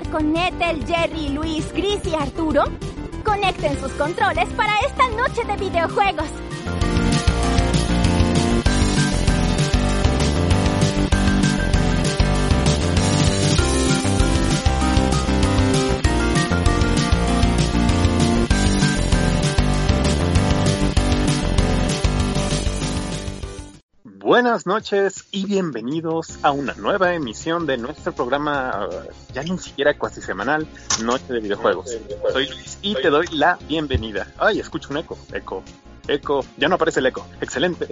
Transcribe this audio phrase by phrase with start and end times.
[0.00, 2.64] jugar con Ethel, Jerry, Luis, Chris y Arturo?
[3.24, 6.49] Conecten sus controles para esta noche de videojuegos.
[24.30, 28.88] Buenas noches y bienvenidos a una nueva emisión de nuestro programa,
[29.34, 30.68] ya ni siquiera cuasi semanal,
[31.02, 31.98] Noche de Videojuegos.
[32.32, 34.32] Soy Luis y te doy la bienvenida.
[34.38, 35.64] Ay, escucho un eco, eco,
[36.06, 37.88] eco, ya no aparece el eco, excelente.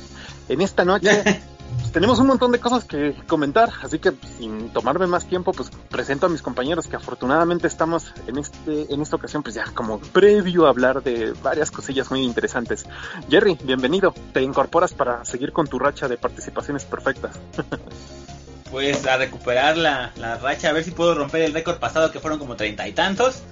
[0.48, 1.42] en esta noche
[1.92, 6.26] tenemos un montón de cosas que comentar, así que sin tomarme más tiempo, pues presento
[6.26, 10.66] a mis compañeros que afortunadamente estamos en este en esta ocasión pues ya como previo
[10.66, 12.86] a hablar de varias cosillas muy interesantes.
[13.28, 14.14] Jerry, bienvenido.
[14.32, 17.38] Te incorporas para seguir con tu racha de participaciones perfectas.
[18.70, 22.20] pues a recuperar la, la racha, a ver si puedo romper el récord pasado que
[22.20, 23.42] fueron como treinta y tantos.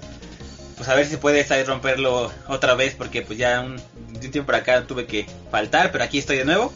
[0.77, 4.47] Pues a ver si puede esta romperlo otra vez porque pues ya un, un tiempo
[4.47, 6.73] para acá tuve que faltar, pero aquí estoy de nuevo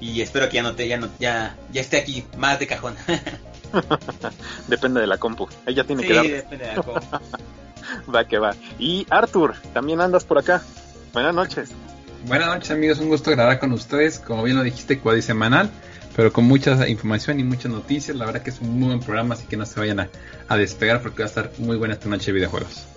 [0.00, 2.94] y espero que ya no te, ya no, ya, ya esté aquí más de cajón.
[4.68, 5.48] depende de la compu.
[5.66, 6.26] Ella tiene sí, que dar.
[6.26, 7.00] depende de la compu.
[8.14, 8.54] va que va.
[8.78, 10.62] Y Arthur, también andas por acá.
[11.12, 11.70] Buenas noches.
[12.26, 15.70] Buenas noches amigos, un gusto grabar con ustedes, como bien lo dijiste, cuadrisemanal,
[16.14, 19.34] pero con mucha información y muchas noticias, la verdad que es un muy buen programa,
[19.34, 20.08] así que no se vayan a,
[20.46, 22.89] a despegar porque va a estar muy buena esta noche de videojuegos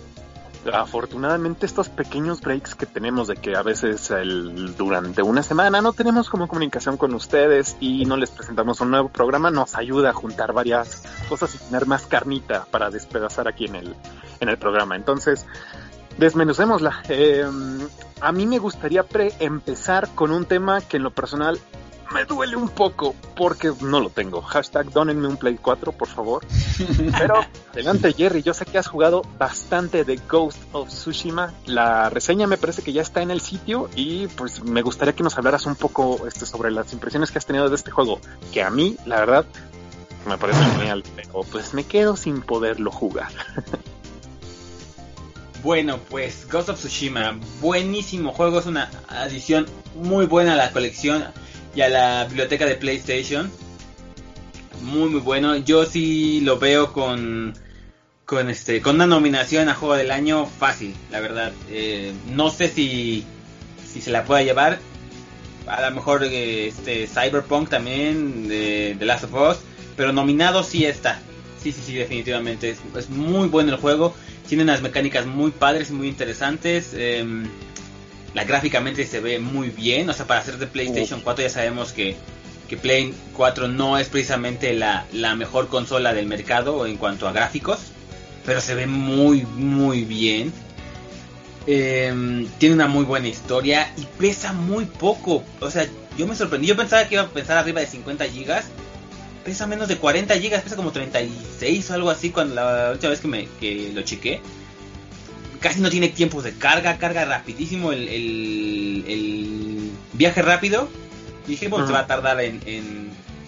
[0.72, 4.12] afortunadamente estos pequeños breaks que tenemos de que a veces
[4.78, 9.10] durante una semana no tenemos como comunicación con ustedes y no les presentamos un nuevo
[9.10, 13.76] programa nos ayuda a juntar varias cosas y tener más carnita para despedazar aquí en
[13.76, 13.96] el,
[14.40, 14.96] en el programa.
[14.96, 15.46] Entonces,
[16.18, 17.04] desmenucémosla.
[17.10, 17.46] Eh,
[18.22, 21.60] a mí me gustaría pre empezar con un tema que en lo personal
[22.14, 24.42] me duele un poco porque no lo tengo.
[24.42, 26.46] Hashtag donenme un Play 4, por favor.
[27.18, 27.36] Pero
[27.72, 28.44] adelante, Jerry.
[28.44, 31.54] Yo sé que has jugado bastante de Ghost of Tsushima.
[31.66, 35.24] La reseña me parece que ya está en el sitio y pues me gustaría que
[35.24, 38.20] nos hablaras un poco este, sobre las impresiones que has tenido de este juego.
[38.52, 39.46] Que a mí, la verdad,
[40.28, 41.04] me parece genial.
[41.16, 43.32] Pero pues me quedo sin poderlo jugar.
[45.64, 51.24] Bueno, pues Ghost of Tsushima, buenísimo juego, es una adición muy buena a la colección
[51.76, 53.52] y a la biblioteca de PlayStation.
[54.82, 55.56] Muy muy bueno.
[55.58, 57.54] Yo sí lo veo con
[58.26, 61.54] con este con una nominación a juego del año fácil, la verdad.
[61.70, 63.26] Eh, no sé si
[63.92, 64.80] si se la pueda llevar.
[65.68, 69.58] A lo mejor eh, este Cyberpunk también de, The Last of Us,
[69.96, 71.20] pero nominado sí está.
[71.62, 72.76] Sí, sí, sí, definitivamente.
[72.96, 74.14] Es, muy bueno el juego.
[74.50, 76.92] Tiene unas mecánicas muy padres y muy interesantes.
[76.94, 77.26] Eh,
[78.34, 81.92] la gráficamente se ve muy bien, o sea, para hacer de PlayStation 4 ya sabemos
[81.92, 82.16] que,
[82.68, 87.32] que Play 4 no es precisamente la, la mejor consola del mercado en cuanto a
[87.32, 87.80] gráficos,
[88.46, 90.52] pero se ve muy, muy bien.
[91.66, 95.44] Eh, tiene una muy buena historia y pesa muy poco.
[95.62, 96.68] O sea, yo me sorprendí.
[96.68, 98.66] Yo pensaba que iba a pesar arriba de 50 gigas.
[99.46, 103.20] Pesa menos de 40 gigas, pesa como 36 o algo así cuando la última vez
[103.20, 104.42] que, me, que lo chequé
[105.64, 110.90] casi no tiene tiempos de carga, carga rapidísimo el, el, el viaje rápido.
[111.48, 112.62] Dije, bueno, se va a tardar en,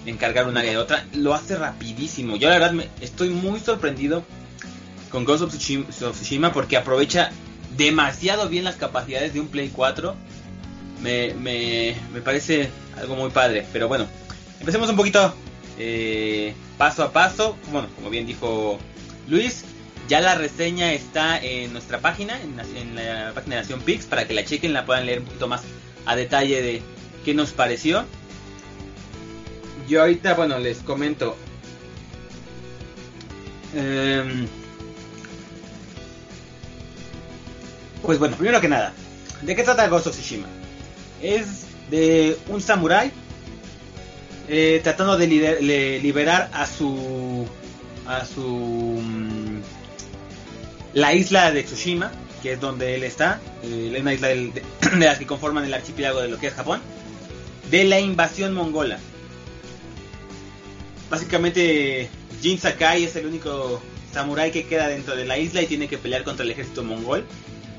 [0.05, 1.05] en, cargar un área de otra.
[1.13, 2.37] Lo hace rapidísimo.
[2.37, 4.23] Yo la verdad me, estoy muy sorprendido
[5.09, 7.31] con Ghost of Tsushima, porque aprovecha
[7.75, 10.15] demasiado bien las capacidades de un Play 4.
[11.01, 13.65] Me, me, me parece algo muy padre.
[13.73, 14.07] Pero bueno,
[14.61, 15.35] empecemos un poquito
[15.77, 17.57] eh, paso a paso.
[17.73, 18.79] Bueno, como bien dijo
[19.27, 19.65] Luis,
[20.07, 22.55] ya la reseña está en nuestra página, en,
[22.95, 25.63] la página de Nación Pix, para que la chequen, la puedan leer un poquito más
[26.05, 26.81] a detalle de
[27.23, 28.05] qué nos pareció.
[29.88, 31.35] Yo ahorita, bueno, les comento.
[33.75, 34.47] Em,
[38.01, 38.94] pues bueno, primero que nada,
[39.41, 40.47] ¿de qué trata Ghost of Tsushima?
[41.21, 43.12] Es de un samurái
[44.47, 47.47] eh, tratando de liberar a su
[48.07, 49.44] a su mm,
[50.95, 52.12] la isla de Tsushima,
[52.42, 54.63] que es donde él está, eh, una isla de,
[54.97, 56.81] las que conforman el archipiélago de lo que es Japón,
[57.69, 58.97] de la invasión mongola.
[61.09, 62.09] Básicamente,
[62.42, 63.81] Jin Sakai es el único
[64.13, 67.25] samurái que queda dentro de la isla y tiene que pelear contra el ejército mongol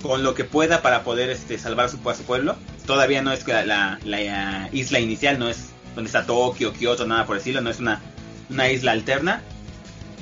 [0.02, 2.56] con lo que pueda para poder este, salvar su, a su pueblo.
[2.86, 7.36] Todavía no es la, la, isla inicial, no es donde está Tokio, Kyoto, nada por
[7.38, 8.02] decirlo, no es una,
[8.50, 9.42] una isla alterna.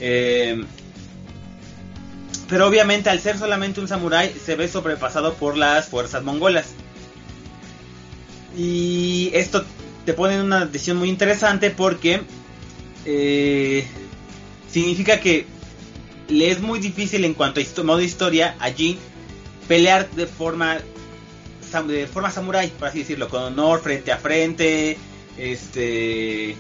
[0.00, 0.64] Eh,
[2.48, 6.74] pero obviamente al ser solamente un samurái se ve sobrepasado por las fuerzas mongolas.
[8.56, 9.64] Y esto
[10.04, 12.20] te pone en una decisión muy interesante porque
[13.04, 13.86] eh,
[14.70, 15.46] significa que
[16.28, 18.98] le es muy difícil en cuanto a modo historia a Jin
[19.68, 20.78] pelear de forma
[21.88, 24.96] de forma samurai, por así decirlo, con honor frente a frente,
[25.36, 26.54] este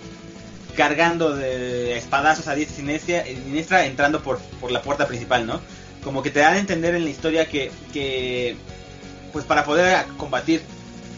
[0.74, 2.82] cargando de espadazos a diestra
[3.28, 5.60] y siniestra, entrando por, por la puerta principal, ¿no?
[6.04, 8.56] Como que te dan a entender en la historia que, que
[9.32, 10.62] pues para poder combatir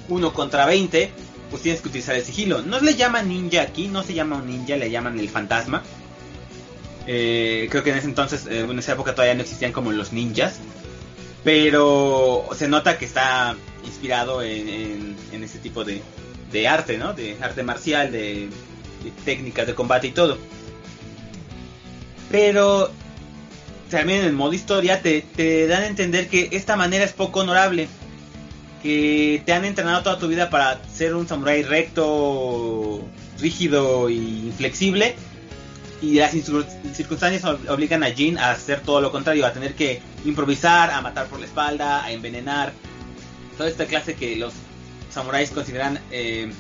[0.09, 1.11] uno contra 20,
[1.51, 2.63] pues tienes que utilizar el sigilo.
[2.63, 5.83] No le llaman ninja aquí, no se llama un ninja, le llaman el fantasma.
[7.07, 10.13] Eh, creo que en ese entonces, eh, en esa época todavía no existían como los
[10.13, 10.59] ninjas.
[11.45, 13.55] Pero se nota que está
[13.85, 16.03] inspirado en, en, ese tipo de,
[16.51, 17.13] de, arte, ¿no?
[17.13, 18.49] De arte marcial, de,
[19.25, 20.39] técnicas de combate y todo.
[22.31, 22.91] Pero
[23.91, 27.89] también en modo historia te, dan a entender que esta manera es poco honorable
[28.83, 33.03] que te han entrenado toda tu vida para ser un samurái recto,
[33.41, 35.15] rígido y inflexible.
[36.03, 40.91] Y las circunstancias obligan a Jin a hacer todo lo contrario, a tener que improvisar,
[40.91, 42.73] a matar por la espalda, a envenenar.
[43.57, 44.53] Toda esta clase que los
[45.11, 46.51] samuráis consideran eh,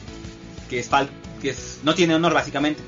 [0.70, 0.88] que, es
[1.43, 2.82] que es, no tiene honor básicamente.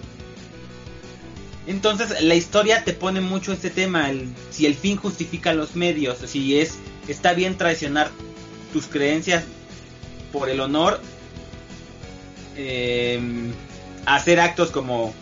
[1.69, 4.11] Entonces la historia te pone mucho este tema,
[4.51, 8.11] si el fin justifica los medios, si es está bien traicionar
[8.73, 9.45] tus creencias
[10.33, 11.01] por el honor,
[12.57, 13.21] eh,
[14.07, 15.15] hacer actos como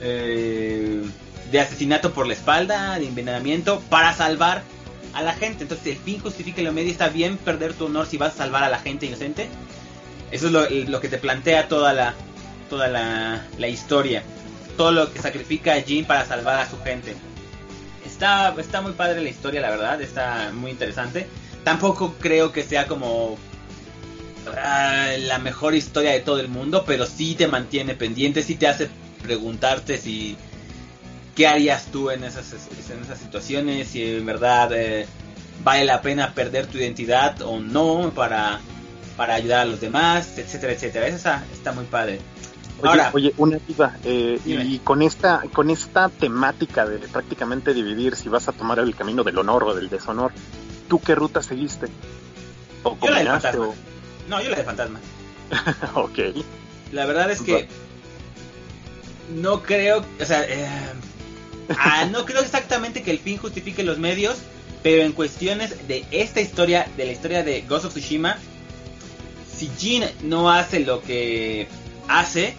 [0.00, 1.02] eh,
[1.50, 4.62] de asesinato por la espalda, de envenenamiento, para salvar
[5.12, 5.64] a la gente.
[5.64, 6.90] Entonces, el fin justifica lo medio.
[6.90, 9.48] Está bien perder tu honor si vas a salvar a la gente inocente.
[10.30, 12.14] Eso es lo, que te plantea toda la
[12.68, 14.22] toda la, historia.
[14.78, 17.14] Todo lo que sacrifica Jin para salvar a su gente.
[18.06, 20.00] Está, está muy padre la historia, la verdad.
[20.00, 21.26] Está muy interesante.
[21.64, 23.36] Tampoco creo que sea como
[24.56, 28.66] ah, la mejor historia de todo el mundo, pero sí te mantiene pendiente, sí te
[28.66, 28.88] hace
[29.22, 30.38] preguntarte si
[31.38, 32.52] qué harías tú en esas,
[32.90, 35.06] en esas situaciones, si en verdad eh,
[35.62, 38.60] vale la pena perder tu identidad o no para,
[39.16, 41.06] para ayudar a los demás, etcétera, etcétera.
[41.06, 42.20] Esa está, muy padre.
[42.80, 48.28] Oye, oye, una duda, eh, y con esta, con esta temática de prácticamente dividir si
[48.28, 50.32] vas a tomar el camino del honor o del deshonor,
[50.88, 51.86] ¿Tú qué ruta seguiste?
[52.82, 53.74] ¿O yo la de fantasma.
[54.28, 55.00] No, yo la de fantasma.
[55.94, 56.18] ok.
[56.92, 57.68] La verdad es que
[59.34, 60.66] no creo, o sea, eh,
[61.78, 64.38] ah, no creo exactamente que el fin justifique los medios,
[64.82, 68.38] pero en cuestiones de esta historia, de la historia de Ghost of Tsushima,
[69.54, 71.68] si Jin no hace lo que
[72.08, 72.56] hace,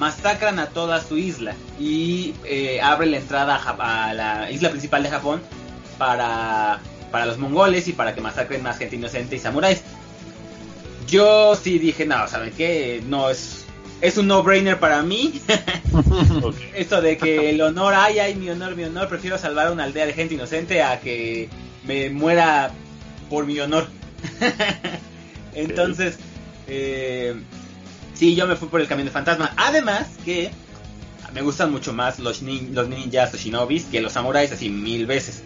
[0.00, 5.10] masacran a toda su isla y eh, abre la entrada a la isla principal de
[5.10, 5.42] Japón
[5.98, 6.80] para
[7.10, 9.82] para los mongoles y para que masacren más gente inocente y samuráis.
[11.06, 13.02] Yo sí dije, no, ¿saben qué?
[13.06, 13.66] No, es,
[14.00, 15.40] es un no-brainer para mí.
[16.74, 19.84] Esto de que el honor, ay, ay, mi honor, mi honor, prefiero salvar a una
[19.84, 21.50] aldea de gente inocente a que
[21.84, 22.70] me muera
[23.28, 23.88] por mi honor.
[25.54, 26.18] Entonces,
[26.68, 27.34] eh,
[28.20, 29.54] sí, yo me fui por el camino de fantasma.
[29.56, 30.50] Además que
[31.32, 35.42] me gustan mucho más los, los ninjas o shinobis que los samuráis, así mil veces.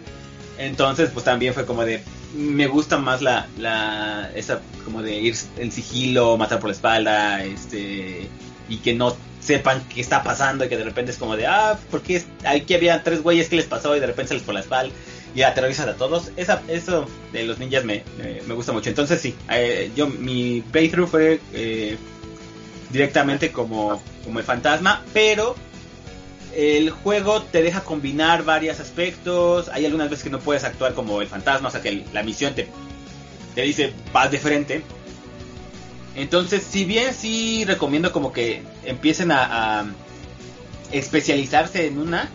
[0.57, 2.03] Entonces, pues también fue como de.
[2.35, 3.47] Me gusta más la.
[3.57, 8.29] la esa como de ir en sigilo, matar por la espalda, este.
[8.67, 11.47] Y que no sepan qué está pasando y que de repente es como de.
[11.47, 14.53] Ah, porque aquí había tres güeyes que les pasó y de repente se les por
[14.53, 14.93] la espalda
[15.33, 16.31] y aterrorizan a todos.
[16.35, 18.03] Esa, eso de los ninjas me,
[18.47, 18.89] me, gusta mucho.
[18.89, 21.97] Entonces, sí, eh, yo mi playthrough fue eh,
[22.95, 25.55] directamente como, como el fantasma, pero
[26.55, 29.67] el juego te deja combinar varios aspectos.
[29.69, 32.55] Hay algunas veces que no puedes actuar como el fantasma, o sea que la misión
[32.55, 32.69] te,
[33.53, 34.81] te dice vas de frente.
[36.15, 39.85] Entonces, si bien sí recomiendo como que empiecen a,
[40.91, 42.29] especializarse en una,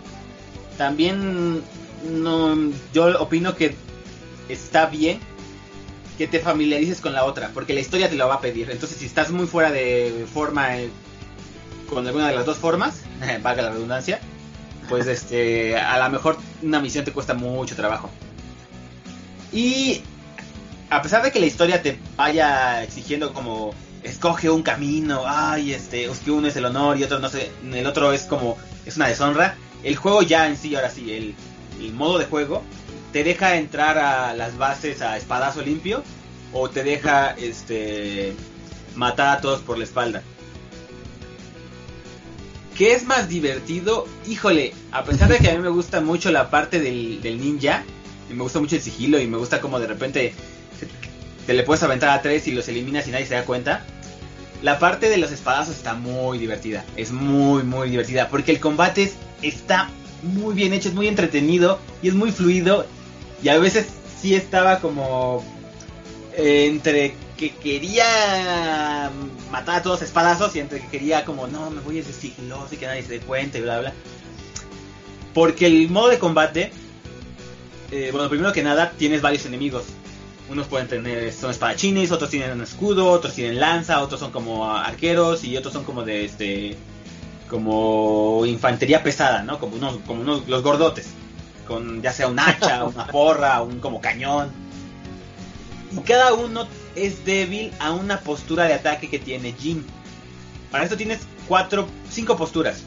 [0.77, 1.63] también
[2.05, 3.75] no, yo opino que
[4.51, 5.21] está bien
[6.21, 8.71] que te familiarices con la otra, porque la historia te lo va a pedir.
[8.71, 10.91] Entonces, si estás muy fuera de forma eh,
[11.89, 13.01] con alguna de las dos formas,
[13.43, 14.21] valga la redundancia,
[14.91, 18.11] pues este, a lo mejor una misión te cuesta mucho trabajo.
[19.51, 20.03] Y
[20.91, 23.73] a pesar de que la historia te vaya exigiendo como
[24.03, 27.51] escoge un camino, ay, este, es que uno es el honor y otro no sé,
[27.73, 31.35] el otro es como es una deshonra, el juego ya en sí, ahora sí, el,
[31.81, 32.63] el modo de juego
[33.13, 36.03] te deja entrar a las bases a espadazo limpio
[36.53, 38.35] o te deja este
[38.95, 40.23] matar a todos por la espalda.
[42.77, 44.07] ¿Qué es más divertido?
[44.27, 47.85] Híjole, a pesar de que a mí me gusta mucho la parte del, ninja,
[48.31, 50.33] y me gusta mucho el sigilo y me gusta como de repente
[51.47, 53.85] te le puedes aventar a tres y los eliminas y nadie se da cuenta.
[54.63, 59.13] La parte de los espadazos está muy divertida, es muy muy divertida porque el combate
[59.43, 59.91] está
[60.23, 62.87] muy bien hecho, es muy entretenido y es muy fluido.
[63.43, 63.87] Y a veces
[64.21, 65.43] sí estaba como
[66.37, 69.11] eh, entre que quería
[69.51, 72.75] matar a todos espadazos y entre que quería como, no, me voy a ser sigiloso
[72.75, 73.95] y que nadie se dé cuenta y bla, bla.
[75.33, 76.71] Porque el modo de combate,
[77.91, 79.85] eh, bueno, primero que nada, tienes varios enemigos.
[80.51, 85.45] Unos pueden tener, son espadachines, otros tienen escudo, otros tienen lanza, otros son como arqueros
[85.45, 86.77] y otros son como de este,
[87.49, 89.59] como infantería pesada, ¿no?
[89.59, 91.15] Como unos, como unos, los gordotes,
[91.71, 94.51] con ya sea un hacha, una porra, un como cañón.
[95.93, 99.87] Y cada uno es débil a una postura de ataque que tiene Jin.
[100.73, 102.83] Para esto tienes cuatro, cinco posturas.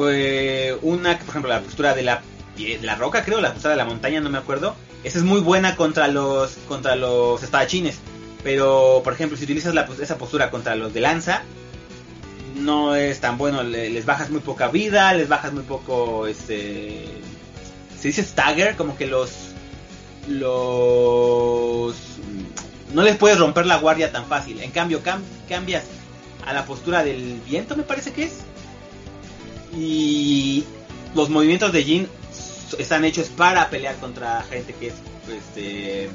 [0.00, 2.22] Eh, una, por ejemplo, la postura de la,
[2.56, 4.74] de la roca, creo, la postura de la montaña, no me acuerdo.
[5.04, 7.98] Esa es muy buena contra los, contra los espadachines.
[8.42, 11.42] Pero, por ejemplo, si utilizas esa postura contra los de lanza,
[12.58, 13.62] no es tan bueno.
[13.62, 17.06] les bajas muy poca vida, les bajas muy poco, este...
[17.98, 19.30] Se dice stagger, como que los...
[20.28, 21.96] Los...
[22.92, 24.60] No les puedes romper la guardia tan fácil.
[24.60, 25.00] En cambio,
[25.48, 25.84] cambias
[26.46, 28.38] a la postura del viento, me parece que es.
[29.76, 30.64] Y
[31.14, 32.08] los movimientos de Jin
[32.78, 34.94] están hechos para pelear contra gente que es
[35.28, 36.08] este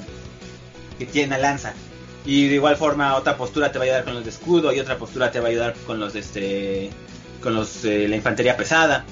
[0.97, 1.73] que tiene lanza
[2.25, 4.79] y de igual forma otra postura te va a ayudar con los de escudo y
[4.79, 6.89] otra postura te va a ayudar con los de este
[7.41, 9.05] con los de la infantería pesada.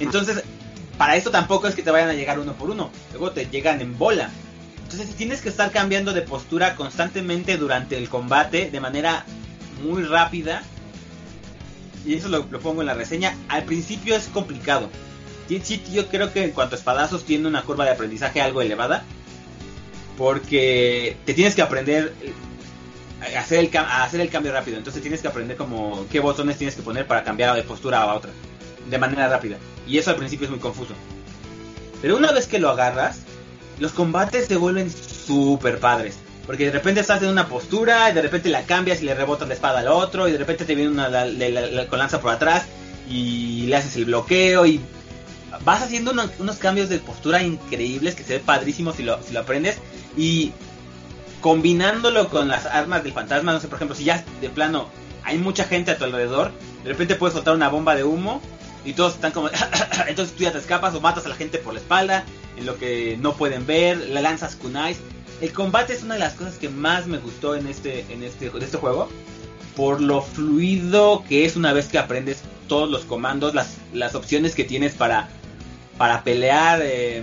[0.00, 0.42] Entonces
[0.98, 2.90] para esto tampoco es que te vayan a llegar uno por uno.
[3.12, 4.30] Luego te llegan en bola.
[4.82, 9.24] Entonces tienes que estar cambiando de postura constantemente durante el combate de manera
[9.82, 10.62] muy rápida.
[12.04, 13.36] Y eso lo, lo pongo en la reseña.
[13.48, 14.90] Al principio es complicado.
[15.92, 19.04] Yo creo que en cuanto a espadazos tiene una curva de aprendizaje algo elevada.
[20.22, 22.14] Porque te tienes que aprender
[23.20, 24.76] a hacer, el, a hacer el cambio rápido.
[24.76, 28.14] Entonces tienes que aprender como qué botones tienes que poner para cambiar de postura a
[28.14, 28.30] otra.
[28.88, 29.56] De manera rápida.
[29.84, 30.94] Y eso al principio es muy confuso.
[32.00, 33.22] Pero una vez que lo agarras,
[33.80, 36.18] los combates se vuelven súper padres.
[36.46, 39.48] Porque de repente estás en una postura y de repente la cambias y le rebotas
[39.48, 41.08] la espada al otro y de repente te viene una
[41.88, 42.66] con lanza por atrás
[43.10, 44.80] y le haces el bloqueo y
[45.64, 49.40] vas haciendo unos cambios de postura increíbles que se ve padrísimo si lo, si lo
[49.40, 49.78] aprendes.
[50.16, 50.52] Y
[51.40, 54.88] combinándolo con las armas del fantasma, no sé, por ejemplo, si ya de plano
[55.24, 56.52] hay mucha gente a tu alrededor,
[56.82, 58.40] de repente puedes soltar una bomba de humo
[58.84, 59.48] y todos están como...
[60.08, 62.24] Entonces tú ya te escapas o matas a la gente por la espalda,
[62.56, 64.98] en lo que no pueden ver, la lanzas kunais.
[65.40, 68.46] El combate es una de las cosas que más me gustó en este, en este,
[68.46, 69.08] en este juego.
[69.76, 74.54] Por lo fluido que es una vez que aprendes todos los comandos, las, las opciones
[74.54, 75.28] que tienes para
[76.02, 77.22] para pelear eh,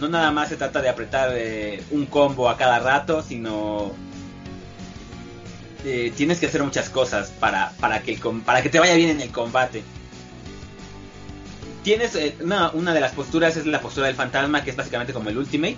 [0.00, 3.92] no nada más se trata de apretar eh, un combo a cada rato, sino
[5.84, 9.20] eh, tienes que hacer muchas cosas para, para, que, para que te vaya bien en
[9.20, 9.84] el combate.
[11.84, 15.30] Tienes una, una de las posturas es la postura del fantasma, que es básicamente como
[15.30, 15.76] el ultimate.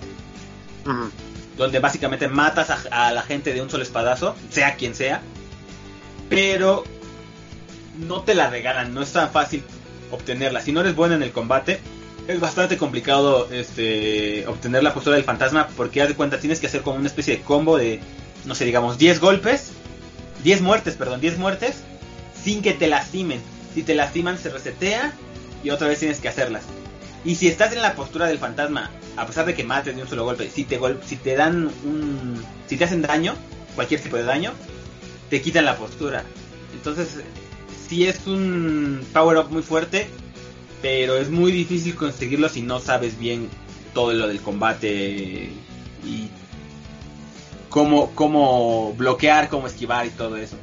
[1.57, 5.21] Donde básicamente matas a, a la gente de un solo espadazo, sea quien sea.
[6.27, 6.85] Pero
[7.99, 9.63] no te la regalan, no es tan fácil
[10.11, 10.61] obtenerla.
[10.61, 11.79] Si no eres bueno en el combate,
[12.27, 16.67] es bastante complicado este obtener la postura del fantasma porque haz de cuenta tienes que
[16.67, 18.01] hacer como una especie de combo de
[18.45, 19.71] no sé, digamos 10 golpes,
[20.43, 21.83] 10 muertes, perdón, 10 muertes
[22.41, 23.41] sin que te lastimen.
[23.73, 25.13] Si te lastiman se resetea
[25.63, 26.63] y otra vez tienes que hacerlas.
[27.25, 30.07] Y si estás en la postura del fantasma, a pesar de que mates de un
[30.07, 33.35] solo golpe, si te si te dan un si te hacen daño,
[33.75, 34.53] cualquier tipo de daño,
[35.29, 36.23] te quitan la postura.
[36.73, 37.17] Entonces
[37.87, 40.07] sí es un power up muy fuerte,
[40.81, 43.49] pero es muy difícil conseguirlo si no sabes bien
[43.93, 45.49] todo lo del combate
[46.03, 46.29] y
[47.69, 50.57] cómo, cómo bloquear, cómo esquivar y todo eso.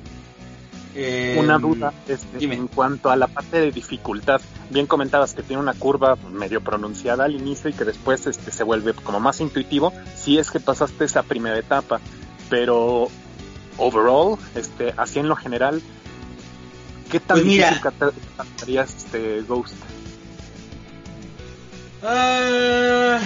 [0.94, 4.40] una em, duda este, en cuanto a la parte de dificultad.
[4.70, 8.64] Bien comentabas que tiene una curva medio pronunciada al inicio y que después este, se
[8.64, 12.00] vuelve como más intuitivo si es que pasaste esa primera etapa.
[12.48, 13.08] Pero
[13.78, 15.82] overall, este, así en lo general,
[17.10, 17.80] ¿Qué tan pues mira,
[18.66, 19.74] este Ghost?
[22.02, 23.18] Ah,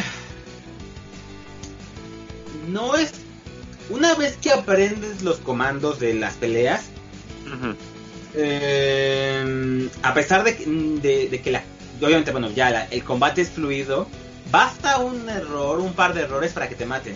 [2.68, 3.12] no es.
[3.90, 6.86] Una vez que aprendes los comandos de las peleas,
[8.34, 11.62] eh, a pesar de, que la,
[12.00, 14.06] obviamente, bueno, ya el combate es fluido,
[14.50, 17.14] basta un error, un par de errores para que te maten.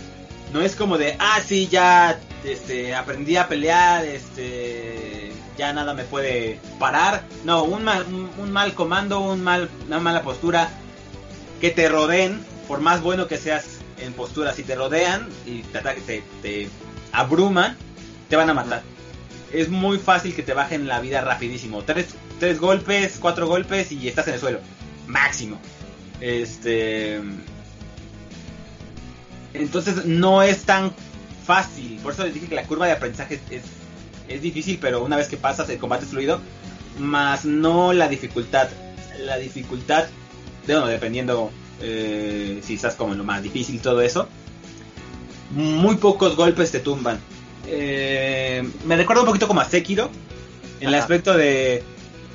[0.52, 6.04] No es como de, ah, sí, ya este, aprendí a pelear, este, ya nada me
[6.04, 7.25] puede parar.
[7.44, 8.04] No, un mal,
[8.38, 10.71] un, mal comando, un mal, una mala postura,
[11.61, 15.80] que te rodeen, por más bueno que seas en postura, si te rodean y te,
[15.80, 16.68] te, te
[17.12, 17.76] abruman,
[18.28, 18.82] te van a matar.
[19.52, 21.82] Es muy fácil que te bajen la vida rapidísimo.
[21.82, 22.06] Tres,
[22.40, 24.61] tres golpes, cuatro golpes y estás en el suelo.
[25.06, 25.61] Máximo.
[26.21, 27.21] Este.
[29.52, 30.92] Entonces no es tan
[31.44, 31.99] fácil.
[32.02, 33.62] Por eso les dije que la curva de aprendizaje es, es,
[34.29, 36.41] difícil, pero una vez que pasas el combate es fluido.
[36.99, 38.69] Más no la dificultad.
[39.21, 40.07] La dificultad,
[40.67, 41.50] bueno, dependiendo
[41.81, 44.29] eh, si estás como en lo más difícil todo eso.
[45.50, 47.21] Muy pocos golpes te tumban.
[47.67, 50.11] Eh, me recuerda un poquito como a Sekiro.
[50.81, 51.83] En el aspecto de.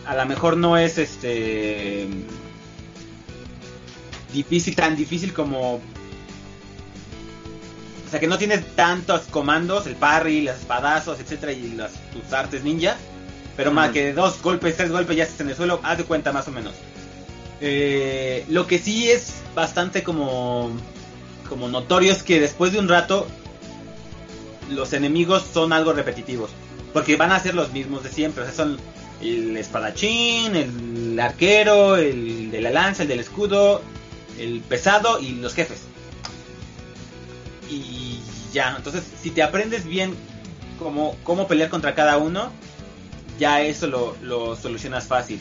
[0.06, 2.08] A lo mejor no es este.
[4.34, 5.82] Difícil, tan difícil como
[8.08, 12.32] o sea que no tienes tantos comandos, el parry, los espadazos, etcétera, y las, tus
[12.32, 12.96] artes ninja.
[13.58, 16.32] Pero más que dos golpes, tres golpes ya estás en el suelo, haz de cuenta
[16.32, 16.74] más o menos.
[17.60, 20.72] Eh, lo que sí es bastante como,
[21.50, 23.28] como notorio es que después de un rato
[24.70, 26.52] los enemigos son algo repetitivos.
[26.94, 28.44] Porque van a ser los mismos de siempre.
[28.44, 28.78] O sea, son
[29.22, 33.82] el espadachín, el arquero, el de la lanza, el del escudo,
[34.40, 35.82] el pesado y los jefes
[37.70, 38.20] y
[38.54, 38.76] ya.
[38.76, 40.16] Entonces, si te aprendes bien
[40.80, 42.52] cómo, cómo pelear contra cada uno,
[43.40, 45.40] ya eso lo, solucionas fácil.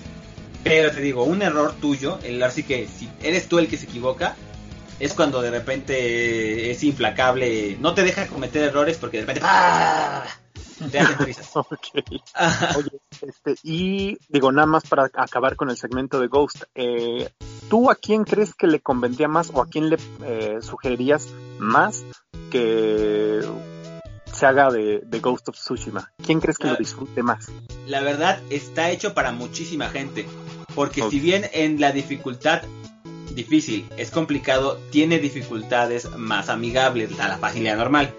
[0.62, 3.84] Pero te digo, un error tuyo, el así que si eres tú el que se
[3.84, 4.36] equivoca,
[4.98, 10.24] es cuando de repente es implacable, no te deja cometer errores porque de repente ¡ah!
[10.90, 11.36] te hacen.
[12.76, 17.30] Oye, este, y digo, nada más para acabar con el segmento de Ghost, eh,
[17.68, 21.28] ¿tú a quién crees que le convendría más o a quién le eh, sugerirías
[21.58, 22.04] más
[22.50, 23.40] que
[24.32, 26.12] se haga de, Ghost of Tsushima?
[26.24, 27.46] ¿Quién crees que lo disfrute más?
[27.86, 30.26] La verdad está hecho para muchísima gente,
[30.74, 32.62] porque si bien en la dificultad
[33.34, 38.12] difícil es complicado, tiene dificultades más amigables a la facilidad normal.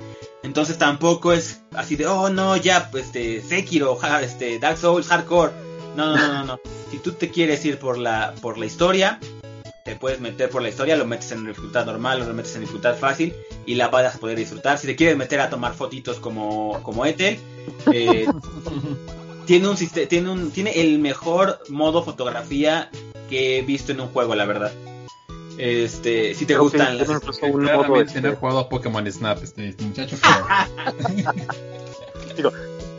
[0.43, 5.51] Entonces tampoco es así de, oh no, ya, pues, este, Sekiro, este, Dark Souls, Hardcore.
[5.95, 6.60] No, no, no, no.
[6.91, 9.19] si tú te quieres ir por la, por la historia,
[9.88, 12.97] te puedes meter por la historia, lo metes en dificultad normal, lo metes en dificultad
[12.97, 13.34] fácil
[13.65, 14.78] y la vas a poder disfrutar.
[14.78, 17.39] Si te quieres meter a tomar fotitos como, como Ethel,
[17.93, 18.28] eh,
[19.45, 22.91] tiene, un, tiene, un, tiene el mejor modo fotografía
[23.30, 24.73] que he visto en un juego, la verdad.
[25.58, 27.08] Este, si te gustan las...
[27.41, 30.17] Un modo tener jugado a Pokémon Snap, este muchacho.
[32.36, 32.52] Digo,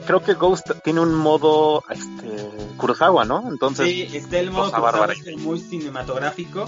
[0.08, 3.46] creo que Ghost tiene un modo este, Kurosawa, ¿no?
[3.46, 6.66] Entonces, sí, está el modo Kurosawa muy cinematográfico.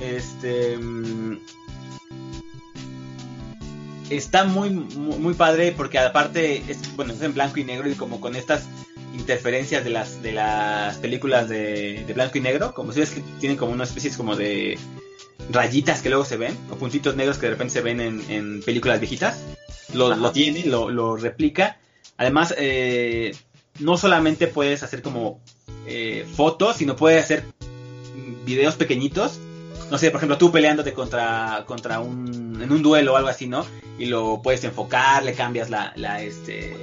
[0.00, 1.36] Este mm,
[4.08, 8.18] está muy, muy, padre porque aparte es bueno es en blanco y negro y como
[8.18, 8.64] con estas
[9.12, 13.58] interferencias de las de las películas de, blanco y negro como si ves que tienen
[13.58, 14.78] como una especie como de
[15.50, 19.00] rayitas que luego se ven o puntitos negros que de repente se ven en, películas
[19.00, 19.42] viejitas
[19.92, 21.76] lo, lo tiene lo, lo replica
[22.22, 23.34] Además, eh,
[23.80, 25.40] no solamente puedes hacer como
[25.88, 27.42] eh, fotos, sino puedes hacer
[28.46, 29.40] videos pequeñitos.
[29.90, 33.48] No sé, por ejemplo, tú peleándote contra, contra un, en un duelo o algo así,
[33.48, 33.66] ¿no?
[33.98, 36.76] Y lo puedes enfocar, le cambias la, la, este,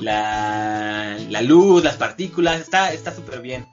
[0.00, 3.66] la, la luz, las partículas, está está súper bien.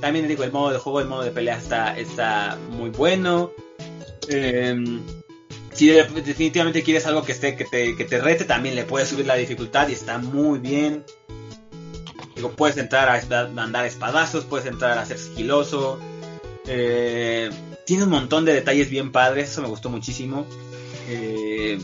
[0.00, 3.50] También digo, el modo de juego, el modo de pelea está, está muy bueno.
[4.30, 4.74] Eh,
[5.72, 9.26] si definitivamente quieres algo que esté que te, que te rete, también le puedes subir
[9.26, 11.04] la dificultad y está muy bien.
[12.34, 15.98] Digo, puedes entrar a andar espadazos, puedes entrar a ser sigiloso.
[16.66, 17.50] Eh,
[17.86, 20.46] tiene un montón de detalles bien padres, eso me gustó muchísimo.
[21.08, 21.78] Eh,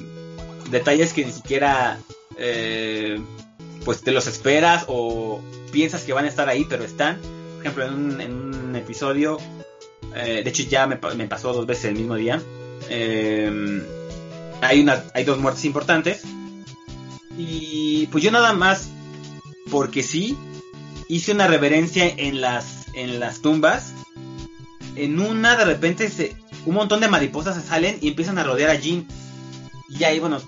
[0.71, 1.99] detalles que ni siquiera
[2.39, 3.21] eh,
[3.85, 7.19] pues te los esperas o piensas que van a estar ahí, pero están.
[7.57, 9.39] Por ejemplo, en un, en un episodio,
[10.15, 12.41] de hecho ya me, me pasó dos veces el mismo día
[12.89, 13.83] eh,
[14.61, 16.23] hay, una, hay dos muertes importantes.
[17.39, 18.89] Y pues yo nada más,
[19.71, 20.37] porque sí,
[21.09, 23.93] hice una reverencia en las, en las tumbas.
[24.95, 28.71] En una de repente se, un montón de mariposas se salen y empiezan a rodear
[28.71, 29.07] a Jin.
[29.89, 30.41] Y ahí, bueno,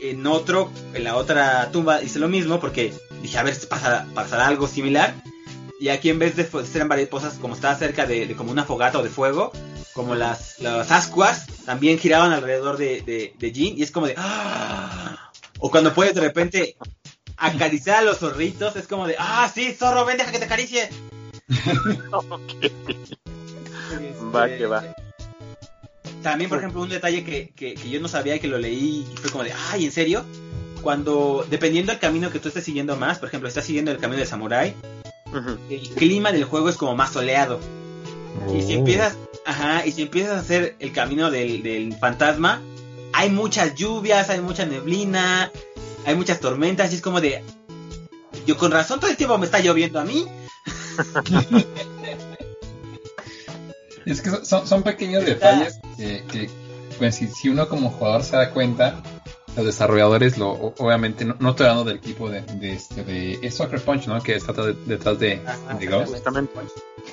[0.00, 4.06] en otro, en la otra tumba hice lo mismo porque dije, a ver si pasa,
[4.14, 5.14] pasará algo similar.
[5.78, 8.98] Y aquí en vez de ser mariposas, como estaba cerca de, de, como una fogata
[8.98, 9.52] o de fuego,
[9.94, 14.14] como las, las ascuas, también giraban alrededor de, de, de Jean y es como de...
[14.16, 15.30] ¡Ah!
[15.58, 16.76] O cuando puedes de repente
[17.36, 19.16] acariciar a los zorritos, es como de...
[19.18, 20.88] ¡Ah, sí, zorro, ven, deja que te acaricie!
[24.34, 24.84] va que va.
[26.22, 29.30] También, por ejemplo, un detalle que, que, yo no sabía que lo leí y fue
[29.30, 30.24] como de, ¡ay, en serio!
[30.80, 34.18] Cuando, dependiendo del camino que tú estés siguiendo más, por ejemplo, estás siguiendo el camino
[34.18, 34.74] del samurái,
[35.70, 37.60] el clima del juego es como más soleado.
[38.56, 38.78] Y si oh.
[38.78, 42.60] empiezas, ajá, y si empiezas a hacer el camino del, fantasma,
[43.12, 45.50] hay muchas lluvias, hay mucha neblina,
[46.04, 47.42] hay muchas tormentas, y es como de.
[48.46, 50.26] Yo con razón todo el tiempo me está lloviendo a mí.
[54.06, 56.50] es que son, son pequeños detalles que, que
[56.98, 59.02] pues, si, si, uno como jugador se da cuenta,
[59.56, 63.80] los desarrolladores, lo, obviamente, no, no estoy hablando del equipo de, de, este, de Soccer
[63.80, 64.22] Punch, ¿no?
[64.22, 65.40] Que está detrás de,
[65.78, 66.14] de Ghost.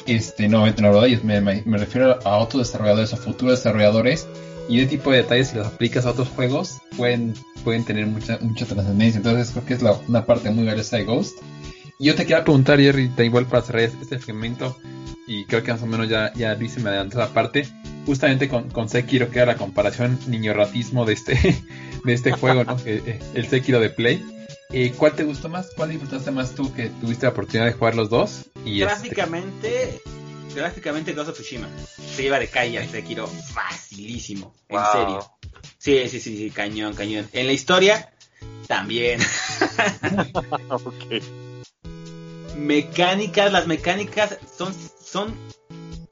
[0.05, 4.27] Este, no, no, me, me, me refiero a otros desarrolladores o futuros desarrolladores
[4.69, 8.37] y ese tipo de detalles si los aplicas a otros juegos pueden, pueden tener mucha,
[8.39, 9.17] mucha trascendencia.
[9.17, 11.39] Entonces creo que es la, una parte muy valiosa de Ghost.
[11.97, 14.77] Y yo te quería preguntar, Jerry, da igual para cerrar este segmento,
[15.27, 17.67] y creo que más o menos ya, ya Luis me adelantó esa parte,
[18.09, 21.35] justamente con, con Sekiro, que era la comparación niño ratismo de este,
[22.03, 22.75] de este juego, ¿no?
[22.83, 24.25] Eh, el Sekiro de Play.
[24.71, 25.69] Eh, ¿Cuál te gustó más?
[25.75, 28.47] ¿Cuál disfrutaste más tú que tuviste la oportunidad de jugar los dos?
[28.65, 30.01] Y gráficamente, este...
[30.55, 31.67] gráficamente Ghost of Tsushima
[32.15, 35.31] se lleva de calle al Sekiro facilísimo, en serio.
[35.77, 37.27] Sí, sí, sí, sí, cañón, cañón.
[37.31, 38.11] En la historia,
[38.65, 39.19] también.
[40.69, 41.21] okay
[42.59, 45.33] mecánicas, las mecánicas son, son,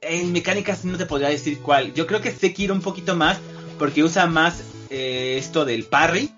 [0.00, 1.94] en mecánicas no te podría decir cuál.
[1.94, 3.38] Yo creo que Sekiro un poquito más
[3.78, 6.32] porque usa más eh, esto del parry.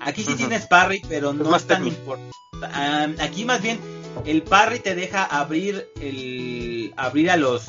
[0.00, 2.32] Aquí sí tienes parry, pero no es tan importante.
[3.22, 3.78] aquí más bien
[4.24, 7.66] el parry te deja abrir el abrir a los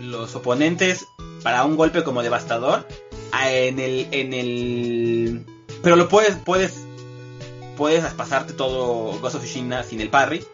[0.00, 1.06] los oponentes
[1.42, 2.86] para un golpe como devastador
[3.44, 5.46] en el en el
[5.82, 6.74] pero lo puedes puedes
[7.76, 10.44] puedes pasarte todo Ghost of Tsushima sin el parry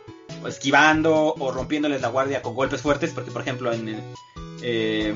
[0.47, 4.01] esquivando o rompiéndoles la guardia con golpes fuertes, porque por ejemplo en
[4.63, 5.15] eh,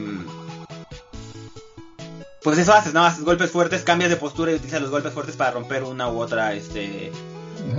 [2.47, 3.05] pues eso haces, ¿no?
[3.05, 6.21] Haces golpes fuertes, cambias de postura y utilizas los golpes fuertes para romper una u
[6.21, 7.11] otra, este,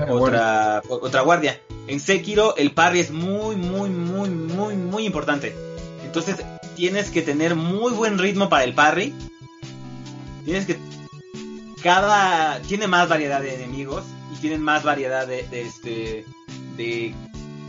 [0.09, 1.61] otra, otra guardia.
[1.87, 5.55] En Sekiro el parry es muy, muy, muy, muy, muy importante.
[6.03, 6.43] Entonces
[6.75, 9.13] tienes que tener muy buen ritmo para el parry.
[10.43, 10.77] Tienes que
[11.81, 16.25] cada tiene más variedad de enemigos y tienen más variedad de, de este
[16.75, 17.15] de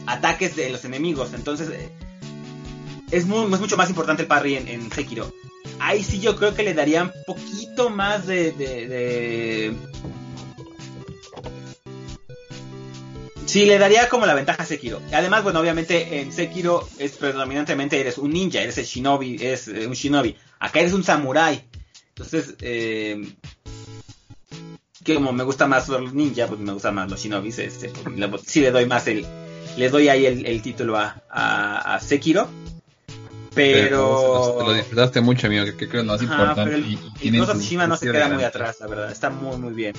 [0.09, 1.33] ataques de los enemigos.
[1.35, 1.91] Entonces, eh,
[3.11, 5.33] es, mucho más importante el parry en, Sekiro.
[5.79, 9.77] Ahí sí yo creo que le daría un poquito más de, de,
[13.47, 15.01] Sí, le daría como la ventaja a Sekiro.
[15.13, 19.87] Además, bueno, obviamente en Sekiro es predominantemente eres un ninja, eres el shinobi, es eh,
[19.87, 20.37] un shinobi.
[20.59, 21.65] Acá eres un samurai.
[22.09, 23.35] Entonces, eh,
[25.05, 27.59] que como me gusta más los ninja, pues me gusta más los shinobis.
[27.59, 27.89] Este,
[28.31, 29.25] pues, sí le doy más el,
[29.77, 32.49] le doy ahí el, título a, a, Sekiro.
[33.55, 34.59] Pero...
[34.65, 36.63] lo disfrutaste mucho, amigo, que, creo que es lo más importante.
[36.65, 39.11] Pero el, y, el Tsushima no se queda muy atrás, la verdad.
[39.11, 39.95] Está muy, muy bien.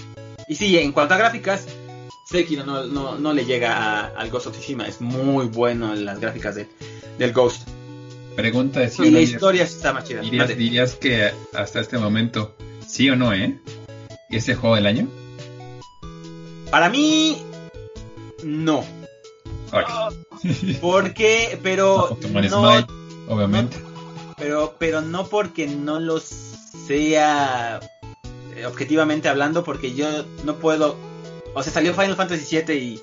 [0.47, 1.65] Y sí, en cuanto a gráficas,
[2.29, 4.87] Sekiro no, no, no le llega al Ghost of Tsushima.
[4.87, 6.67] Es muy bueno en las gráficas de,
[7.17, 7.67] del Ghost.
[8.35, 10.21] Pregunta de si Y la historia está más chida.
[10.21, 12.55] Dirías, dirías que hasta este momento,
[12.87, 13.59] sí o no, ¿eh?
[14.29, 15.07] ¿Es el juego del año?
[16.71, 17.41] Para mí,
[18.43, 18.85] no.
[20.81, 22.17] Porque, pero
[22.49, 22.87] no,
[23.27, 23.77] obviamente.
[24.37, 27.79] pero, pero no porque no lo sea
[28.55, 30.07] eh, objetivamente hablando, porque yo
[30.43, 30.97] no puedo.
[31.53, 33.01] O sea, salió Final Fantasy VII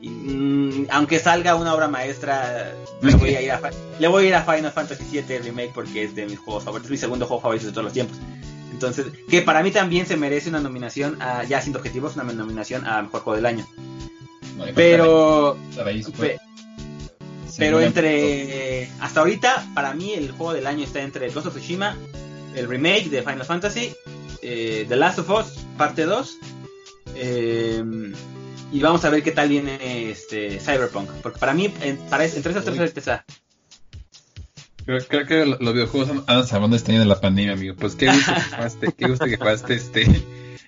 [0.00, 3.60] y, mm, aunque salga una obra maestra, le voy, a ir a,
[3.98, 6.90] le voy a ir a Final Fantasy VII Remake porque es de mis juegos favoritos,
[6.90, 8.18] mi segundo juego favorito de todos los tiempos.
[8.70, 12.86] Entonces, que para mí también se merece una nominación, a, ya siendo objetivos, una nominación
[12.86, 13.66] a Mejor Juego del Año
[14.74, 15.56] pero
[17.58, 21.96] pero entre hasta ahorita para mí el juego del año está entre Ghost of Tsushima
[22.54, 23.94] el remake de Final Fantasy
[24.42, 26.38] eh, The Last of Us parte 2
[27.16, 27.82] eh,
[28.72, 31.72] y vamos a ver qué tal viene este Cyberpunk porque para mí
[32.10, 33.24] para, entre esas tres está.
[34.84, 37.74] Creo, creo, que los videojuegos han salvando este año de la pandemia, amigo.
[37.74, 40.22] Pues qué gusto que jugaste, qué gusto que jugaste este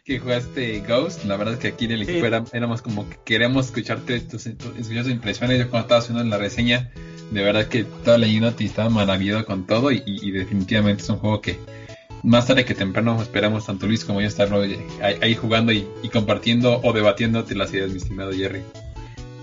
[0.08, 3.66] que jugaste Ghost, la verdad es que aquí en el equipo éramos como que queríamos
[3.66, 5.58] escucharte tus, escuchar tus impresiones.
[5.58, 6.90] Yo cuando estaba haciendo la reseña,
[7.30, 11.42] de verdad que estaba leyendo y estaba maravillado con todo y, definitivamente es un juego
[11.42, 11.58] que
[12.22, 14.48] más tarde que temprano esperamos tanto Luis como yo estar
[15.02, 18.62] ahí, jugando y, compartiendo o debatiéndote las ideas, mi estimado Jerry.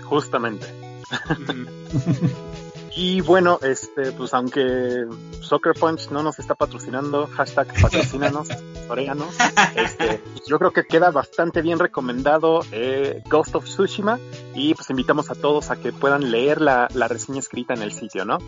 [0.02, 0.66] Justamente.
[2.96, 5.04] Y bueno, este, pues aunque
[5.42, 8.48] Soccer Punch no nos está patrocinando, hashtag patrocinanos,
[8.88, 9.36] oréganos,
[9.74, 14.18] este, yo creo que queda bastante bien recomendado eh, Ghost of Tsushima
[14.56, 17.92] y pues invitamos a todos a que puedan leer la, la reseña escrita en el
[17.92, 18.38] sitio, ¿no?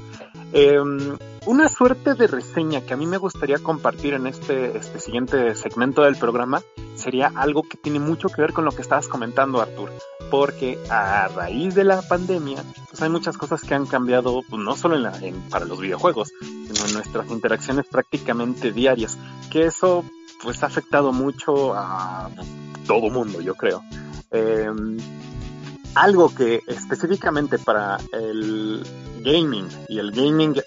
[0.53, 1.17] Em,
[1.47, 6.03] una suerte de reseña que a mí me gustaría compartir en este, este siguiente segmento
[6.03, 6.63] del programa
[6.95, 9.91] sería algo que tiene mucho que ver con lo que estabas comentando, Artur
[10.31, 14.77] porque a raíz de la pandemia, pues hay muchas cosas que han cambiado, pues no
[14.77, 19.19] solo en para los videojuegos, sino en nuestras interacciones prácticamente diarias,
[19.51, 20.05] que eso
[20.43, 22.31] pues ha afectado mucho a
[22.87, 23.83] todo mundo, yo creo.
[24.31, 24.99] Em,
[25.95, 28.83] algo que específicamente para el
[29.21, 30.61] gaming y el gaming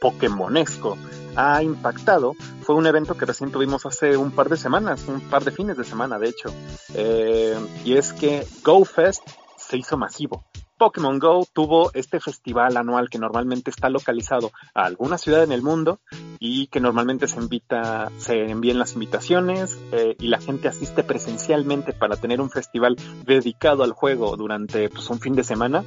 [0.00, 0.98] pokémonesco
[1.36, 5.44] ha impactado fue un evento que recién tuvimos hace un par de semanas, un par
[5.44, 6.50] de fines de semana de hecho,
[6.94, 9.22] eh, y es que GoFest
[9.56, 10.44] se hizo masivo.
[10.82, 15.62] Pokémon Go tuvo este festival anual que normalmente está localizado a alguna ciudad en el
[15.62, 16.00] mundo
[16.40, 21.92] y que normalmente se invita, se envían las invitaciones eh, y la gente asiste presencialmente
[21.92, 25.84] para tener un festival dedicado al juego durante pues, un fin de semana,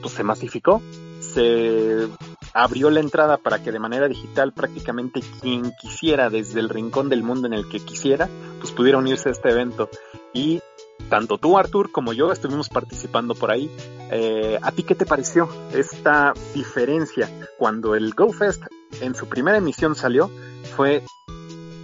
[0.00, 0.80] pues se masificó,
[1.20, 2.08] se
[2.54, 7.22] abrió la entrada para que de manera digital prácticamente quien quisiera desde el rincón del
[7.22, 8.30] mundo en el que quisiera,
[8.60, 9.90] pues pudiera unirse a este evento.
[10.32, 10.62] Y
[11.08, 13.70] tanto tú, Artur, como yo estuvimos participando por ahí.
[14.10, 18.62] Eh, ¿A ti qué te pareció esta diferencia cuando el GoFest
[19.00, 20.30] en su primera emisión salió?
[20.76, 21.02] Fue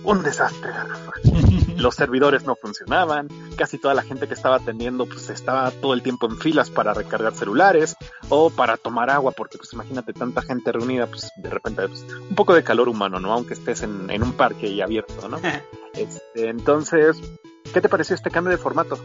[0.04, 0.70] un desastre,
[1.76, 6.02] Los servidores no funcionaban, casi toda la gente que estaba atendiendo pues estaba todo el
[6.02, 7.96] tiempo en filas para recargar celulares
[8.28, 12.34] o para tomar agua, porque pues imagínate tanta gente reunida, pues de repente pues, un
[12.36, 13.32] poco de calor humano, ¿no?
[13.32, 15.40] Aunque estés en, en un parque y abierto, ¿no?
[15.94, 17.20] este, entonces,
[17.74, 18.96] ¿Qué te pareció este cambio de formato?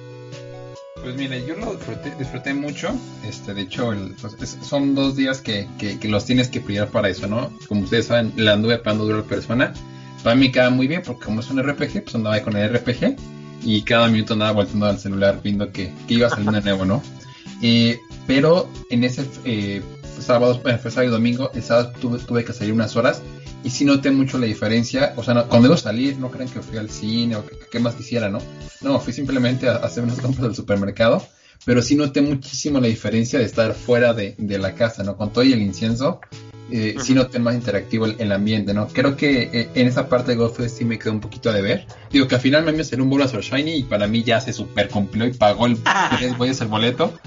[1.01, 1.75] Pues mire, yo lo
[2.19, 2.89] disfruté, mucho.
[3.27, 3.91] Este, de hecho,
[4.37, 5.67] pues, son dos días que,
[6.03, 7.51] los tienes que pillar para eso, ¿no?
[7.67, 9.73] Como ustedes saben, la anduve pagando duro persona.
[10.23, 13.15] Para mí queda muy bien porque como es un RPG, pues andaba con el RPG
[13.63, 17.01] y cada minuto andaba volteando al celular viendo que, iba saliendo de nuevo, ¿no?
[17.63, 19.81] Eh, pero en ese eh,
[20.19, 23.23] sábado, fue sábado y domingo, el sábado tuve, tuve que salir unas horas
[23.63, 25.13] y sí noté mucho la diferencia.
[25.15, 27.79] O sea, no, cuando iba a salir, no crean que fui al cine o que,
[27.79, 28.39] más quisiera, ¿no?
[28.81, 31.25] No, fui simplemente a, hacer unas compras del supermercado.
[31.65, 35.17] Pero sí noté muchísimo la diferencia de estar fuera de, la casa, ¿no?
[35.17, 36.21] Con todo y el incienso,
[36.71, 38.87] eh, sí noté más interactivo el, ambiente, ¿no?
[38.87, 41.85] Creo que eh, en esa parte de GoFest sí me quedó un poquito de ver.
[42.11, 44.87] Digo que al final me salió un Bulbasaur Shiny y para mí ya se super
[44.87, 45.77] cumplió y pagó el
[46.39, 47.19] tres el boleto.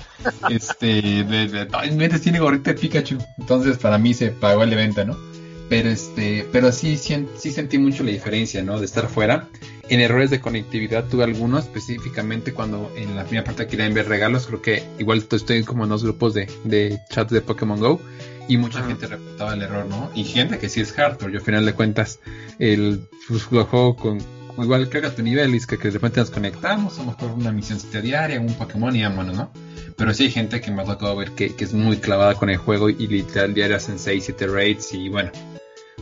[0.49, 3.19] Este, de, de, tiene gorrito de Pikachu.
[3.37, 5.32] Entonces para mí se pagó el evento, ¿no?
[5.69, 9.49] Pero este pero sí, sí, sentí mucho la diferencia no de estar fuera.
[9.89, 14.47] En errores de conectividad tuve algunos específicamente cuando en la primera parte querían ver regalos
[14.47, 18.01] creo que igual estoy como en dos grupos de, de chat de Pokémon Go
[18.49, 21.45] y mucha gente reportaba el error no y gente que sí es hardcore yo al
[21.45, 22.21] final de cuentas
[22.59, 24.19] el pues, juego con
[24.59, 27.53] igual carga tu nivel y es que, de repente nos conectamos, a lo mejor una
[27.53, 29.53] misión diaria, un Pokémon y vámonos, ¿no?
[29.97, 32.51] Pero sí hay gente que me ha tocado ver que, que es muy clavada con
[32.51, 35.31] el juego y literal diario hacen 6, 7 raids y bueno,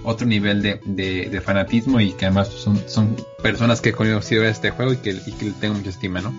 [0.02, 4.70] otro nivel de, de, fanatismo y que además son, son personas que he conocido este
[4.70, 6.32] juego y que, y que le tengo mucha estima, ¿no?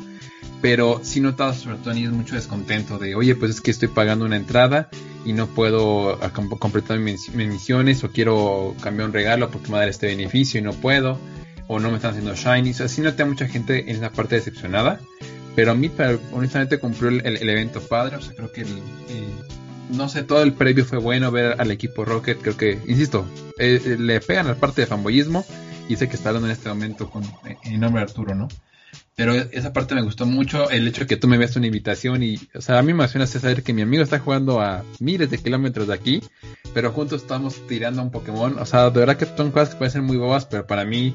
[0.61, 3.87] Pero sí he notado sobre todo en mucho descontento de, oye, pues es que estoy
[3.87, 4.89] pagando una entrada
[5.25, 6.19] y no puedo
[6.59, 10.59] completar mis, misiones o quiero cambiar un regalo porque me va a dar este beneficio
[10.59, 11.19] y no puedo
[11.67, 12.71] o no me están haciendo shiny.
[12.71, 14.99] O sea, sí noté a mucha gente en esa parte decepcionada.
[15.55, 15.91] Pero a mí,
[16.31, 18.17] honestamente, cumplió el, evento padre.
[18.17, 18.81] O sea, creo que el,
[19.91, 22.39] no sé, todo el previo fue bueno ver al equipo Rocket.
[22.41, 23.25] Creo que, insisto,
[23.57, 25.45] eh, eh, le pegan la parte de fanboyismo
[25.89, 27.23] y sé que está hablando en este momento con
[27.63, 28.47] en nombre de Arturo, ¿no?
[29.15, 32.23] Pero esa parte me gustó mucho, el hecho de que tú me veas una invitación
[32.23, 35.29] y, o sea, a mí me emociona saber que mi amigo está jugando a miles
[35.29, 36.23] de kilómetros de aquí,
[36.73, 39.75] pero juntos estamos tirando a un Pokémon, o sea, de verdad que son cosas que
[39.75, 41.13] pueden ser muy bobas, pero para mí,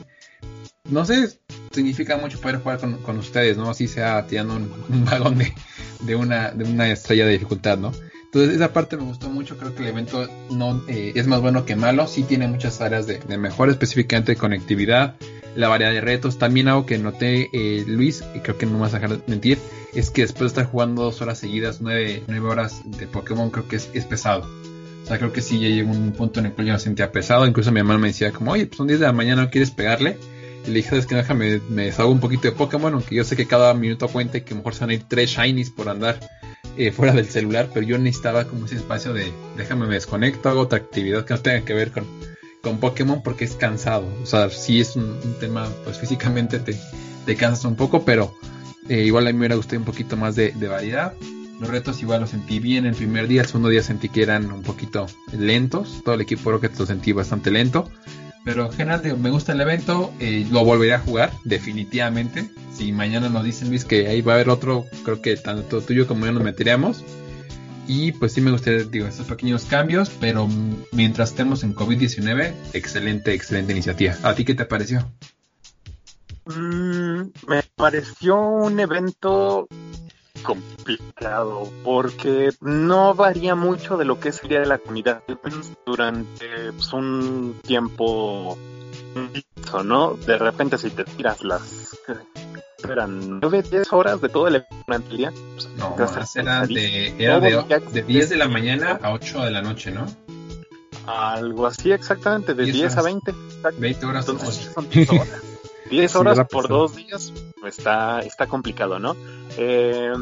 [0.88, 1.40] no sé,
[1.72, 3.70] significa mucho poder jugar con, ustedes, ¿no?
[3.70, 4.54] Así sea tirando
[4.88, 5.52] un, vagón de,
[6.00, 7.92] de, una, de una estrella de dificultad, ¿no?
[8.36, 11.64] Entonces esa parte me gustó mucho, creo que el evento no eh, es más bueno
[11.64, 15.14] que malo, sí tiene muchas áreas de, mejora, específicamente de conectividad,
[15.54, 18.80] la variedad de retos, también algo que noté eh, Luis, y creo que no me
[18.80, 19.56] vas a dejar mentir,
[19.94, 23.68] es que después de estar jugando dos horas seguidas, nueve, nueve horas de Pokémon, creo
[23.68, 24.46] que es, pesado.
[25.02, 27.10] O sea, creo que sí ya llegó un punto en el que yo me sentía
[27.12, 29.50] pesado, incluso mi mamá me decía como, oye, pues son 10 de la mañana, ¿no
[29.50, 30.18] quieres pegarle?
[30.66, 33.34] Y le dije, es que déjame, me deshago un poquito de Pokémon, aunque yo sé
[33.34, 36.20] que cada minuto cuenta y que mejor se van a ir tres shinies por andar
[36.76, 40.60] eh, fuera del celular, pero yo necesitaba como ese espacio de déjame me desconecto, hago
[40.60, 42.06] otra actividad que no tenga que ver con,
[42.60, 44.06] con Pokémon porque es cansado.
[44.22, 46.76] O sea, sí es un, tema, pues físicamente te,
[47.24, 48.34] te, cansas un poco, pero
[48.88, 51.14] eh, igual a mí me hubiera gustado un poquito más de, variedad.
[51.60, 54.50] Los retos igual los sentí bien el primer día, el segundo día sentí que eran
[54.52, 56.02] un poquito lentos.
[56.04, 57.88] Todo el equipo Rocket lo sentí bastante lento.
[58.46, 62.48] Pero en general me gusta el evento, eh, lo volveré a jugar, definitivamente.
[62.72, 66.06] Si mañana nos dicen Luis que ahí va a haber otro, creo que tanto tuyo
[66.06, 67.04] como yo nos meteríamos.
[67.88, 70.48] Y pues sí me gustaría, digo, estos pequeños cambios, pero
[70.92, 74.14] mientras estemos en COVID-19, excelente, excelente iniciativa.
[74.22, 75.10] ¿A ti qué te pareció?
[76.44, 79.66] Mm, me pareció un evento
[80.46, 85.22] complicado porque no varía mucho de lo que es el día de la comunidad
[85.84, 88.56] durante pues, un tiempo
[89.84, 90.14] ¿no?
[90.14, 91.96] De repente si te tiras las
[92.88, 95.32] eran 9, 10 horas de todo el durante el día.
[95.54, 95.96] Pues, no,
[96.36, 100.06] era, de, era de, de, 10 de la mañana a 8 de la noche, ¿no?
[101.06, 103.34] Algo así exactamente, de 10, a 20.
[103.78, 104.28] 20 horas.
[104.28, 105.42] Entonces, son 10 horas.
[105.90, 107.32] 10 horas por dos días
[107.64, 109.16] está, está complicado, ¿no?
[109.56, 110.12] Eh,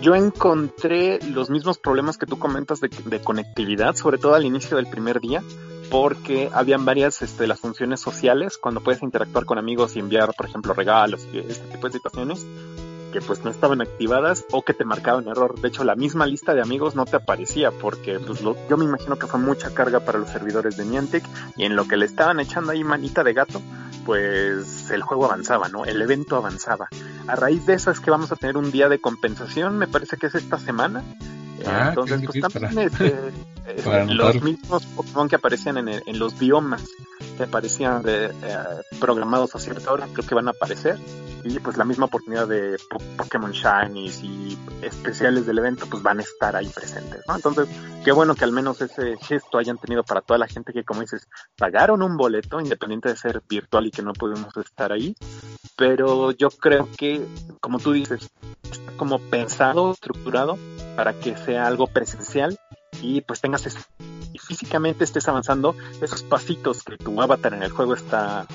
[0.00, 4.76] yo encontré los mismos problemas que tú comentas de, de, conectividad, sobre todo al inicio
[4.76, 5.42] del primer día,
[5.90, 10.46] porque habían varias este, las funciones sociales cuando puedes interactuar con amigos y enviar, por
[10.46, 12.46] ejemplo, regalos y este tipo de situaciones
[13.14, 15.60] que pues no estaban activadas o que te marcaban error.
[15.60, 18.84] De hecho, la misma lista de amigos no te aparecía porque pues lo, yo me
[18.84, 21.24] imagino que fue mucha carga para los servidores de Niantic
[21.56, 23.62] y en lo que le estaban echando ahí manita de gato,
[24.04, 25.84] pues el juego avanzaba, ¿no?
[25.84, 26.88] El evento avanzaba.
[27.28, 30.16] A raíz de eso es que vamos a tener un día de compensación, me parece
[30.16, 31.04] que es esta semana.
[31.64, 33.06] Ah, Entonces, pues también este,
[33.68, 36.82] eh, los mismos Pokémon que aparecían en, en los biomas
[37.36, 38.32] que aparecían de, eh,
[38.98, 40.98] programados a cierta hora, creo que van a aparecer
[41.44, 42.78] y pues la misma oportunidad de
[43.16, 47.22] Pokémon Shinies y especiales del evento pues van a estar ahí presentes.
[47.28, 47.68] Entonces,
[48.04, 51.02] qué bueno que al menos ese gesto hayan tenido para toda la gente que como
[51.02, 55.14] dices, pagaron un boleto independiente de ser virtual y que no pudimos estar ahí,
[55.76, 57.26] pero yo creo que
[57.60, 58.30] como tú dices,
[58.70, 60.58] está como pensado, estructurado
[60.96, 62.58] para que sea algo presencial
[63.02, 63.66] y pues tengas
[64.32, 68.46] y físicamente estés avanzando esos pasitos que tu avatar en el juego está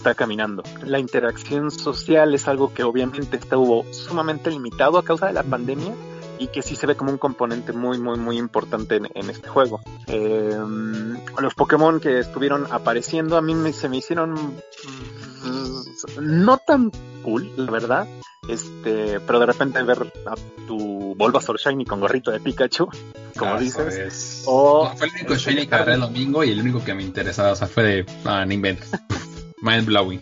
[0.00, 0.62] está caminando.
[0.82, 5.92] La interacción social es algo que obviamente estuvo sumamente limitado a causa de la pandemia
[6.38, 9.80] y que sí se ve como un componente muy, muy, muy importante en, este juego.
[10.06, 15.80] Em, los Pokémon que estuvieron apareciendo a mí me, se me hicieron mm,
[16.22, 16.90] no tan
[17.22, 18.08] cool, la verdad.
[18.48, 20.34] Este, pero de repente ver a
[20.66, 22.88] tu Bulbasaur Shiny con gorrito de Pikachu,
[23.36, 24.44] como dices.
[24.46, 27.52] O, fue el único Shiny que agarré el domingo y el único que me interesaba,
[27.52, 28.54] o sea, fue de, ah, no
[29.62, 30.20] Mind blowing.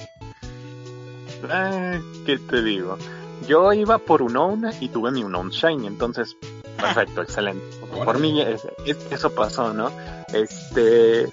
[1.51, 2.98] Eh, ¿Qué te digo?
[3.46, 6.37] Yo iba por un own y tuve mi un shiny, entonces
[6.77, 7.64] perfecto, excelente.
[8.05, 8.42] Por mí
[9.11, 9.90] eso pasó, ¿no?
[10.33, 11.29] Este,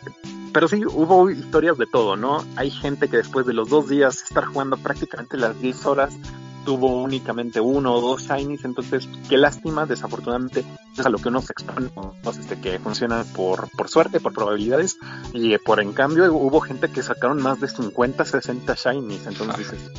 [0.54, 2.44] pero sí hubo historias de todo, ¿no?
[2.56, 6.18] Hay gente que después de los dos días estar jugando prácticamente las 10 horas
[6.66, 10.66] tuvo únicamente uno o dos shinies, entonces qué lástima, desafortunadamente
[10.98, 11.90] es a lo que uno se expone,
[12.38, 14.98] este, que funciona por, por suerte, por probabilidades,
[15.34, 19.92] y por en cambio hubo gente que sacaron más de 50, 60 shinies, entonces dices,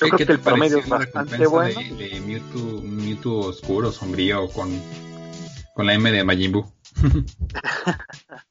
[0.00, 1.80] yo creo que el promedio es bastante bueno.
[1.80, 4.70] De, Mewtwo, Mewtwo oscuro, sombrío, con,
[5.74, 6.64] con la M de Majin Buu.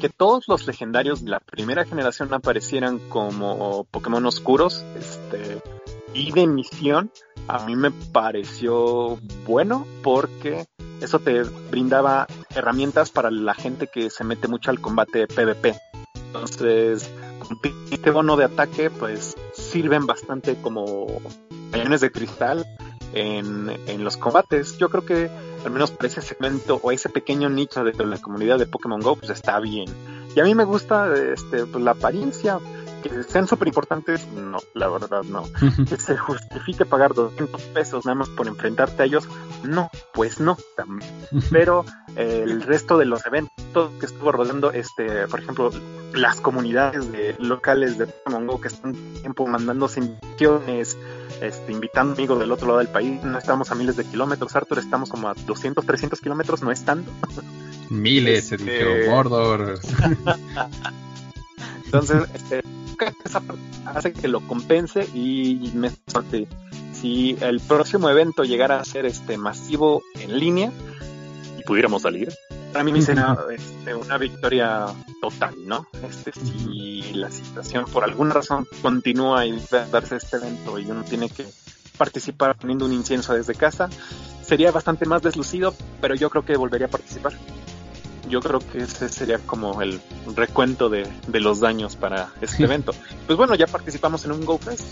[0.00, 5.60] que todos los legendarios de la primera generación aparecieran como Pokémon oscuros este,
[6.14, 7.10] y de misión,
[7.48, 10.66] a mí me pareció bueno porque
[11.00, 15.74] eso te brindaba herramientas para la gente que se mete mucho al combate PvP.
[16.26, 17.10] Entonces,
[17.40, 17.58] con
[17.90, 21.06] este bono de ataque, pues sirven bastante como
[21.72, 22.64] cañones de cristal
[23.12, 24.78] en, en los combates.
[24.78, 25.30] Yo creo que
[25.64, 29.16] al menos para ese segmento o ese pequeño nicho de la comunidad de Pokémon Go,
[29.16, 29.88] pues está bien.
[30.34, 32.58] Y a mí me gusta este, pues, la apariencia,
[33.02, 35.44] que sean súper importantes, no, la verdad no.
[35.88, 39.28] que se justifique pagar 200 pesos nada más por enfrentarte a ellos,
[39.62, 40.56] no, pues no.
[41.50, 41.84] Pero
[42.16, 45.70] eh, el resto de los eventos que estuvo rodeando, este, por ejemplo,
[46.14, 50.96] las comunidades de, locales de Pokémon Go que están tiempo mandando invitaciones,
[51.42, 54.78] este, invitando amigos del otro lado del país, no estamos a miles de kilómetros, Arthur,
[54.78, 57.10] estamos como a 200, 300 kilómetros, no estando.
[57.90, 59.08] Miles, se este...
[59.08, 59.78] Mordor.
[61.84, 62.62] Entonces, este,
[63.24, 63.42] esa
[63.86, 65.90] hace que lo compense y me
[66.92, 70.70] si el próximo evento llegara a ser este masivo en línea
[71.58, 72.32] y pudiéramos salir,
[72.72, 74.86] para mí me será este, una victoria
[75.20, 75.86] total, ¿no?
[76.02, 81.28] Este, si la situación por alguna razón continúa y darse este evento y uno tiene
[81.28, 81.46] que
[81.96, 83.88] participar poniendo un incienso desde casa,
[84.42, 87.34] sería bastante más deslucido, pero yo creo que volvería a participar
[88.28, 90.00] yo creo que ese sería como el
[90.34, 92.92] recuento de, los daños para este evento.
[93.26, 94.82] Pues bueno, ya participamos en un GoFest.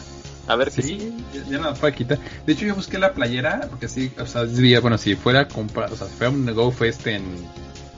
[0.51, 1.13] A ver si sí,
[1.49, 2.19] ya, nada fue a quitar.
[2.47, 4.45] De hecho, yo busqué la playera, porque sí, o sea,
[4.81, 7.23] bueno, si fuera a comprar, o sea, si fuera un GoFest en,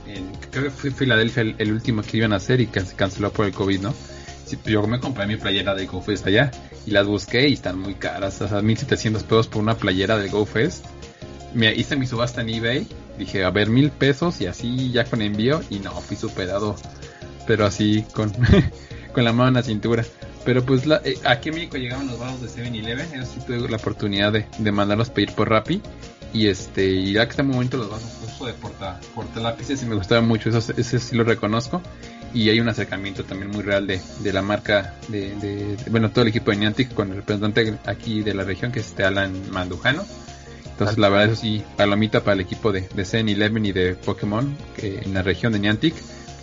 [0.07, 3.31] en creo que fue Filadelfia el, último que iban a hacer y que se canceló
[3.31, 3.93] por el COVID, ¿no?
[4.45, 6.51] Sí, pues yo me compré mi playera de GoFest allá
[6.85, 10.29] y las busqué y están muy caras, o sea, 1700 pesos por una playera de
[10.29, 10.85] GoFest.
[11.53, 12.87] Me hice mi subasta en eBay
[13.17, 15.61] dije, a ver, mil pesos y así ya con envío.
[15.69, 16.75] Y no, fui superado.
[17.47, 18.31] Pero así con,
[19.13, 20.03] con la mano en la cintura.
[20.45, 23.13] Pero pues la, eh, aquí en México llegaban los varos de 7-Eleven.
[23.13, 25.81] Yo sí tuve la oportunidad de, de mandarlos pedir por Rappi.
[26.33, 29.85] Y este, y ya que este momento los vasos uso de porta, porta lápices y
[29.85, 31.81] me gustaba mucho, eso, ese sí lo reconozco.
[32.33, 36.23] y hay un acercamiento también muy real de, de la marca de, de, bueno todo
[36.23, 39.51] el equipo de Niantic con el representante aquí de la región que es este Alan
[39.51, 40.03] Mandujano
[40.65, 43.93] entonces la verdad eso sí palomita para el equipo de, de Zen Eleven y de
[43.93, 45.93] Pokémon que en la región de Niantic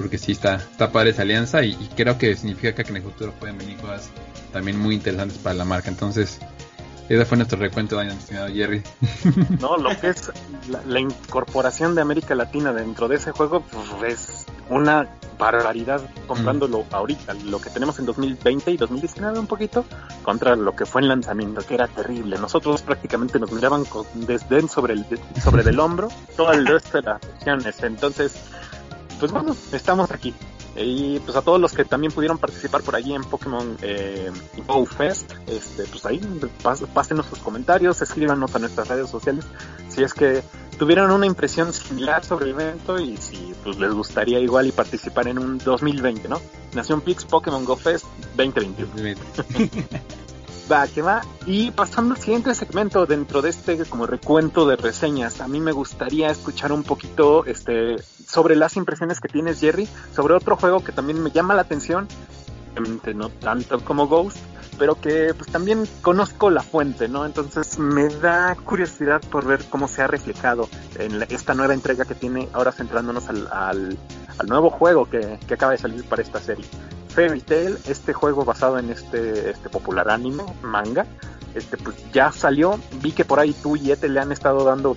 [0.01, 3.03] porque sí está está padre esa alianza y, y creo que significa que en el
[3.03, 4.09] futuro pueden venir cosas
[4.51, 6.39] también muy interesantes para la marca entonces
[7.11, 8.85] ese fue nuestro recuento, estimado Jerry.
[9.61, 10.31] No, lo que es
[10.69, 13.65] la, la, incorporación de América Latina dentro de ese juego
[13.99, 16.95] pues, es una barbaridad comprándolo mm.
[16.95, 19.85] ahorita, lo que tenemos en 2020 y 2019 un poquito,
[20.23, 22.39] contra lo que fue en lanzamiento, que era terrible.
[22.39, 25.05] Nosotros prácticamente nos miraban con desdén sobre el,
[25.43, 27.83] sobre del hombro todo el resto de las regiones.
[27.83, 28.35] Entonces,
[29.21, 30.35] pues bueno, estamos aquí.
[30.77, 34.31] Y pues a todos los que también pudieron participar por allí en Pokémon eh,
[34.67, 36.21] Go Fest, este, pues ahí
[36.95, 39.45] pásenos sus comentarios, escríbanos a nuestras redes sociales
[39.89, 40.43] si es que
[40.79, 45.29] tuvieron una impresión similar sobre el evento y si pues les gustaría igual y participar
[45.29, 46.41] en un 2020, ¿no?
[46.73, 48.07] Nación Pix Pokémon Go Fest
[48.37, 49.17] 2021.
[51.47, 55.73] Y pasando al siguiente segmento dentro de este como recuento de reseñas, a mí me
[55.73, 60.93] gustaría escuchar un poquito este sobre las impresiones que tienes, Jerry, sobre otro juego que
[60.93, 62.07] también me llama la atención,
[63.17, 64.39] no tanto como Ghost,
[64.79, 67.27] pero que pues también conozco la fuente, ¿no?
[67.27, 70.69] Entonces me da curiosidad por ver cómo se ha reflejado
[71.01, 73.99] en la, esta nueva entrega que tiene, ahora centrándonos al, al,
[74.39, 76.65] al nuevo juego que, que, acaba de salir para esta serie.
[77.15, 81.07] Fairy Tail, este juego basado en este, este popular anime, manga,
[81.55, 84.97] este pues ya salió, vi que por ahí tú y Ete le han estado dando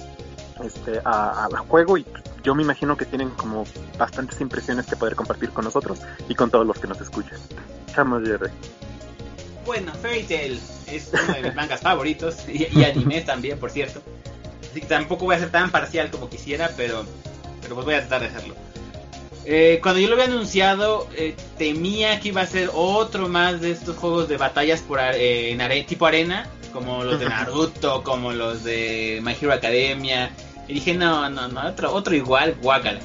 [0.63, 2.05] este a, a juego y
[2.43, 3.65] yo me imagino que tienen como
[3.97, 5.99] bastantes impresiones que poder compartir con nosotros
[6.29, 7.37] y con todos los que nos escuchen.
[7.93, 8.51] Chamos, Jerry.
[9.65, 14.01] Bueno, Fairy Tail es uno de mis mangas favoritos y, y también, por cierto.
[14.69, 17.05] Así que tampoco voy a ser tan parcial como quisiera, pero,
[17.61, 18.55] pero pues voy a tratar de hacerlo.
[19.45, 23.71] Eh, cuando yo lo había anunciado, eh, temía que iba a ser otro más de
[23.71, 28.31] estos juegos de batallas por eh, en are tipo arena, como los de Naruto, como
[28.31, 30.31] los de My Hero Academia.
[30.67, 32.99] Y dije, no, no, no, otro, otro igual, guácala.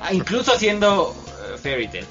[0.00, 2.06] Ah, incluso haciendo uh, Fairy Tail.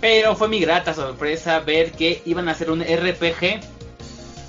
[0.00, 3.60] Pero fue mi grata sorpresa ver que iban a hacer un RPG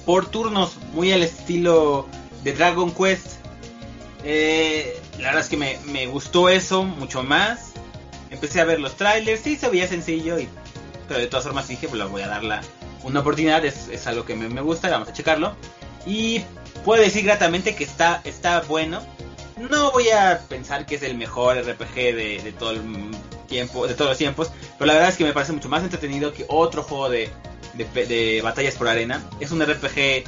[0.06, 2.08] por turnos, muy al estilo
[2.44, 3.34] de Dragon Quest.
[4.24, 7.73] Eh, la verdad es que me, me, gustó eso mucho más.
[8.34, 10.50] Empecé a ver los trailers, sí se veía sencillo, y,
[11.08, 12.62] pero de todas formas dije, pues le voy a dar la,
[13.04, 15.56] una oportunidad, es, es algo que me, me, gusta, vamos a checarlo.
[16.06, 16.42] Y
[16.84, 19.02] puedo decir gratamente que está, está bueno.
[19.70, 22.82] No voy a pensar que es el mejor RPG de, de todo el
[23.48, 26.34] tiempo, de todos los tiempos, pero la verdad es que me parece mucho más entretenido
[26.34, 27.30] que otro juego de,
[27.76, 29.24] de, de batallas por arena.
[29.40, 30.24] Es un RPG,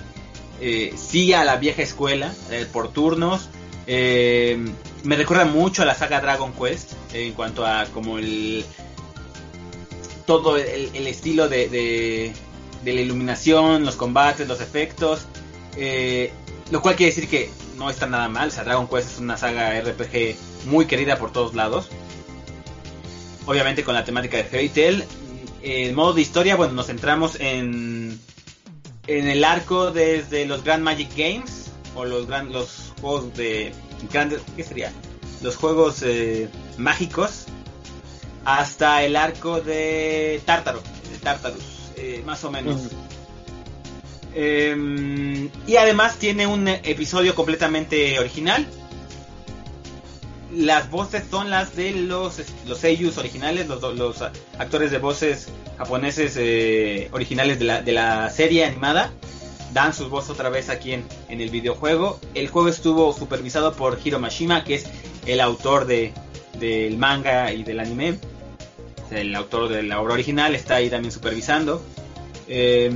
[0.61, 3.49] eh, sí a la vieja escuela, eh, por turnos.
[3.87, 4.57] Eh,
[5.03, 8.66] me recuerda mucho a la saga Dragon Quest en cuanto a como el
[10.26, 12.34] todo el, el estilo de, de,
[12.84, 15.28] de, la iluminación, los combates, los efectos.
[16.72, 18.49] lo cual quiere decir que no está nada mal.
[18.49, 20.36] O sea, Dragon Quest es una saga RPG
[20.66, 21.89] muy querida por todos lados.
[23.45, 25.03] Obviamente con la temática de Fairy Tail.
[25.61, 28.20] En modo de historia, bueno, nos centramos en,
[29.07, 33.74] en el arco desde los Grand Magic Games o los, gran, los juegos de
[34.11, 34.91] grandes, ¿qué sería?
[35.45, 37.45] Los juegos eh, mágicos
[38.45, 40.81] hasta el arco de Tártaro,
[41.11, 41.63] de Tartarus,
[41.97, 42.81] eh, más o menos.
[44.33, 48.65] Eh, y además tiene un episodio completamente original.
[50.51, 54.23] Las voces son las de los, los seiyus originales, los, los
[54.57, 59.13] actores de voces japoneses eh, originales de la, de la, serie animada.
[59.74, 62.20] Dan sus voces otra vez aquí en, en, el videojuego.
[62.34, 64.86] El juego estuvo supervisado por Hiro Mashima, que es
[65.26, 66.13] el autor de,
[66.59, 68.20] del manga y del anime.
[69.11, 71.82] El autor de la obra original está ahí también supervisando.
[72.47, 72.91] Eh,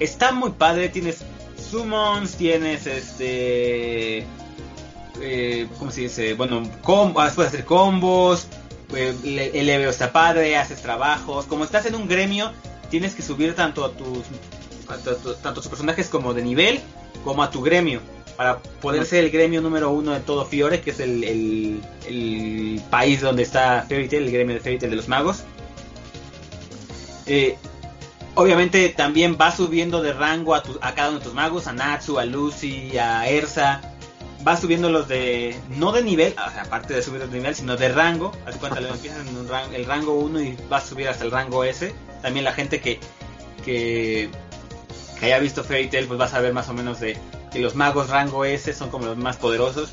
[0.00, 1.24] está muy padre, tienes
[1.70, 4.26] summons, tienes este...
[5.20, 6.34] Eh, ¿Cómo se dice?
[6.34, 8.46] Bueno, com ah, puedes hacer combos,
[8.94, 9.14] eh,
[9.54, 11.46] el leveo está padre, haces trabajos.
[11.46, 12.52] Como estás en un gremio,
[12.90, 14.24] tienes que subir tanto a tus
[14.88, 16.80] a tu, tanto a tus personajes como de nivel,
[17.24, 18.00] como a tu gremio.
[18.36, 22.82] Para poder ser el gremio número uno de todo Fiore, que es el, el, el
[22.90, 25.44] país donde está Fairy Tail, el gremio de Fairy Tail de los magos.
[27.26, 27.56] Eh,
[28.34, 31.72] obviamente también va subiendo de rango a, tu, a, cada uno de tus magos, a
[31.72, 33.80] Natsu, a Lucy, a Ersa.
[34.46, 37.76] Va subiendo los de, no de nivel, o sea, aparte de subir de nivel, sino
[37.76, 38.32] de rango.
[38.44, 41.24] Haz cuenta, lo empiezas en un rango, el rango 1 y vas a subir hasta
[41.24, 41.94] el rango S.
[42.22, 42.98] También la gente que,
[43.64, 44.30] que,
[45.22, 47.16] que haya visto Fairy Tail, pues va a saber más o menos de
[47.52, 49.92] que los magos rango S son como los más poderosos.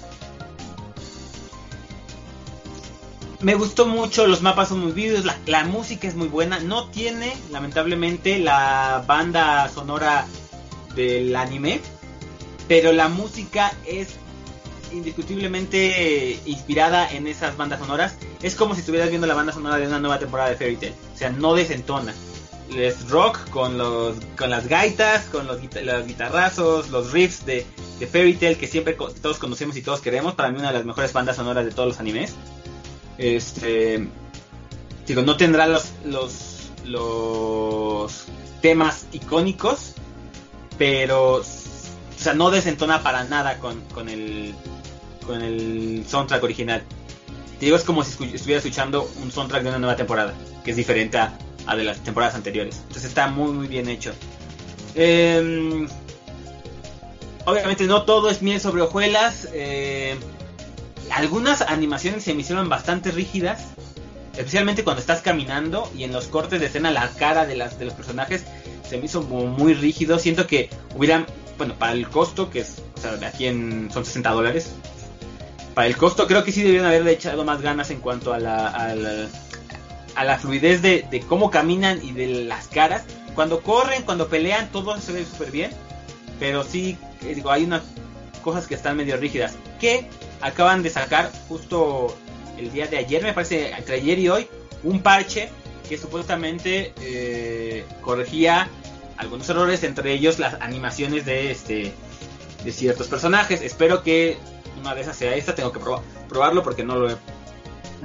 [3.42, 6.60] me gustó mucho, los mapas son muy vívidos, la, la música es muy buena.
[6.60, 10.26] No tiene, lamentablemente, la banda sonora
[10.96, 11.80] del anime,
[12.68, 14.16] pero la música es
[14.92, 18.18] indiscutiblemente inspirada en esas bandas sonoras.
[18.42, 20.96] Es como si estuvieras viendo la banda sonora de una nueva temporada de Fairy Tail.
[21.14, 22.16] O sea, no desentona.
[22.76, 27.66] Es rock con los con las gaitas, con los, los guitarrazos, los riffs de,
[28.00, 30.36] de Fairy Tail que siempre todos conocemos y todos queremos.
[30.36, 32.36] Para mí una de las mejores bandas sonoras de todos los animes.
[33.18, 34.08] Este
[35.08, 38.26] digo, no tendrá los los los
[38.62, 39.94] temas icónicos,
[40.78, 41.44] pero o
[42.22, 44.54] sea, no desentona para nada con, con el
[45.26, 46.84] con el soundtrack original.
[47.60, 51.18] Digo, es como si estuviera escuchando un soundtrack de una nueva temporada, que es diferente
[51.18, 52.78] a, a de las temporadas anteriores.
[52.88, 54.14] Entonces está muy muy bien hecho.
[54.96, 55.88] Em,
[57.46, 59.48] obviamente no todo es miel sobre hojuelas.
[59.54, 60.18] eh,
[61.12, 63.68] algunas animaciones se me hicieron bastante rígidas.
[64.38, 67.86] Especialmente cuando estás caminando y en los cortes de escena la cara de, las, de
[67.86, 68.46] los personajes
[68.88, 70.18] se me hizo muy rígido.
[70.18, 71.26] Siento que hubieran,
[71.58, 73.48] bueno, para el costo, que es, o sea, aquí
[73.92, 74.72] son 60 dólares.
[75.74, 78.68] Para el costo creo que sí debieron haberle echado más ganas en cuanto a la,
[78.68, 79.28] a la,
[80.20, 83.04] a la fluidez de, de cómo caminan y de las caras.
[83.36, 85.72] Cuando corren, cuando pelean, todo se ve súper bien.
[86.40, 87.84] Pero sí, eh, digo, hay unas
[88.44, 89.54] cosas que están medio rígidas.
[89.80, 90.10] Que
[90.42, 92.16] acaban de sacar justo
[92.58, 94.48] el día de ayer, me parece, entre ayer y hoy,
[94.84, 95.50] un parche
[95.88, 98.68] que supuestamente eh, corregía
[99.16, 101.94] algunos errores, entre ellos las animaciones de este
[102.66, 103.62] de ciertos personajes.
[103.62, 104.38] Espero que
[104.82, 107.16] una de esas sea esta, tengo que probar- probarlo porque no lo he,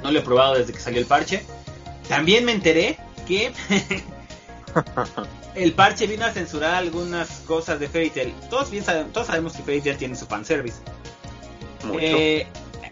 [0.01, 1.43] no lo he probado desde que salió el parche.
[2.07, 2.97] También me enteré
[3.27, 3.51] que
[5.55, 8.33] el parche vino a censurar algunas cosas de Fairy Tail.
[8.49, 10.77] Todos, bien saben- todos sabemos que Fairy Tail tiene su fanservice.
[11.83, 11.99] Mucho.
[12.01, 12.47] Eh,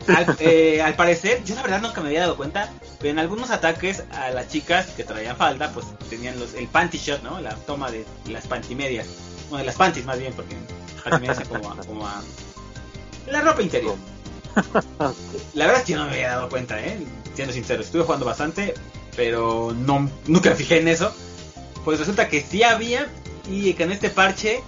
[0.07, 3.49] al, eh, al parecer, yo la verdad nunca me había dado cuenta, pero en algunos
[3.51, 7.39] ataques a las chicas que traían falda, pues tenían los, el panty shot, ¿no?
[7.41, 9.07] La toma de las pantimedias.
[9.49, 10.55] Bueno, de las panties más bien, porque
[11.03, 12.21] pantimedias es como, a- como a
[13.27, 13.95] la ropa interior.
[15.55, 16.97] La verdad es que yo no me había dado cuenta, ¿eh?
[17.33, 18.75] Siendo sincero, estuve jugando bastante,
[19.15, 21.13] pero no, nunca me fijé en eso.
[21.83, 23.07] Pues resulta que sí había
[23.49, 24.63] y que en este parche,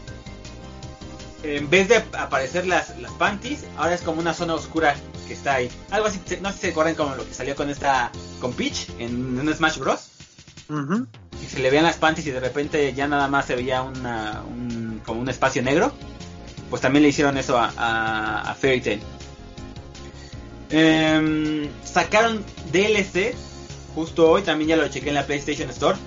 [1.44, 4.96] en vez de aparecer las, las panties, ahora es como una zona oscura
[5.28, 5.70] que está ahí.
[5.92, 8.90] Algo así, no sé si se acuerdan como lo que salió con esta, con Peach
[9.00, 10.10] en, en Smash Bros.
[10.70, 11.08] Ujú.
[11.42, 14.44] Y se le veían las panties y de repente ya nada más se veía una,
[14.48, 15.94] un, como un espacio negro.
[16.70, 19.02] Pues también le hicieron eso a, a, a Fairy Tail.
[20.70, 23.36] Em, sacaron DLC
[23.96, 25.98] justo hoy, también ya lo chequé en la PlayStation Store.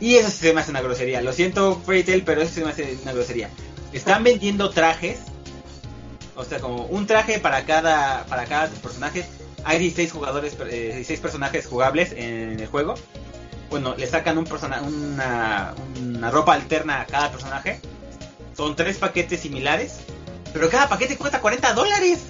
[0.00, 1.22] Y eso se me hace una grosería.
[1.22, 3.48] Lo siento, Tail, pero eso se me hace una grosería.
[3.92, 5.20] Están vendiendo trajes.
[6.34, 9.24] O sea, como un traje para cada, para cada personaje.
[9.64, 12.94] Hay 16 jugadores, eh, 16 personajes jugables en el juego.
[13.70, 17.80] Bueno, le sacan un persona, una, una ropa alterna a cada personaje.
[18.54, 20.00] Son tres paquetes similares.
[20.52, 22.20] Pero cada paquete cuesta 40 dólares.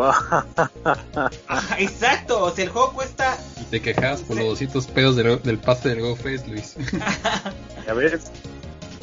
[0.00, 2.42] Ajá, exacto.
[2.44, 5.90] O sea, el juego cuesta Y te quejas por los 200 pedos del, del pase
[5.90, 6.74] del GoFest, Luis.
[7.86, 8.30] Ya ves,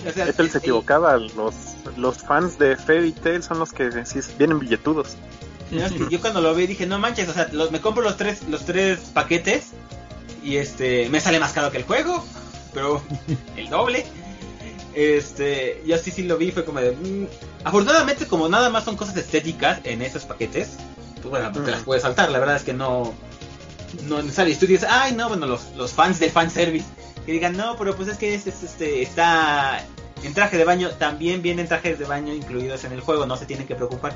[0.07, 1.17] O sea, se equivocaba.
[1.17, 1.53] Los,
[1.97, 5.15] los fans de Fairy Tail son los que sí vienen billetudos.
[6.09, 8.65] Yo cuando lo vi dije, no manches, o sea, los- me compro los tres, los
[8.65, 9.67] tres paquetes
[10.43, 12.25] y este me sale más caro que el juego,
[12.73, 13.01] pero
[13.55, 14.05] el doble.
[14.93, 16.91] Este, yo sí sí lo vi, fue como de...
[16.91, 17.27] mm.
[17.63, 20.77] Afortunadamente como nada más son cosas estéticas en esos paquetes,
[21.15, 23.13] pues bueno, pues te las puedes saltar, la verdad es que no...
[24.03, 24.53] No es necesario.
[24.53, 26.85] Y tú dices, ay no, bueno, los, los fans del fanservice,
[27.25, 29.83] que digan, no, pero pues es que este, este está
[30.23, 33.45] en traje de baño, también vienen trajes de baño incluidos en el juego, no se
[33.45, 34.15] tienen que preocupar.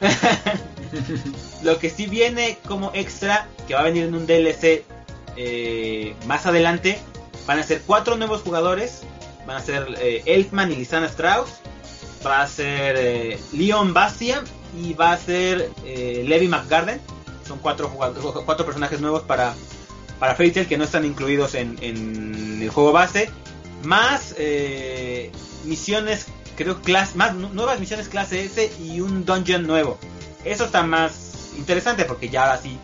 [1.62, 4.84] Lo que sí viene como extra, que va a venir en un DLC
[5.36, 6.98] eh, más adelante,
[7.46, 9.02] van a ser cuatro nuevos jugadores.
[9.46, 11.50] Van a ser eh, Elfman y Lisana Strauss.
[12.26, 14.42] Va a ser eh, Leon Bastia
[14.76, 17.00] y va a ser eh, Levi McGarden.
[17.46, 19.54] Son cuatro, jugadores, cuatro personajes nuevos para,
[20.18, 23.30] para Fairy Tail que no están incluidos en, en el juego base.
[23.84, 25.30] Más eh,
[25.64, 26.26] misiones,
[26.56, 29.96] creo, clase, más nu- nuevas misiones clase S y un dungeon nuevo.
[30.44, 32.78] Eso está más interesante porque ya ahora sí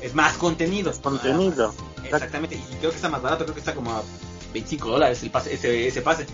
[0.00, 0.92] es más contenido.
[1.02, 1.74] Contenido.
[2.04, 4.02] Exactamente, y creo que está más barato, creo que está como a
[4.60, 6.26] 25 dólares el pase, ese, ese pase.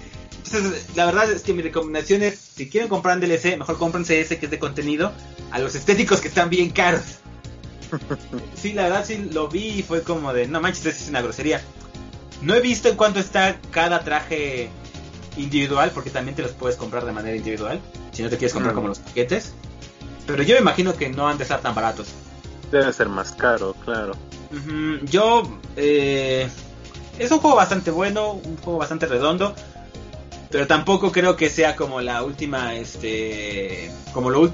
[0.44, 4.20] Entonces, la verdad es que mi recomendación es, si quieren comprar un DLC, mejor cómprense
[4.20, 5.12] ese que es de contenido,
[5.50, 7.02] a los estéticos que están bien caros.
[8.56, 11.60] Sí, la verdad sí lo vi y fue como de, no manches, es una grosería.
[12.40, 14.70] No he visto en cuánto está cada traje
[15.36, 17.80] individual, porque también te los puedes comprar de manera individual,
[18.12, 18.76] si no te quieres comprar Mm.
[18.76, 19.52] como los paquetes.
[20.26, 22.08] Pero yo me imagino que no han de estar tan baratos.
[22.70, 24.14] Debe ser más caro, claro.
[25.04, 26.48] Yo, eh,
[27.24, 29.54] es un juego bastante bueno, un juego bastante redondo,
[30.50, 34.52] pero tampoco creo que sea como la última, este, como lo,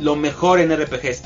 [0.00, 1.22] lo mejor en RPGs.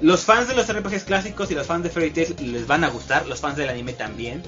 [0.00, 2.88] Los fans de los RPGs clásicos y los fans de Fairy Tail les van a
[2.88, 4.42] gustar, los fans del anime también,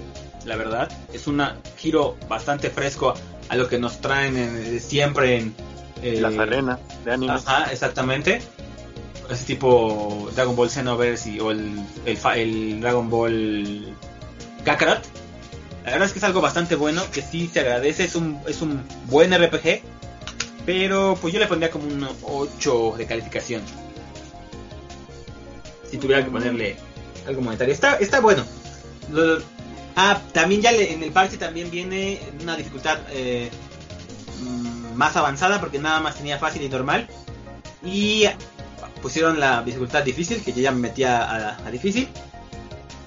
[0.44, 0.90] la verdad.
[1.12, 1.42] Es un
[1.76, 3.14] giro bastante fresco
[3.48, 5.54] a lo que nos traen siempre en...
[6.02, 7.32] Eh, Las arenas de anime.
[7.32, 8.40] Ajá, exactamente.
[9.28, 13.94] Ese tipo Dragon Ball Xenoverse o el, el, Dragon Ball
[14.64, 15.02] Kakarot.
[15.84, 18.60] La verdad es que es algo bastante bueno, que sí se agradece, es un, es
[18.60, 19.82] un buen RPG,
[20.66, 23.62] pero pues yo le pondría como un 8 de calificación.
[25.90, 26.76] Si tuviera que ponerle
[27.26, 27.72] algo monetario.
[27.72, 28.44] Está, está bueno.
[29.96, 33.50] ah, también ya en el parche también viene una dificultad eh,
[34.42, 37.08] mm, más avanzada porque nada más tenía fácil y normal.
[37.82, 38.26] Y
[39.00, 42.08] pusieron la dificultad difícil, que yo ya me metía a, difícil.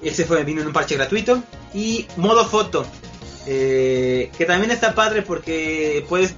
[0.04, 1.42] Ese fue, vino en un parche gratuito.
[1.72, 2.86] Y modo foto,
[3.46, 6.34] eh, que también está padre porque puedes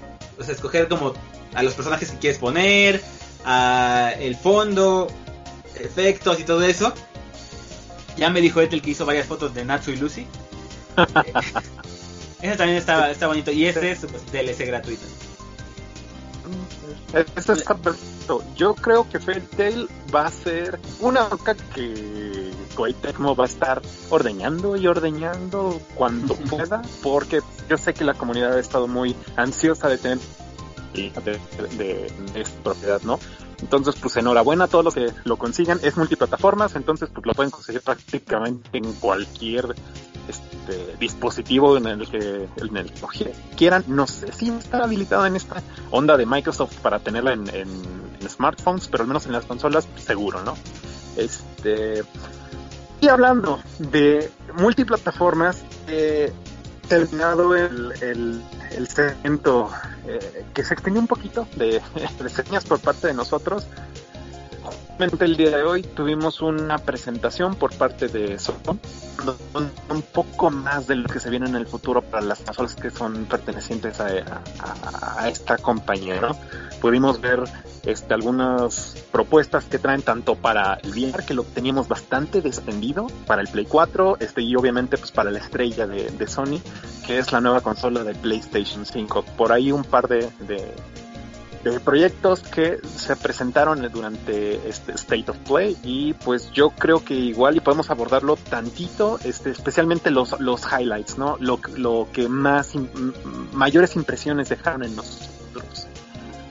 [0.49, 1.15] escoger como
[1.55, 3.03] a los personajes que quieres poner,
[3.45, 5.09] a el fondo,
[5.79, 6.93] efectos y todo eso.
[8.17, 10.27] Ya me dijo Ethel que hizo varias fotos de Natsu y Lucy.
[12.43, 13.51] Ese también está, está bonito.
[13.51, 15.05] Y este es pues, DLC gratuito.
[17.35, 18.43] Eso está perfecto.
[18.57, 23.83] Yo creo que Fairy Tail va a ser una boca que Koei va a estar
[24.11, 29.89] ordeñando y ordeñando cuando pueda, porque yo sé que la comunidad ha estado muy ansiosa
[29.89, 30.19] de tener
[30.95, 31.11] de,
[31.77, 33.19] de, de, esta propiedad, ¿no?
[33.61, 35.81] Entonces, pues enhorabuena a todos los que lo consigan.
[35.83, 39.75] Es multiplataformas, entonces pues lo pueden conseguir prácticamente en cualquier
[40.29, 42.93] este, dispositivo en el que en el
[43.57, 43.85] quieran.
[43.87, 47.47] No sé si está habilitado en esta onda de Microsoft para tenerla en,
[48.29, 50.55] smartphones, pero al menos en las consolas seguro, ¿no?
[51.17, 52.03] Este
[53.01, 56.33] y hablando de multiplataformas, eh,
[56.89, 59.71] terminado el, el, el segmento
[60.07, 61.83] eh, que se extendió un poquito de
[62.21, 63.67] reseñas por parte de nosotros.
[64.99, 68.55] El día de hoy tuvimos una presentación por parte de Sony,
[69.91, 72.91] un, poco más de lo que se viene en el futuro para las consolas que
[72.91, 76.19] son pertenecientes a, esta compañía.
[76.23, 76.39] ¿no?
[76.81, 77.45] Pudimos ver
[77.87, 83.43] este, algunas propuestas que traen tanto para el VR, que lo teníamos bastante descendido, para
[83.43, 86.61] el Play 4, este, y obviamente pues para la estrella de, Sony,
[87.07, 89.25] que es la nueva consola de PlayStation 5.
[89.37, 90.29] Por ahí un par de
[91.85, 97.57] proyectos que se presentaron durante este State of Play y pues yo creo que igual
[97.57, 101.37] y podemos abordarlo tantito, este, especialmente los, los highlights, ¿no?
[101.41, 102.73] Lo, lo que más,
[103.53, 105.36] mayores impresiones dejaron en nosotros.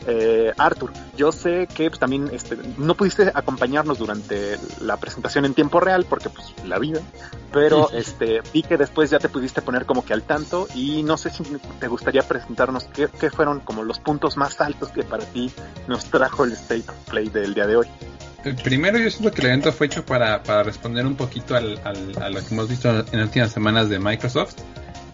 [0.08, 5.56] Eh, Arthur, yo sé que pues, también este, no pudiste acompañarnos durante la presentación en
[5.56, 7.02] tiempo real porque pues la vida,
[7.52, 11.18] pero este vi que después ya te pudiste poner como que al tanto y no
[11.18, 11.44] sé si
[11.80, 15.52] te gustaría presentarnos qué, fueron como los puntos más altos que para ti
[15.88, 17.88] nos trajo el State of Play del día de hoy.
[18.64, 22.46] Primero yo siento que el evento fue hecho para, responder un poquito al, a lo
[22.46, 24.54] que hemos visto en las últimas semanas de Microsoft.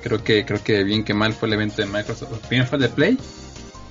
[0.02, 2.46] Creo que creo que bien que mal fue el evento de Microsoft.
[2.50, 3.18] Primero fue el de Play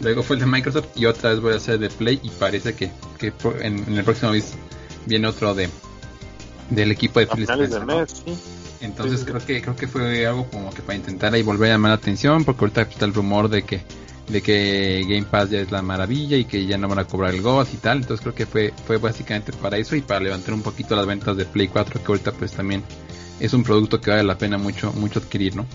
[0.00, 2.74] Luego fue el de Microsoft y otra vez voy a hacer de Play y parece
[2.74, 4.54] que, que en, el próximo mes
[5.06, 5.68] viene otro de
[6.70, 7.46] del equipo de Phil
[8.80, 11.90] Entonces creo que creo que fue algo como que para intentar ahí volver a llamar
[11.90, 13.82] la atención porque ahorita está el rumor de que
[14.28, 17.34] de que Game Pass ya es la maravilla y que ya no van a cobrar
[17.34, 17.98] el GOS y tal.
[17.98, 21.36] Entonces creo que fue fue básicamente para eso y para levantar un poquito las ventas
[21.36, 22.82] de Play 4 que ahorita pues también
[23.40, 25.66] es un producto que vale la pena mucho mucho adquirir, ¿no?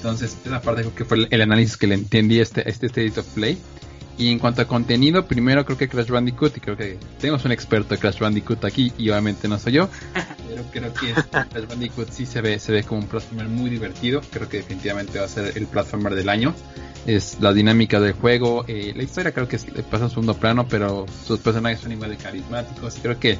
[0.00, 3.26] Entonces, esa parte creo que fue el, análisis que le entendí este, este State of
[3.34, 3.58] Play.
[4.16, 7.52] Y en cuanto a contenido, primero creo que Crash Bandicoot, y creo que tenemos un
[7.52, 9.90] experto de Crash Bandicoot aquí, y obviamente no soy yo,
[10.48, 14.22] pero creo que Crash Bandicoot sí se ve, se ve como un platformer muy divertido,
[14.30, 16.54] creo que definitivamente va a ser el platformer del año.
[17.06, 19.58] Es la dinámica del juego, eh, la historia creo que
[19.90, 23.38] pasa en segundo plano, pero sus personajes son igual de carismáticos, creo que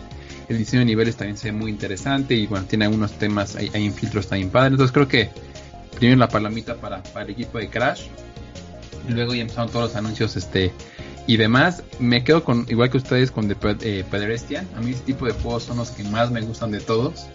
[0.49, 3.71] el diseño de niveles también se ve muy interesante, y bueno, tiene algunos temas, hay,
[3.75, 5.31] hay infiltros también padres, entonces creo que
[5.97, 8.07] primero la palomita para, para el equipo de Crash.
[9.09, 10.73] Luego ya empezaron todos los anuncios este
[11.27, 11.83] y demás.
[11.99, 14.05] Me quedo con, igual que ustedes, con The eh.
[14.77, 17.27] A mí este tipo de juegos son los que más me gustan de todos.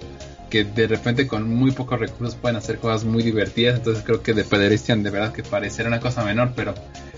[0.49, 3.78] Que de repente con muy pocos recursos pueden hacer cosas muy divertidas.
[3.78, 6.74] Entonces creo que The Pedrestian de verdad que parecerá una cosa menor, pero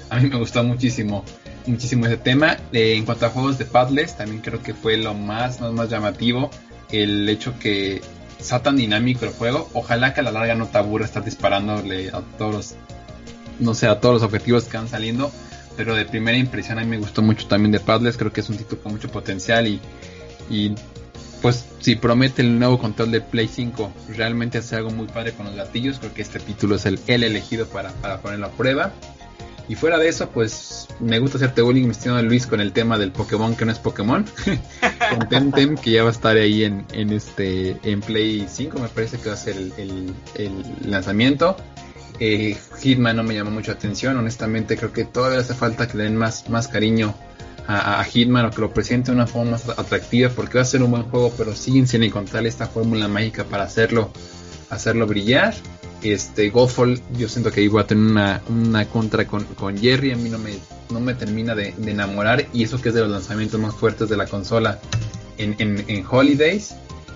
[0.09, 1.23] a mí me gustó muchísimo
[1.67, 2.57] muchísimo ese tema.
[2.71, 5.89] Eh, en cuanto a juegos de Padless, también creo que fue lo más, más, más
[5.89, 6.49] llamativo.
[6.91, 8.01] El hecho que
[8.39, 9.69] sea tan dinámico el juego.
[9.73, 12.75] Ojalá que a la larga no te aburra estar disparándole a todos los,
[13.59, 15.31] no sé, a todos los objetivos que van saliendo.
[15.75, 18.17] Pero de primera impresión a mí me gustó mucho también de Padles.
[18.17, 19.79] Creo que es un título con mucho potencial y,
[20.49, 20.73] y
[21.41, 25.45] pues si promete el nuevo control de Play 5 realmente hace algo muy padre con
[25.45, 28.91] los gatillos, creo que este título es el, el elegido para, para ponerlo a prueba.
[29.69, 32.97] Y fuera de eso, pues me gusta hacerte bullying, mi estimado Luis, con el tema
[32.97, 34.25] del Pokémon que no es Pokémon.
[35.09, 38.87] con Temtem, que ya va a estar ahí en, en, este en Play 5, me
[38.87, 41.57] parece que va a ser el, el, el lanzamiento.
[42.19, 46.05] Eh, Hitman no me llama mucho atención, honestamente creo que todavía hace falta que le
[46.05, 47.13] den más, más cariño
[47.67, 50.65] a, a, Hitman o que lo presente de una forma más atractiva porque va a
[50.65, 54.11] ser un buen juego, pero siguen sin encontrar esta fórmula mágica para hacerlo,
[54.69, 55.53] hacerlo brillar.
[56.01, 60.15] Este Godfall, yo siento que iba a tener una, una contra con, con, Jerry, a
[60.15, 60.57] mí no me,
[60.91, 64.15] no me termina de, enamorar y eso que es de los lanzamientos más fuertes de
[64.15, 64.79] la consola
[65.37, 66.75] en, en, en Holidays.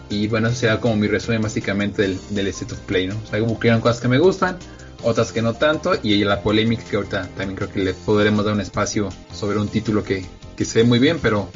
[0.09, 3.15] Y bueno, eso será como mi resumen básicamente del, del State of Play, ¿no?
[3.23, 4.57] O sea, buscaron cosas que me gustan,
[5.03, 8.53] otras que no tanto, y la polémica que ahorita también creo que le podremos dar
[8.53, 10.25] un espacio sobre un título que,
[10.57, 11.49] que se ve muy bien, pero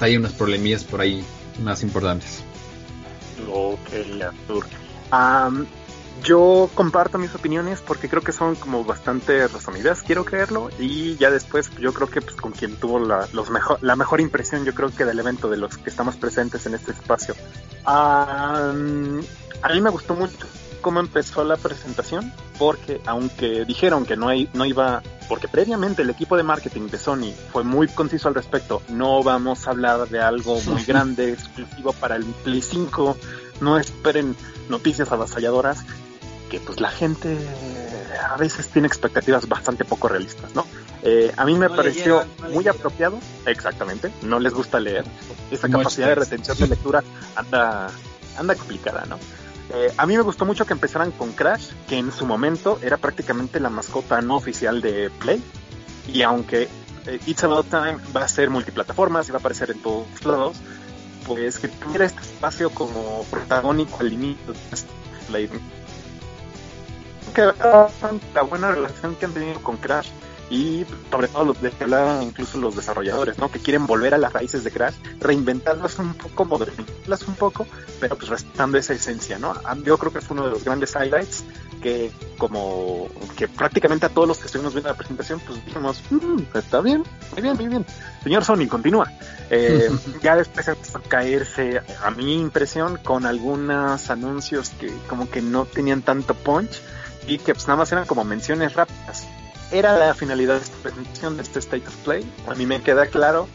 [0.00, 1.22] hay unos problemillas por ahí
[1.62, 2.42] más importantes.
[4.22, 4.64] Artur.
[5.12, 5.66] Um,
[6.22, 11.30] yo comparto mis opiniones porque creo que son como bastante resumidas, quiero creerlo, y ya
[11.30, 14.74] después yo creo que pues, con quien tuvo la, los mejor, la mejor impresión, yo
[14.74, 17.34] creo que del evento de los que estamos presentes en este espacio.
[17.86, 19.20] Um,
[19.62, 20.46] a mí me gustó mucho
[20.84, 26.10] cómo empezó la presentación, porque aunque dijeron que no, hay, no iba, porque previamente el
[26.10, 30.20] equipo de marketing de Sony fue muy conciso al respecto, no vamos a hablar de
[30.20, 33.16] algo muy grande, exclusivo para el Play 5,
[33.62, 34.36] no esperen
[34.68, 35.86] noticias avasalladoras,
[36.54, 37.36] que pues la gente
[38.30, 40.64] a veces tiene expectativas bastante poco realistas, ¿no?
[41.02, 45.04] Eh, a mí me no pareció no muy apropiado, exactamente, no les gusta leer,
[45.50, 47.02] esa capacidad de retención de lectura
[47.34, 47.90] anda,
[48.38, 49.18] anda complicada, ¿no?
[49.74, 52.98] Eh, a mí me gustó mucho que empezaran con Crash, que en su momento era
[52.98, 55.42] prácticamente la mascota no oficial de Play.
[56.06, 56.68] Y aunque
[57.06, 60.58] eh, It's About Time va a ser multiplataformas y va a aparecer en todos lados,
[61.26, 64.58] pues que tuviera este espacio como protagónico al inicio de
[65.26, 65.50] Play.
[67.34, 67.52] Que
[68.34, 70.08] la buena relación que han tenido con Crash
[70.50, 73.50] y sobre todo los de que hablaban incluso los desarrolladores, ¿no?
[73.50, 77.66] Que quieren volver a las raíces de Crash, reinventarlas un poco, modernizarlas un poco,
[78.00, 79.54] pero pues respetando esa esencia, ¿no?
[79.82, 81.44] Yo creo que fue uno de los grandes highlights
[81.82, 86.40] que como que prácticamente a todos los que estuvimos viendo la presentación, pues dijimos, mmm,
[86.54, 87.86] está bien, muy bien, muy bien.
[88.22, 89.10] Señor Sony, continúa.
[89.50, 89.90] Eh,
[90.22, 95.66] ya después empezó a caerse, a mi impresión, con algunos anuncios que como que no
[95.66, 96.80] tenían tanto punch
[97.26, 99.26] y que pues nada más eran como menciones rápidas
[99.70, 102.24] era la finalidad de esta presentación, de este State of Play.
[102.46, 103.48] A mí me queda claro,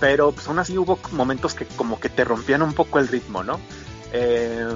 [0.00, 3.42] pero pues aún así hubo momentos que como que te rompían un poco el ritmo,
[3.42, 3.58] ¿no?
[4.12, 4.66] Eh,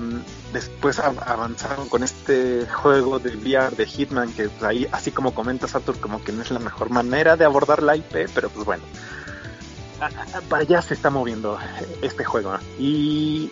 [0.53, 5.69] después avanzaron con este juego de VR de Hitman, que pues, ahí, así como comenta
[5.69, 8.83] Satur, como que no es la mejor manera de abordar la IP, pero pues bueno,
[10.49, 11.59] para allá se está moviendo
[12.03, 12.55] este juego.
[12.79, 13.51] Y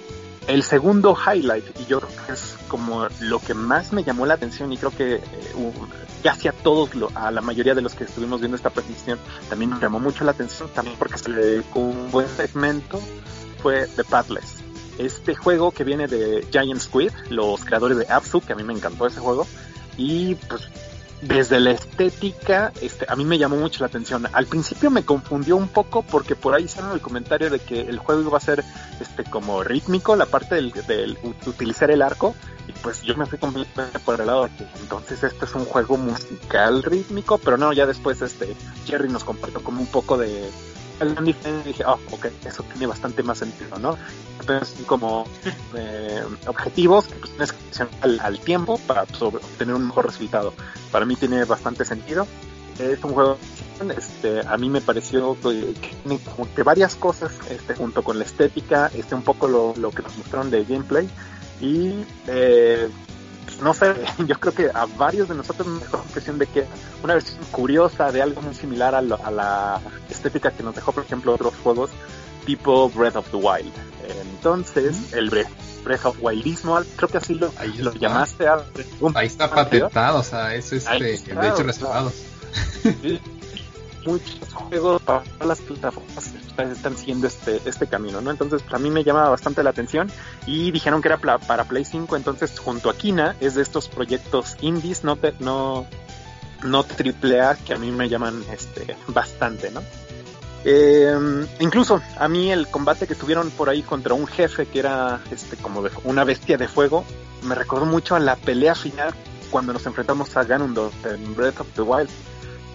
[0.48, 4.34] el segundo highlight, y yo creo que es como lo que más me llamó la
[4.34, 5.22] atención, y creo que eh,
[6.22, 9.18] casi a todos, a la mayoría de los que estuvimos viendo esta presentación,
[9.50, 12.98] también me llamó mucho la atención, también porque se le dedicó un buen segmento,
[13.62, 14.56] fue The Pathless.
[14.96, 18.72] Este juego que viene de Giant Squid, los creadores de Absu, que a mí me
[18.72, 19.46] encantó ese juego,
[19.98, 20.68] y pues
[21.22, 24.26] desde la estética, este, a mí me llamó mucho la atención.
[24.32, 27.98] Al principio me confundió un poco porque por ahí hicieron el comentario de que el
[27.98, 28.64] juego iba a ser
[29.00, 32.34] este como rítmico, la parte del, del utilizar el arco,
[32.68, 35.64] y pues yo me fui completamente por el lado de que entonces este es un
[35.64, 38.54] juego musical rítmico, pero no, ya después este
[38.86, 40.50] Jerry nos compartió como un poco de
[41.00, 41.32] el y
[41.64, 43.96] dije, oh, ok, eso tiene bastante más sentido, ¿no?
[44.40, 45.26] Entonces, como
[45.74, 50.54] eh, objetivos que pues, tienes que al, al tiempo para pues, obtener un mejor resultado.
[50.90, 52.26] Para mí tiene bastante sentido.
[52.78, 53.38] Es un juego,
[53.96, 56.18] este, a mí me pareció que, que,
[56.54, 60.16] que varias cosas, este, junto con la estética, este, un poco lo, lo que nos
[60.16, 61.08] mostraron de gameplay,
[61.60, 62.88] y eh,
[63.62, 63.94] no sé,
[64.26, 66.64] yo creo que a varios de nosotros nos dejó la impresión de que
[67.02, 70.92] una versión curiosa de algo muy similar a, lo, a, la estética que nos dejó,
[70.92, 71.90] por ejemplo, otros juegos
[72.46, 73.72] tipo Breath of the Wild.
[74.32, 75.18] Entonces, ¿Mm?
[75.18, 75.30] el
[75.84, 77.52] Breath of Wildismo, creo que así lo,
[77.94, 78.48] llamaste.
[78.48, 78.64] A,
[79.14, 82.14] ahí está patentado, o sea, eso es de, de hecho reservados.
[84.06, 86.32] muchos juegos para las plataformas
[86.62, 88.30] están siguiendo este, este camino, ¿no?
[88.30, 90.10] Entonces, a mí me llama bastante la atención
[90.46, 93.88] y dijeron que era para, para Play 5, entonces junto a Kina es de estos
[93.88, 95.86] proyectos indies, no, te, no,
[96.62, 99.82] no triple A, que a mí me llaman este, bastante, ¿no?
[100.64, 105.20] Eh, incluso a mí el combate que tuvieron por ahí contra un jefe que era
[105.30, 107.04] este como de, una bestia de fuego
[107.42, 109.14] me recordó mucho a la pelea final
[109.50, 112.10] cuando nos enfrentamos a Ganondorf en Breath of the Wild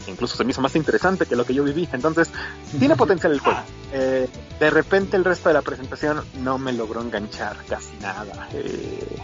[0.08, 1.88] incluso se me hizo más interesante que lo que yo viví.
[1.91, 2.30] Entonces,
[2.78, 3.60] tiene potencial el juego.
[3.91, 4.30] Eh,
[4.60, 8.49] de repente el resto de la presentación no me logró enganchar casi nada.
[8.54, 9.18] Eh,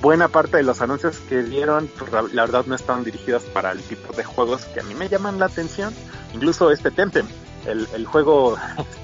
[0.00, 1.90] buena parte de los anuncios que dieron,
[2.32, 5.38] la verdad no estaban dirigidos para el tipo de juegos que a mí me llaman
[5.38, 5.94] la atención.
[6.34, 7.26] Incluso este Temtem,
[7.66, 8.56] el, juego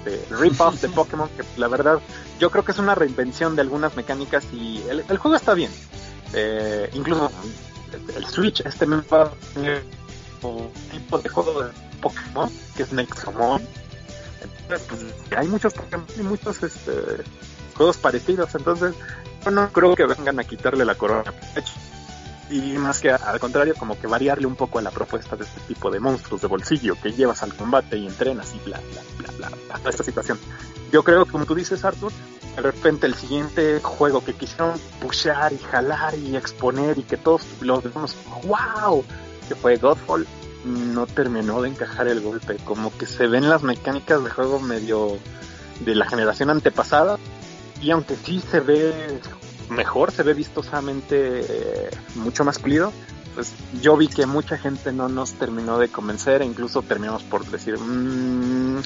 [0.07, 2.01] este, rip-off de Pokémon, que la verdad
[2.41, 5.71] yo creo que es una reinvención de algunas mecánicas y el, el juego está bien.
[6.35, 7.31] Eh, incluso
[8.17, 9.85] el Switch, este me va a tener
[10.43, 11.71] un tipo de juego de
[12.01, 13.63] Pokémon, que es Nexomon.
[14.43, 16.93] Entonces, pues, hay muchos Pokémon y muchos este,
[17.75, 18.95] juegos parecidos, entonces
[19.45, 21.33] yo no creo que vengan a quitarle la corona.
[22.51, 25.61] Y más que al contrario, como que variarle un poco a la propuesta de este
[25.61, 29.49] tipo de monstruos de bolsillo que llevas al combate y entrenas y bla, bla, bla,
[29.49, 30.39] bla, bla, esta situación.
[30.91, 32.11] Yo creo que como tú dices, Arthur,
[32.57, 37.43] de repente el siguiente juego que quisieron pushar y jalar y exponer y que todos
[37.61, 39.05] los vemos, wow,
[39.49, 40.27] que fue Godfall,
[40.65, 42.57] no terminó de encajar el golpe.
[42.65, 45.19] Como que se ven las mecánicas de juego medio
[45.81, 47.19] de la generación antepasada
[47.81, 49.21] y aunque sí se ve
[49.71, 52.93] mejor, se ve vistosamente eh, mucho más pulido,
[53.35, 57.47] pues yo vi que mucha gente no nos terminó de convencer e incluso terminamos por
[57.47, 58.81] decir mmm,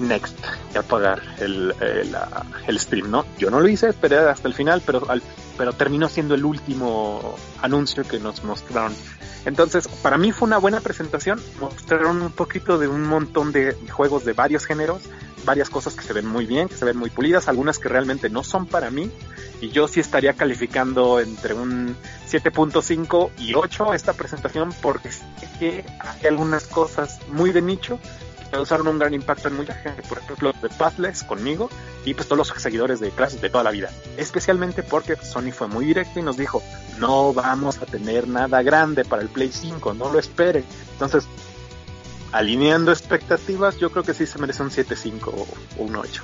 [0.00, 0.38] next
[0.74, 2.16] y apagar el, el,
[2.66, 3.26] el, stream, ¿no?
[3.38, 5.22] Yo no lo hice, esperé hasta el final, pero, al,
[5.58, 8.94] pero terminó siendo el último anuncio que nos mostraron.
[9.44, 11.40] Entonces, para mí fue una buena presentación.
[11.60, 15.02] Mostraron un poquito de un montón de juegos de varios géneros,
[15.44, 18.28] varias cosas que se ven muy bien, que se ven muy pulidas, algunas que realmente
[18.28, 19.10] no son para mí.
[19.60, 21.96] Y yo sí estaría calificando entre un
[22.30, 25.24] 7.5 y 8 esta presentación porque sé
[25.58, 27.98] que hay algunas cosas muy de nicho
[28.50, 31.70] causaron un gran impacto en mucha gente, por ejemplo, de Pathless conmigo
[32.04, 33.90] y pues todos los seguidores de clases de toda la vida.
[34.16, 36.62] Especialmente porque Sony fue muy directo y nos dijo,
[36.98, 40.64] no vamos a tener nada grande para el Play 5, no lo espere.
[40.92, 41.24] Entonces,
[42.32, 46.22] alineando expectativas, yo creo que sí se merece un 7.5 o un 8.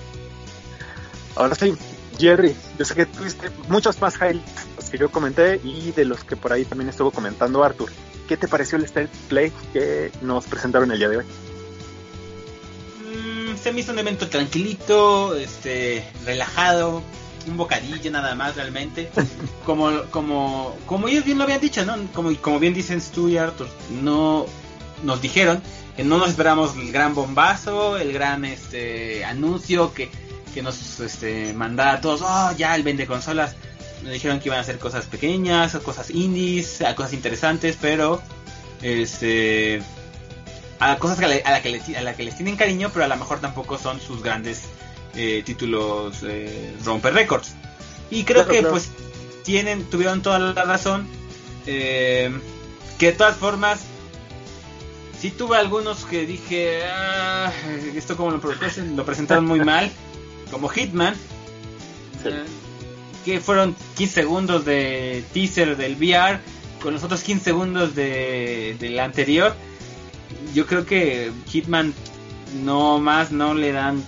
[1.36, 1.76] Ahora sí,
[2.18, 6.36] Jerry, yo sé que tuviste muchos más highlights que yo comenté y de los que
[6.36, 7.90] por ahí también estuvo comentando Arthur.
[8.28, 11.26] ¿Qué te pareció el State Play que nos presentaron el día de hoy?
[13.56, 17.02] Se me hizo un evento tranquilito, este, relajado,
[17.46, 19.10] un bocadillo nada más realmente.
[19.64, 21.96] Como, como, como ellos bien lo habían dicho, ¿no?
[22.14, 23.66] Como, como bien dicen Stu y Arthur,
[24.00, 24.46] no
[25.02, 25.60] nos dijeron
[25.96, 30.08] que no nos esperamos el gran bombazo, el gran este anuncio que,
[30.54, 33.56] que nos este, mandara a todos, oh ya el vende consolas.
[34.04, 38.22] Nos dijeron que iban a hacer cosas pequeñas, cosas indies, cosas interesantes, pero
[38.82, 39.82] este
[40.78, 43.16] a cosas a la, que les, a la que les tienen cariño, pero a lo
[43.16, 44.62] mejor tampoco son sus grandes
[45.14, 47.54] eh, títulos eh, romper récords.
[48.10, 48.70] Y creo Claro, que claro.
[48.72, 48.90] pues
[49.44, 51.06] tienen, tuvieron toda la razón.
[51.66, 52.30] eh,
[52.98, 53.80] que de todas formas,
[55.20, 57.50] sí tuve algunos que dije, ah,
[57.94, 59.90] esto como lo, lo presentaron muy mal,
[60.50, 61.14] como Hitman,
[62.22, 62.28] Sí.
[62.30, 62.44] eh,
[63.24, 66.38] que fueron 15 segundos de teaser del VR
[66.82, 69.54] con los otros 15 segundos de, del anterior.
[70.54, 71.92] Yo creo que Hitman
[72.64, 74.02] no más no le dan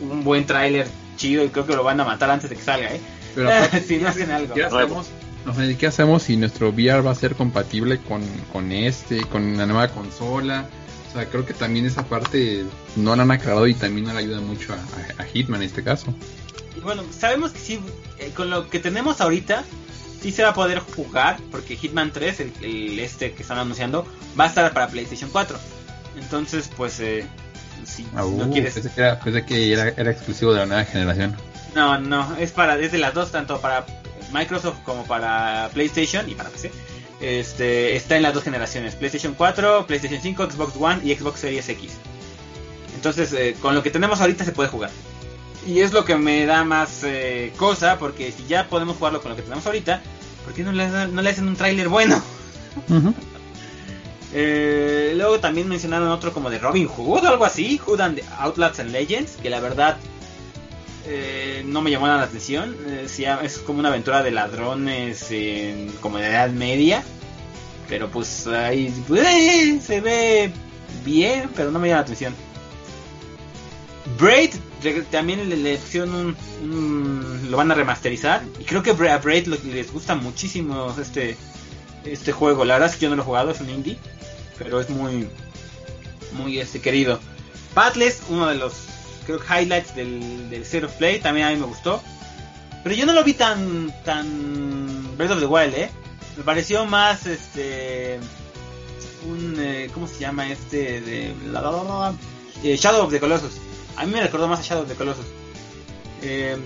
[0.00, 2.92] un buen tráiler chido y creo que lo van a matar antes de que salga,
[2.94, 3.00] ¿eh?
[3.34, 4.54] Pero aparte, si no hacen algo.
[4.54, 5.06] ¿qué hacemos?
[5.46, 8.22] O sea, ¿qué hacemos si nuestro VR va a ser compatible con,
[8.52, 10.66] con este, con la nueva consola?
[11.10, 12.64] O sea, creo que también esa parte
[12.96, 15.66] no la han aclarado y también no le ayuda mucho a, a- a Hitman en
[15.68, 16.12] este caso.
[16.76, 17.78] Y bueno, sabemos que sí,
[18.18, 19.64] eh, con lo que tenemos ahorita,
[20.20, 24.06] sí se va a poder jugar, porque Hitman 3, el, el este que están anunciando,
[24.38, 25.58] va a estar para PlayStation 4.
[26.16, 27.26] Entonces, pues, eh,
[27.84, 28.74] si Ah, no uh, quieres...
[28.74, 31.36] pensé que, era, pensé que era, era exclusivo de la nueva generación.
[31.74, 33.84] No, no, es para es de las dos, tanto para
[34.32, 36.70] Microsoft como para PlayStation y para PC.
[37.20, 41.68] Este, está en las dos generaciones, PlayStation 4, PlayStation 5, Xbox One y Xbox Series
[41.68, 41.92] X.
[42.94, 44.90] Entonces, eh, con lo que tenemos ahorita se puede jugar.
[45.66, 49.30] Y es lo que me da más eh, cosa, porque si ya podemos jugarlo con
[49.30, 50.00] lo que tenemos ahorita,
[50.44, 52.22] ¿por qué no le, no le hacen un tráiler bueno?
[54.36, 58.80] Eh, luego también mencionaron otro como de Robin Hood o algo así, Hood and Outlaws
[58.80, 59.96] and Legends, que la verdad
[61.06, 62.76] eh, no me llamó la atención.
[62.86, 63.06] Eh,
[63.42, 67.04] es como una aventura de ladrones en como de edad media,
[67.88, 70.50] pero pues ahí eh, se ve
[71.04, 72.34] bien, pero no me llama la atención.
[74.18, 74.50] Braid
[75.10, 79.46] también le, le pusieron un, un- lo van a remasterizar y creo que a Braid
[79.46, 81.36] les gusta muchísimo este
[82.04, 82.64] este juego.
[82.66, 83.96] La verdad es que yo no lo he jugado, es un indie,
[84.58, 85.28] pero es muy
[86.32, 87.20] muy este querido.
[87.74, 88.74] Pathless, uno de los
[89.26, 92.02] creo highlights del, of Play, también a mí me gustó.
[92.82, 95.90] Pero yo no lo vi tan tan Breath of the Wild, eh.
[96.36, 98.18] Me pareció más este
[99.26, 102.12] un eh, ¿cómo se llama este de la,
[102.62, 103.52] eh, Shadow of the Colossus.
[103.96, 105.26] A mí me recordó más a Shadow of the Colossus.
[106.22, 106.56] Eh,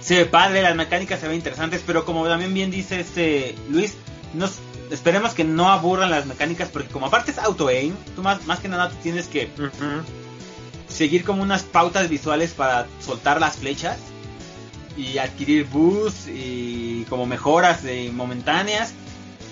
[0.00, 3.94] se ve padre, las mecánicas se ven interesantes, pero como también bien dice este Luis,
[4.34, 4.58] nos,
[4.90, 8.68] esperemos que no aburran las mecánicas, porque como aparte es auto-aim, tú más, más que
[8.68, 9.50] nada tú tienes que
[10.88, 13.98] seguir como unas pautas visuales para soltar las flechas
[14.96, 18.94] y adquirir boosts y como mejoras de momentáneas.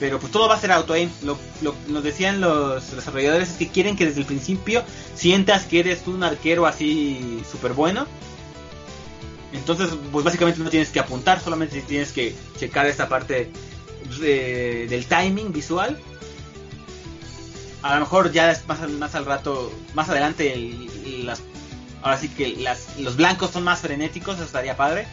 [0.01, 1.09] Pero pues todo va a ser auto-aim.
[1.23, 4.83] Lo, lo, lo decían los desarrolladores es que quieren que desde el principio
[5.15, 8.07] sientas que eres un arquero así súper bueno.
[9.53, 13.53] Entonces, pues básicamente no tienes que apuntar, solamente tienes que checar esta parte
[14.21, 15.99] de, del timing visual.
[17.83, 21.43] A lo mejor ya más, más al rato, más adelante, el, las,
[22.03, 22.57] ahora sí que
[22.99, 25.07] los blancos son más frenéticos, eso estaría padre.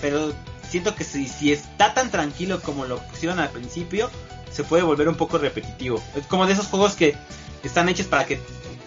[0.00, 0.32] Pero
[0.68, 4.10] siento que si, si está tan tranquilo como lo pusieron al principio,
[4.50, 6.02] se puede volver un poco repetitivo.
[6.14, 7.16] Es como de esos juegos que
[7.62, 8.40] están hechos para que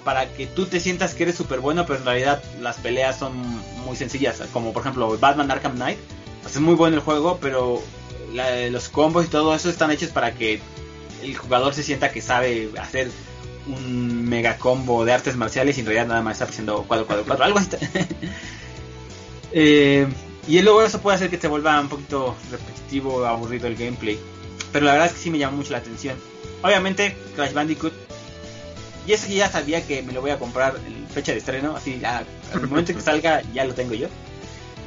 [0.04, 3.38] para que tú te sientas que eres súper bueno, pero en realidad las peleas son
[3.86, 4.42] muy sencillas.
[4.54, 6.00] Como por ejemplo Batman Arkham Knight.
[6.42, 7.82] Pues es muy bueno el juego, pero
[8.34, 10.62] la, los combos y todo eso están hechos para que
[11.24, 13.10] el jugador se sienta que sabe hacer
[13.68, 17.26] un mega combo de artes marciales y en realidad nada más está haciendo cuadro, cuadro,
[17.26, 17.70] cuadro, algo así.
[19.52, 20.08] eh,
[20.48, 24.20] y luego eso puede hacer que te vuelva un poquito repetitivo, aburrido el gameplay.
[24.72, 26.18] Pero la verdad es que sí me llama mucho la atención.
[26.64, 27.94] Obviamente, Crash Bandicoot.
[29.06, 31.76] Y eso que ya sabía que me lo voy a comprar en fecha de estreno.
[31.76, 34.08] Así, al momento que salga, ya lo tengo yo.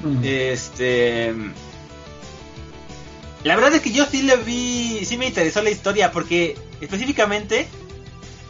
[0.02, 0.20] Mm.
[0.22, 1.34] Este.
[3.44, 5.04] La verdad es que yo sí le vi.
[5.04, 6.12] Sí me interesó la historia.
[6.12, 7.68] Porque específicamente.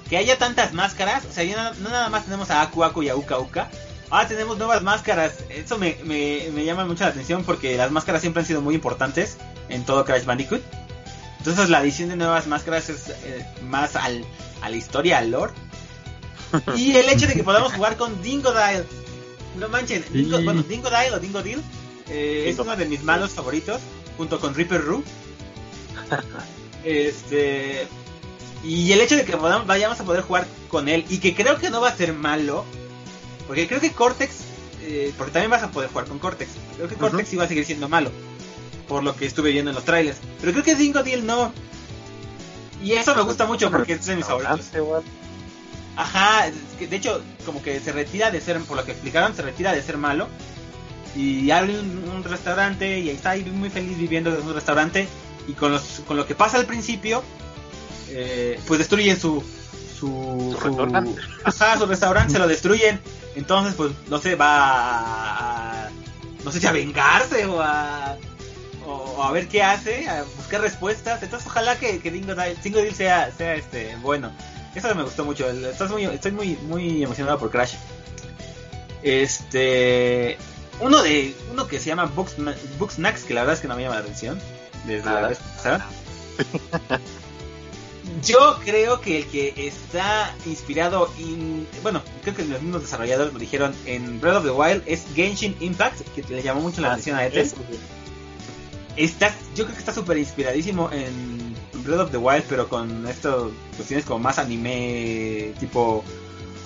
[0.09, 1.25] Que haya tantas máscaras.
[1.25, 3.71] O sea, ya no, no nada más tenemos a Aku Aku y a Uka Uka.
[4.11, 5.45] Ahora tenemos nuevas máscaras.
[5.49, 7.45] Eso me, me, me llama mucho la atención.
[7.45, 9.39] Porque las máscaras siempre han sido muy importantes.
[9.69, 10.63] En todo Crash Bandicoot.
[11.43, 14.25] Entonces la adición de nuevas máscaras es eh, más al,
[14.61, 15.53] a la historia, al lore.
[16.77, 18.85] Y el hecho de que podamos jugar con Dingodile.
[19.59, 21.61] No manchen, Dingo, bueno, Dingodile o Dingodile
[22.09, 23.81] eh, es uno de mis malos favoritos,
[24.17, 25.03] junto con Reaper Roo.
[26.85, 27.87] este.
[28.65, 31.59] Y el hecho de que podamos, vayamos a poder jugar con él y que creo
[31.59, 32.65] que no va a ser malo,
[33.49, 34.45] porque creo que Cortex,
[34.83, 37.35] eh, porque también vas a poder jugar con Cortex, creo que Cortex uh -huh.
[37.35, 38.13] iba a seguir siendo malo
[38.93, 40.19] por lo que estuve viendo en los trailers.
[40.41, 41.53] Pero creo que Dingo Deal no.
[42.83, 44.71] Y eso me gusta mucho porque es de mis favoritos.
[45.97, 49.73] Ajá, de hecho, como que se retira de ser, por lo que explicaron, se retira
[49.73, 50.29] de ser malo.
[51.15, 55.09] Y abre un, un restaurante y está ahí muy feliz viviendo en un restaurante.
[55.49, 57.23] Y con, los, con lo que pasa al principio,
[58.09, 59.43] eh, pues destruyen su.
[59.99, 61.21] Su, su, restaurante.
[61.45, 63.01] Ajá, su restaurante se lo destruyen.
[63.37, 65.91] Entonces, pues, no sé, va a, a
[66.45, 68.17] no sé si a vengarse o a
[68.87, 71.23] o a ver qué hace, a buscar respuestas.
[71.23, 74.33] Entonces ojalá que, que Dingo, Dingo Deal sea, sea este bueno.
[74.75, 75.49] Eso me gustó mucho.
[75.51, 77.75] Estoy muy, estoy muy, muy emocionado por Crash.
[79.03, 80.39] Este
[80.83, 82.37] uno de uno que se llama Box,
[82.91, 84.39] Snacks, que la verdad es que no me llama la atención.
[84.87, 85.23] Desde Nada.
[85.23, 85.89] la vez pasada.
[88.25, 91.67] Yo creo que el que está inspirado en.
[91.83, 95.57] Bueno, creo que los mismos desarrolladores lo dijeron en Breath of the Wild es Genshin
[95.61, 97.55] Impact, que le llamó mucho la ah, atención a Etes.
[98.97, 101.55] Está, yo creo que está súper inspiradísimo en
[101.85, 106.05] Breath of the Wild, pero con esto cuestiones como más anime, tipo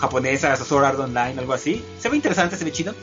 [0.01, 1.85] japonesa, Sword Art Online, algo así.
[1.99, 2.95] Se ve interesante, se ve chido.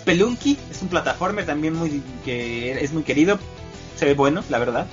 [0.00, 3.38] Spelunky es un plataformer también muy que es muy querido,
[3.96, 4.86] se ve bueno, la verdad.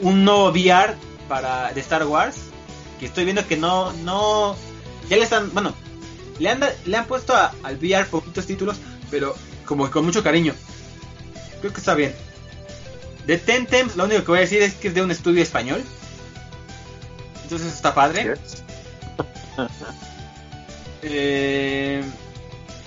[0.00, 0.94] Un nuevo VR
[1.28, 2.36] para de Star Wars
[3.00, 4.56] que estoy viendo que no no
[5.08, 5.74] ya le están, bueno,
[6.38, 8.76] le han le han puesto a, al VR poquitos títulos,
[9.10, 10.54] pero como con mucho cariño
[11.60, 12.14] creo que está bien.
[13.26, 15.82] De Tentems, lo único que voy a decir es que es de un estudio español.
[17.42, 18.32] Entonces está padre.
[21.02, 22.02] eh,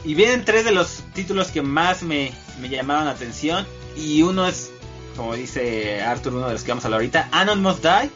[0.04, 3.66] y vienen tres de los títulos que más me, me llamaron la atención.
[3.96, 4.72] Y uno es,
[5.16, 8.10] como dice Arthur, uno de los que vamos a hablar ahorita, Anon Must Die.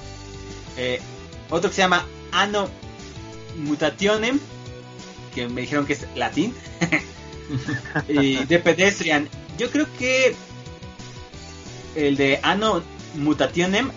[0.77, 1.01] Eh,
[1.49, 2.69] otro que se llama Anno
[3.57, 4.39] Mutationem,
[5.33, 6.53] que me dijeron que es latín.
[8.07, 10.35] y de Pedestrian yo creo que
[11.95, 12.83] el de Anno
[13.15, 13.91] Mutationem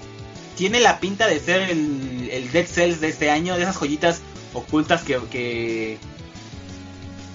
[0.56, 4.20] tiene la pinta de ser el, el, Dead Cells de este año, de esas joyitas
[4.54, 5.98] ocultas que,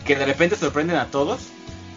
[0.06, 1.42] que de repente sorprenden a todos.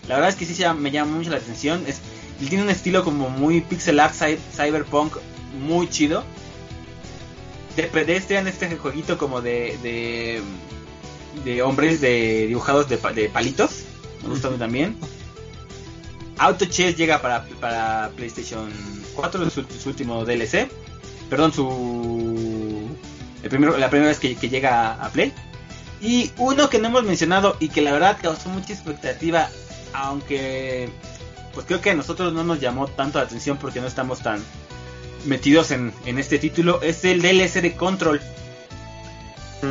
[0.08, 1.84] La verdad es que sí me llama mucho la atención.
[1.86, 2.00] Es,
[2.38, 5.16] tiene un estilo como muy pixel art cyberpunk
[5.60, 6.24] muy chido.
[7.74, 10.40] De pedestrian este jueguito como de, de,
[11.44, 13.82] de hombres de dibujados de, de palitos.
[14.22, 14.96] Me gusta también.
[16.38, 18.70] Auto Chess llega para, para PlayStation
[19.14, 20.70] 4, su, su, último DLC.
[21.30, 22.88] Perdón, su.
[23.42, 25.32] El primero, la primera vez que, que llega a Play.
[26.00, 29.48] Y uno que no hemos mencionado y que la verdad causó mucha expectativa,
[29.92, 30.90] aunque
[31.54, 34.42] pues creo que a nosotros no nos llamó tanto la atención porque no estamos tan
[35.24, 38.20] metidos en, en este título, es el DLC de Control.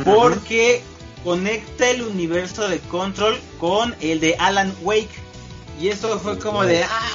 [0.04, 0.82] Porque
[1.24, 5.08] conecta el universo de Control con el de Alan Wake.
[5.80, 6.82] Y eso fue como de...
[6.84, 7.08] ¡Ah!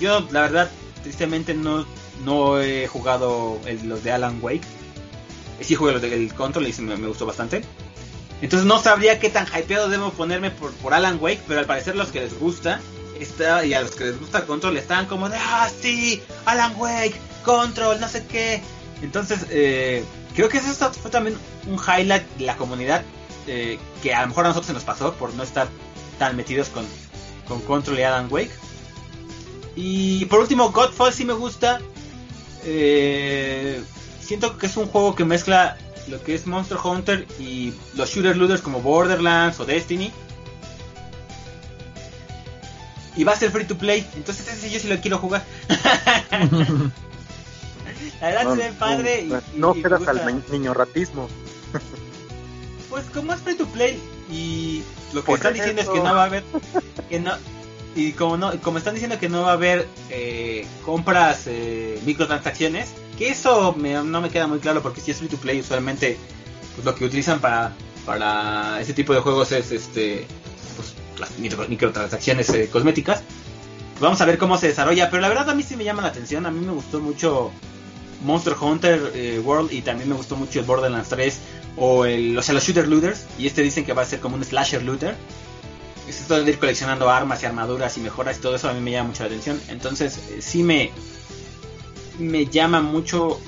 [0.00, 0.70] Yo la verdad,
[1.02, 1.86] tristemente no,
[2.24, 4.62] no he jugado el- los de Alan Wake.
[5.60, 7.62] Sí jugué los del Control y me gustó bastante.
[8.42, 11.96] Entonces no sabría qué tan hypeado debo ponerme por, por Alan Wake, pero al parecer
[11.96, 12.80] los que les gusta
[13.64, 17.14] y a los que les gusta Control están como de, ah, sí, Alan Wake,
[17.44, 18.62] Control, no sé qué.
[19.00, 21.36] Entonces, eh, creo que eso fue también
[21.66, 23.02] un highlight de la comunidad
[23.46, 25.68] eh, que a lo mejor a nosotros se nos pasó por no estar
[26.18, 26.84] tan metidos con,
[27.46, 28.52] con Control y Alan Wake.
[29.74, 31.80] Y por último, Godfall sí me gusta.
[32.64, 33.82] Eh,
[34.20, 35.76] siento que es un juego que mezcla
[36.08, 40.12] lo que es Monster Hunter y los shooter looters como Borderlands o Destiny.
[43.16, 45.44] Y va a ser free to play, entonces ese yo sí lo quiero jugar.
[48.20, 51.28] La verdad se ve padre y- no y quedas al niño ratismo.
[52.88, 53.98] Pues como es free to play
[54.30, 54.82] y
[55.14, 56.44] lo que Por están diciendo es que no va a haber
[57.08, 57.32] que no
[57.96, 62.90] y como no como están diciendo que no va a haber eh, compras eh, microtransacciones
[63.26, 66.16] eso no me queda muy claro porque si es free to play usualmente
[66.74, 67.72] pues lo que utilizan para
[68.06, 70.26] para ese tipo de juegos es este
[70.76, 73.22] pues las micro- microtransacciones eh, cosméticas
[74.00, 76.08] vamos a ver cómo se desarrolla pero la verdad a mí sí me llama la
[76.08, 77.50] atención a mí me gustó mucho
[78.24, 81.38] Monster Hunter eh, World y también me gustó mucho el Borderlands 3
[81.76, 84.36] o el, o sea, los shooter looters y este dicen que va a ser como
[84.36, 85.16] un slasher looter.
[86.08, 88.80] Es esto de ir coleccionando armas y armaduras y mejoras y todo eso a mí
[88.80, 89.60] me llama mucho la atención.
[89.68, 90.92] Entonces, eh, sí me
[92.18, 93.40] me llama mucho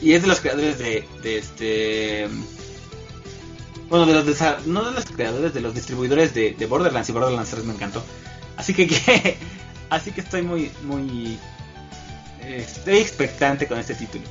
[0.00, 2.28] y es de los creadores de, este
[3.88, 7.50] bueno, de los no de los creadores, de los distribuidores de, de Borderlands y Borderlands
[7.50, 8.02] 3 me encantó.
[8.56, 9.38] Así que,
[9.90, 11.38] así que estoy muy muy
[12.42, 14.24] eh, estoy expectante con este título.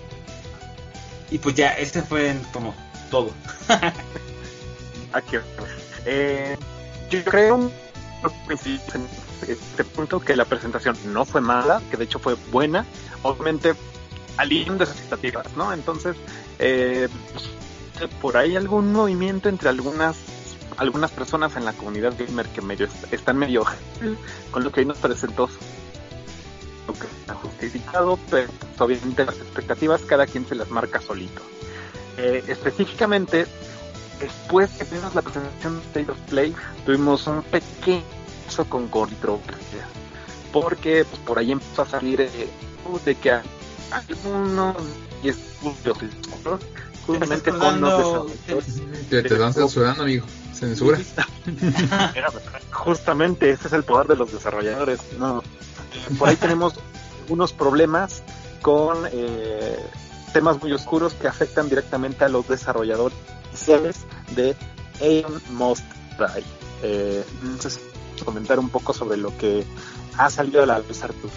[1.29, 2.73] Y pues ya, este fue como
[3.11, 3.31] todo.
[5.13, 5.37] Aquí.
[6.05, 6.57] Eh,
[7.09, 7.71] yo creo
[8.53, 9.07] en
[9.47, 12.85] este punto que la presentación no fue mala, que de hecho fue buena,
[13.27, 13.73] obviamente
[14.37, 15.73] alineando esas expectativas, ¿no?
[15.73, 16.15] Entonces,
[16.59, 20.15] eh, pues, por ahí algún movimiento entre algunas
[20.77, 23.65] algunas personas en la comunidad gamer que medio est- están medio
[24.51, 25.49] con lo que hoy nos presentó
[26.87, 31.41] lo que está justificado, pero pues, obviamente las expectativas cada quien se las marca solito.
[32.17, 33.47] Eh, específicamente,
[34.19, 36.55] después que tuvimos la presentación de State of Play,
[36.85, 38.03] tuvimos un pequeño
[38.69, 38.87] con.
[40.53, 42.29] Porque pues, por ahí empezó a salir eh,
[43.05, 43.43] de que a-
[43.91, 44.75] algunos
[45.23, 45.97] y estudios
[47.05, 48.31] justamente con los.
[49.09, 50.25] Te, te están censurando, amigo.
[50.53, 50.97] Censura.
[52.71, 54.99] Justamente ese es el poder de los desarrolladores.
[55.19, 55.43] No,
[56.17, 56.73] por ahí tenemos
[57.29, 58.23] unos problemas
[58.61, 59.77] con eh,
[60.33, 63.15] temas muy oscuros que afectan directamente a los desarrolladores
[64.35, 64.55] de
[65.01, 65.83] Aeon Must
[66.17, 66.43] Die.
[66.83, 67.79] Eh, entonces,
[68.25, 69.63] comentar un poco sobre lo que
[70.17, 71.29] ha salido a la luz Artur.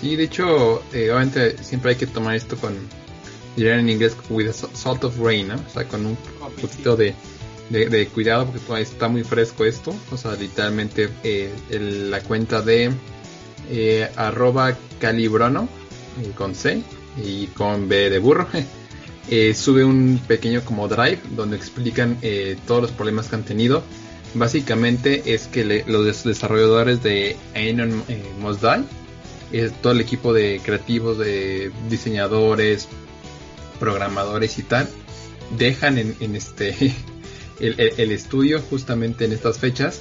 [0.00, 2.74] Sí, de hecho, eh, obviamente siempre hay que tomar esto con,
[3.56, 5.56] dirían en inglés, with a salt of rain, ¿no?
[5.56, 6.16] O sea, con un
[6.60, 7.14] poquito de,
[7.68, 9.94] de, de cuidado porque todavía está muy fresco esto.
[10.10, 12.90] O sea, literalmente eh, el- la cuenta de
[13.70, 15.68] eh, arroba calibrono
[16.22, 16.82] eh, con C
[17.22, 18.46] y con B de burro.
[19.54, 22.18] sube un pequeño como drive donde explican
[22.66, 23.82] todos los problemas que han tenido.
[24.34, 28.82] Básicamente es que le- los des- desarrolladores de Aeon eh, Must Die,
[29.52, 32.88] es todo el equipo de creativos, de diseñadores,
[33.78, 34.88] programadores y tal,
[35.56, 36.94] dejan en, este
[37.60, 40.00] el, estudio justamente en estas fechas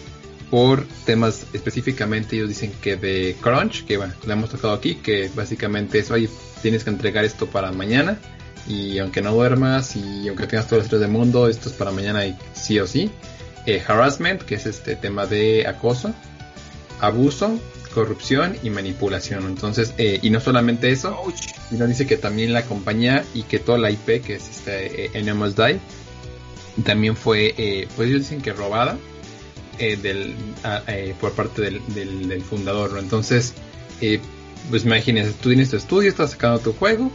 [0.50, 5.30] por temas específicamente ellos dicen que de crunch que bueno lo hemos tocado aquí que
[5.36, 6.28] básicamente es oye
[6.64, 8.20] tienes que entregar esto para mañana
[8.68, 11.92] y aunque no duermas y aunque tengas todo el estrés del mundo esto es para
[11.92, 13.12] mañana y sí o sí
[13.66, 16.14] Eh, harassment que es este tema de acoso
[17.00, 17.60] abuso
[17.94, 21.22] corrupción y manipulación entonces eh, y no solamente eso
[21.72, 25.22] nos dice que también la compañía y que toda la IP que es este eh,
[25.24, 25.80] Die
[26.84, 28.98] también fue, eh, pues ellos dicen que robada
[29.80, 32.94] eh, del, a- eh, por parte del, del- del fundador.
[32.94, 33.00] ¿no?
[33.00, 33.54] Entonces,
[34.02, 34.20] eh,
[34.70, 37.12] pues imagínense, tú tienes tu estudio, estás sacando tu juego,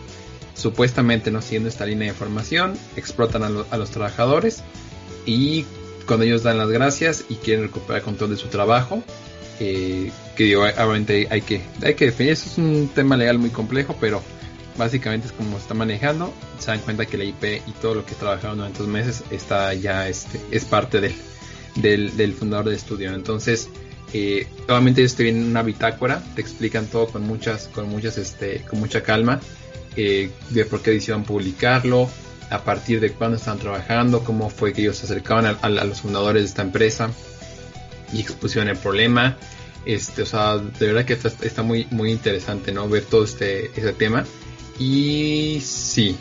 [0.54, 4.62] supuestamente no siguiendo esta línea de información, explotan a, lo- a los trabajadores
[5.24, 5.64] y
[6.06, 9.02] cuando ellos dan las gracias y quieren recuperar control de su trabajo,
[9.60, 13.50] eh, que digo, obviamente hay que, hay que definir, eso es un tema legal muy
[13.50, 14.22] complejo, pero
[14.76, 18.14] básicamente es como está manejando, se dan cuenta que la IP y todo lo que
[18.14, 23.14] trabajaron durante dos meses está ya este, es parte del, del, fundador del estudio.
[23.14, 23.68] Entonces,
[24.12, 28.62] eh, obviamente ellos te vienen una bitácora, te explican todo con muchas, con muchas, este,
[28.62, 29.40] con mucha calma,
[29.96, 32.08] eh, de por qué decidieron publicarlo,
[32.50, 36.42] a partir de cuándo estaban trabajando, cómo fue que ellos se acercaban a, los fundadores
[36.42, 37.10] de esta empresa
[38.14, 39.36] y expusieron el problema.
[39.84, 42.88] Este, o sea, de verdad que está, muy, muy interesante, ¿no?
[42.88, 44.24] Ver todo este, este tema.
[44.78, 46.16] Y sí,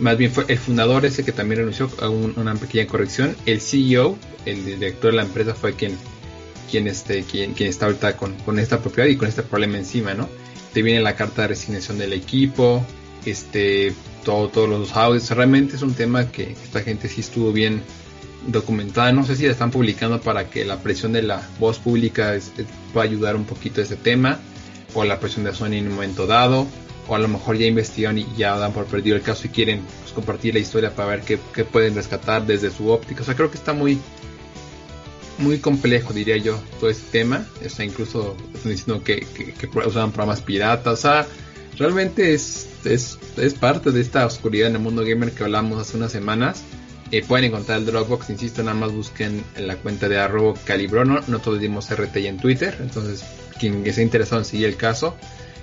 [0.00, 3.36] más bien fue el fundador ese que también renunció a una pequeña corrección.
[3.46, 5.96] El CEO, el director de la empresa fue quien,
[6.70, 10.14] quien, este, quien, quien está ahorita con, con esta propiedad y con este problema encima,
[10.14, 10.28] ¿no?
[10.72, 12.84] Te viene la carta de resignación del equipo,
[13.24, 13.94] este,
[14.24, 15.30] todo, todos los audios.
[15.30, 17.82] Realmente es un tema que esta gente sí estuvo bien
[18.46, 19.12] documentada.
[19.12, 22.36] No sé si la están publicando para que la presión de la voz pública
[22.92, 24.38] pueda ayudar un poquito a ese tema,
[24.94, 26.66] o la presión de Sony en un momento dado,
[27.06, 29.82] o a lo mejor ya investigaron y ya dan por perdido el caso y quieren
[30.02, 33.22] pues, compartir la historia para ver qué, pueden rescatar desde su óptica.
[33.22, 33.98] O sea, creo que está muy
[35.38, 37.46] muy complejo, diría yo, todo este tema.
[37.64, 40.92] O sea, incluso están diciendo que, que, usaban programas piratas.
[40.92, 41.26] O sea,
[41.78, 45.96] realmente es, es, es, parte de esta oscuridad en el mundo gamer que hablamos hace
[45.96, 46.64] unas semanas.
[47.10, 51.20] Eh, pueden encontrar el Dropbox, insisto, nada más busquen en la cuenta de arroba calibrono.
[51.26, 53.24] Nosotros dimos RT en Twitter, entonces
[53.58, 55.16] quien esté interesado en seguir el caso,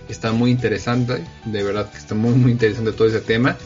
[0.09, 3.57] está muy interesante, de verdad que está muy muy interesante todo ese tema.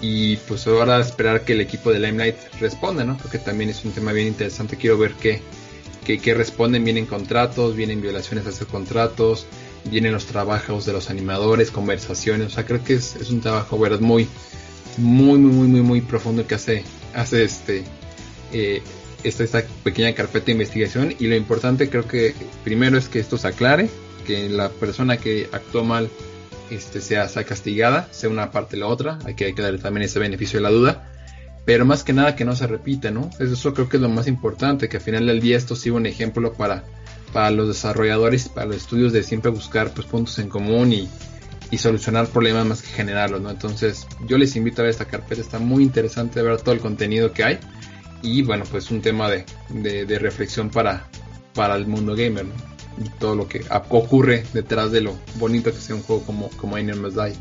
[0.00, 3.16] Y pues ahora esperar que el equipo de Limelight responda, ¿no?
[3.16, 4.76] Porque también es un tema bien interesante.
[4.76, 5.42] Quiero ver qué,
[6.04, 6.84] qué, responden.
[6.84, 9.46] Vienen contratos, vienen violaciones a esos contratos,
[9.90, 12.46] vienen los trabajos de los animadores, conversaciones.
[12.46, 13.98] O sea, creo que es, es un trabajo, ¿verdad?
[13.98, 14.28] Muy,
[14.96, 16.84] muy, muy, muy, muy, muy profundo que hace,
[17.14, 17.84] hace este,
[18.52, 18.82] eh,
[19.22, 21.14] esta, esta pequeña carpeta de investigación.
[21.18, 22.34] Y lo importante creo que
[22.64, 23.90] primero es que esto se aclare,
[24.26, 26.10] que la persona que actuó mal
[26.70, 29.78] este, sea, sea castigada, sea una parte o la otra, hay que, hay que darle
[29.78, 31.10] también ese beneficio de la duda,
[31.64, 33.30] pero más que nada que no se repita, ¿no?
[33.38, 36.06] Eso creo que es lo más importante, que al final del día esto siga un
[36.06, 36.84] ejemplo para,
[37.32, 41.08] para los desarrolladores, para los estudios de siempre buscar pues, puntos en común y,
[41.70, 43.50] y solucionar problemas más que generarlos, ¿no?
[43.50, 47.32] Entonces yo les invito a ver esta carpeta, está muy interesante ver todo el contenido
[47.32, 47.58] que hay
[48.22, 49.44] y bueno, pues un tema de,
[50.06, 51.08] de, reflexión para,
[51.54, 52.54] para el mundo gamer, ¿no?
[53.04, 56.76] y todo lo que ocurre detrás de lo bonito que sea un juego como, como
[56.76, 57.36] Must Die.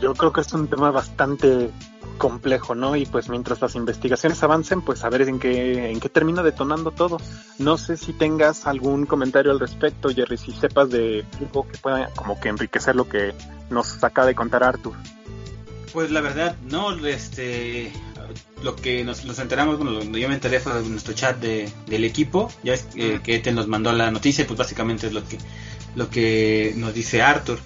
[0.00, 1.70] Yo creo que es un tema bastante
[2.18, 2.96] complejo, ¿no?
[2.96, 6.90] Y pues mientras las investigaciones avancen, pues a ver en qué, en qué termina detonando
[6.90, 7.18] todo.
[7.58, 12.10] No sé si tengas algún comentario al respecto, Jerry, si sepas de algo que pueda
[12.14, 13.34] como que enriquecer lo que
[13.70, 14.94] nos acaba de contar Arthur.
[15.92, 17.92] Pues la verdad, no, este,
[18.62, 22.50] lo que nos, enteramos, bueno, yo me enteré fue en nuestro chat de, del equipo,
[22.62, 25.38] ya es eh, que Eten nos mandó la noticia, pues básicamente es lo que,
[25.94, 27.58] lo que nos dice Arthur.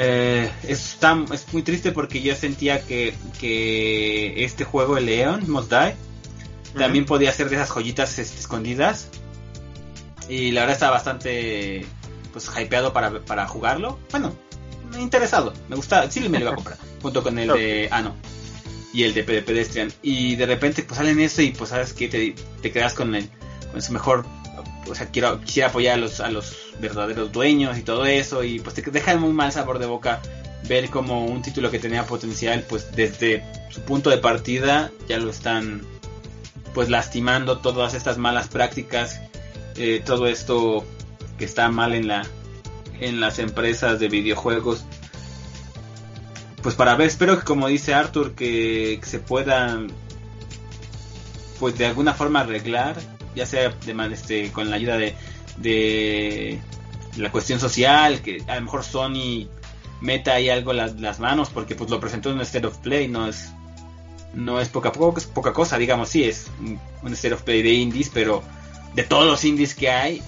[0.00, 0.96] Eh, es,
[1.32, 5.96] es muy triste porque yo sentía que, que este juego, el Leon, Must Die,
[6.76, 9.08] también podía ser de esas joyitas este, escondidas.
[10.28, 11.84] Y la verdad está bastante
[12.32, 13.98] pues hypeado para, para jugarlo.
[14.12, 14.34] Bueno,
[15.00, 17.88] interesado, me gusta, sí me lo iba a comprar, junto con el de...
[17.90, 18.14] Ah, no,
[18.92, 19.92] y el de Pedestrian.
[20.02, 23.28] Y de repente pues salen eso y pues sabes que te, te quedas con el
[23.72, 24.24] con su mejor
[24.88, 28.60] o sea, quiero, quisiera apoyar a los, a los verdaderos dueños y todo eso y
[28.60, 30.20] pues te deja muy mal sabor de boca
[30.68, 35.30] ver como un título que tenía potencial pues desde su punto de partida ya lo
[35.30, 35.82] están
[36.74, 39.20] pues lastimando todas estas malas prácticas
[39.76, 40.84] eh, todo esto
[41.38, 42.26] que está mal en la
[43.00, 44.84] en las empresas de videojuegos.
[46.62, 49.88] Pues para ver, espero que como dice Arthur, que, se puedan,
[51.60, 52.96] pues de alguna forma arreglar,
[53.38, 55.14] ya sea de, este, con la ayuda de,
[55.56, 56.60] de
[57.16, 59.48] la cuestión social, que a lo mejor Sony
[60.00, 63.08] meta ahí algo las, las manos, porque pues lo presentó en un State of Play,
[63.08, 63.52] no es
[64.34, 67.72] no es poca, poca, poca cosa, digamos, sí, es un, un State of Play de
[67.72, 68.42] indies, pero
[68.94, 70.22] de todos los indies que hay,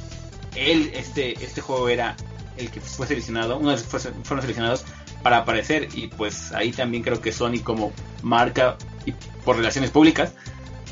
[0.55, 2.17] él, este, este juego era
[2.57, 4.85] el que fue seleccionado, uno de los que fueron seleccionados
[5.23, 7.93] para aparecer y pues ahí también creo que Sony como
[8.23, 9.13] marca y
[9.45, 10.33] por relaciones públicas,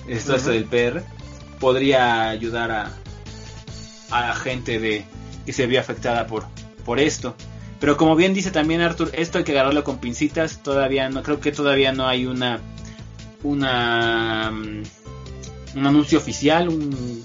[0.07, 1.03] esto es del PR,
[1.59, 2.93] podría ayudar a,
[4.11, 5.05] a la gente de
[5.47, 6.47] que se vio afectada por,
[6.85, 7.35] por esto.
[7.81, 11.41] Pero como bien dice también Arthur, esto hay que agarrarlo con pincitas, todavía no, creo
[11.41, 12.61] que todavía no hay una
[13.45, 14.83] una mm,
[15.77, 17.25] un anuncio oficial, un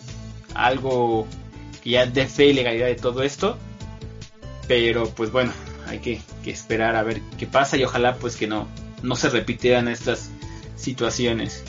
[0.53, 1.27] algo
[1.83, 3.57] que ya dé fe y legalidad de todo esto.
[4.67, 5.51] Pero pues bueno,
[5.87, 8.67] hay que, esperar a ver qué pasa y ojalá pues que no,
[9.01, 10.29] no se repitieran estas
[10.75, 11.63] situaciones.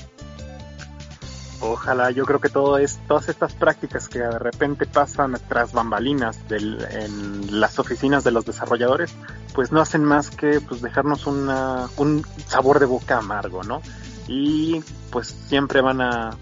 [1.66, 6.38] Ojalá, yo creo que todo es, todas estas prácticas que de repente pasan tras bambalinas
[6.50, 9.14] en las oficinas de los desarrolladores,
[9.54, 13.80] pues no hacen más que pues dejarnos un sabor de boca amargo, ¿no?
[14.28, 16.36] Y pues siempre van a,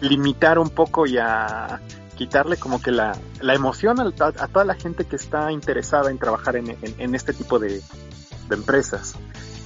[0.00, 1.80] limitar un poco y a
[2.16, 4.10] quitarle como que la, emoción a,
[4.48, 7.80] toda la gente que está interesada en trabajar en, en, en este tipo de
[8.50, 9.14] empresas.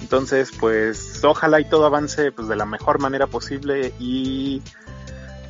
[0.05, 4.61] Entonces, pues ojalá y todo avance pues de la mejor manera posible y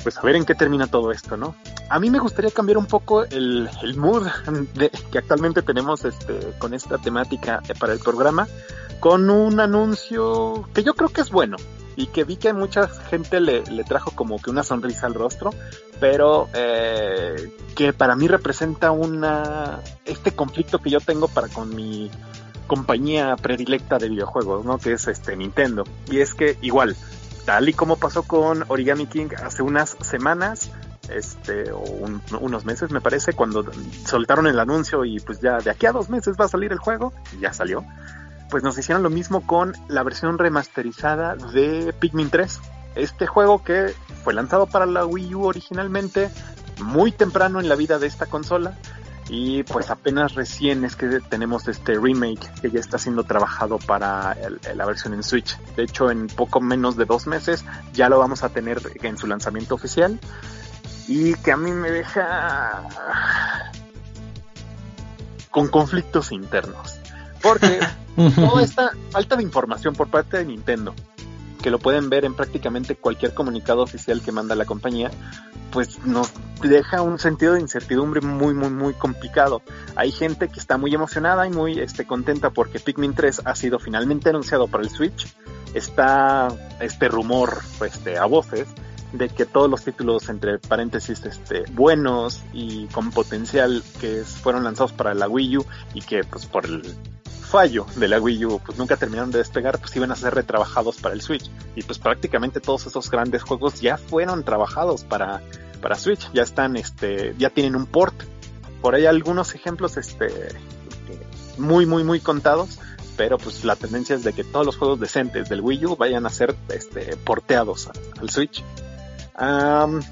[0.02, 1.54] pues a ver en qué termina todo esto, ¿no?
[1.90, 4.26] A mí me gustaría cambiar un poco el, el mood
[5.12, 8.48] que actualmente tenemos este, con esta temática para el programa,
[8.98, 11.58] con un anuncio que yo creo que es bueno
[11.94, 15.50] y que vi que mucha gente le, le trajo como que una sonrisa al rostro,
[16.00, 22.10] pero eh, que para mí representa una este conflicto que yo tengo para con mi
[22.66, 24.78] compañía predilecta de videojuegos, ¿no?
[24.78, 25.84] Que es este Nintendo.
[26.10, 26.96] Y es que igual,
[27.44, 30.70] tal y como pasó con Origami King hace unas semanas,
[31.08, 33.64] este, o un, unos meses me parece, cuando
[34.04, 36.78] soltaron el anuncio y pues ya de aquí a dos meses va a salir el
[36.78, 37.84] juego, ya salió,
[38.50, 42.60] pues nos hicieron lo mismo con la versión remasterizada de Pikmin 3.
[42.94, 43.92] Este juego que
[44.24, 46.30] fue lanzado para la Wii U originalmente,
[46.82, 48.76] muy temprano en la vida de esta consola,
[49.28, 54.32] y pues apenas recién es que tenemos este remake que ya está siendo trabajado para
[54.32, 55.58] el, la versión en Switch.
[55.74, 59.26] De hecho, en poco menos de dos meses ya lo vamos a tener en su
[59.26, 60.20] lanzamiento oficial
[61.08, 62.82] y que a mí me deja
[65.50, 67.00] con conflictos internos.
[67.42, 67.80] Porque
[68.34, 70.94] toda esta falta de información por parte de Nintendo,
[71.66, 75.10] que lo pueden ver en prácticamente cualquier comunicado oficial que manda la compañía,
[75.72, 76.30] pues nos
[76.62, 79.62] deja un sentido de incertidumbre muy, muy, muy complicado.
[79.96, 83.80] Hay gente que está muy emocionada y muy este, contenta porque Pikmin 3 ha sido
[83.80, 85.26] finalmente anunciado para el Switch.
[85.74, 88.68] Está este rumor este, a voces
[89.12, 94.92] de que todos los títulos entre paréntesis este, buenos y con potencial que fueron lanzados
[94.92, 96.94] para la Wii U y que pues por el
[97.46, 100.96] fallo de la Wii U, pues nunca terminaron de despegar, pues iban a ser retrabajados
[100.96, 101.50] para el Switch.
[101.74, 105.40] Y pues prácticamente todos esos grandes juegos ya fueron trabajados para,
[105.80, 108.14] para Switch, ya están, este, ya tienen un port.
[108.82, 110.28] Por ahí algunos ejemplos, este,
[111.56, 112.78] muy, muy, muy contados,
[113.16, 116.26] pero pues la tendencia es de que todos los juegos decentes del Wii U vayan
[116.26, 117.88] a ser, este, porteados
[118.20, 118.62] al Switch.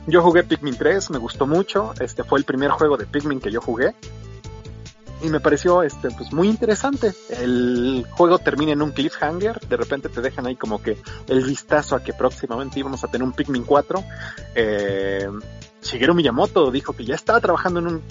[0.07, 3.51] Yo jugué Pikmin 3, me gustó mucho, este fue el primer juego de Pikmin que
[3.51, 3.95] yo jugué
[5.25, 7.15] y me pareció este pues muy interesante.
[7.31, 10.99] El juego termina en un cliffhanger, de repente te dejan ahí como que
[11.29, 14.05] el vistazo a que próximamente íbamos a tener un Pikmin 4.
[14.55, 15.29] Eh,
[15.83, 18.03] Shigeru Miyamoto dijo que ya estaba trabajando en un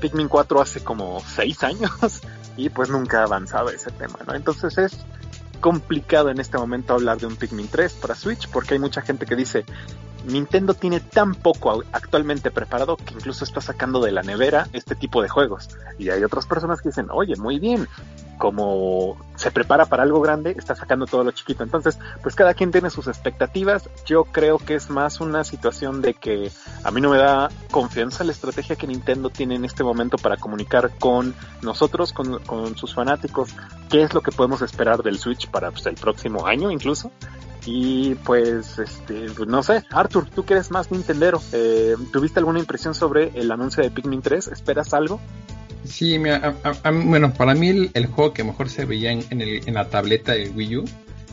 [0.00, 1.90] Pikmin 4 hace como 6 años
[2.58, 4.34] y pues nunca ha avanzado ese tema, ¿no?
[4.34, 4.98] Entonces es
[5.60, 9.24] complicado en este momento hablar de un Pikmin 3 para Switch porque hay mucha gente
[9.24, 9.64] que dice
[10.26, 15.22] Nintendo tiene tan poco actualmente preparado que incluso está sacando de la nevera este tipo
[15.22, 15.68] de juegos.
[15.98, 17.88] Y hay otras personas que dicen, oye, muy bien,
[18.38, 21.64] como se prepara para algo grande, está sacando todo lo chiquito.
[21.64, 23.90] Entonces, pues cada quien tiene sus expectativas.
[24.06, 26.50] Yo creo que es más una situación de que
[26.84, 30.36] a mí no me da confianza la estrategia que Nintendo tiene en este momento para
[30.36, 33.50] comunicar con nosotros, con, sus fanáticos,
[33.90, 37.10] qué es lo que podemos esperar del Switch para pues, el próximo año incluso.
[37.66, 42.58] Y pues, este, pues no sé, Arthur, tú que eres más Nintendero, eh, ¿tuviste alguna
[42.58, 44.48] impresión sobre el anuncio de Pikmin 3?
[44.48, 45.20] ¿Esperas algo?
[45.84, 49.24] Sí, mira, a, a, bueno, para mí el, el, juego que mejor se veía en,
[49.30, 50.84] en, el, en la tableta del Wii U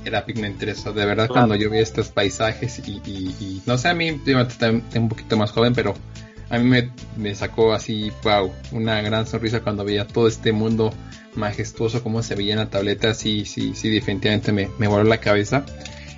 [0.05, 0.77] era Pikmin 3.
[0.77, 1.47] O sea, de verdad, claro.
[1.47, 5.09] cuando yo vi estos paisajes y, y, y, no sé, a mí, yo tengo un
[5.09, 5.93] poquito más joven, pero
[6.49, 10.93] a mí me, me, sacó así, wow, una gran sonrisa cuando veía todo este mundo
[11.35, 13.13] majestuoso, como se veía en la tableta.
[13.13, 15.65] Sí, sí, sí, definitivamente me, me voló la cabeza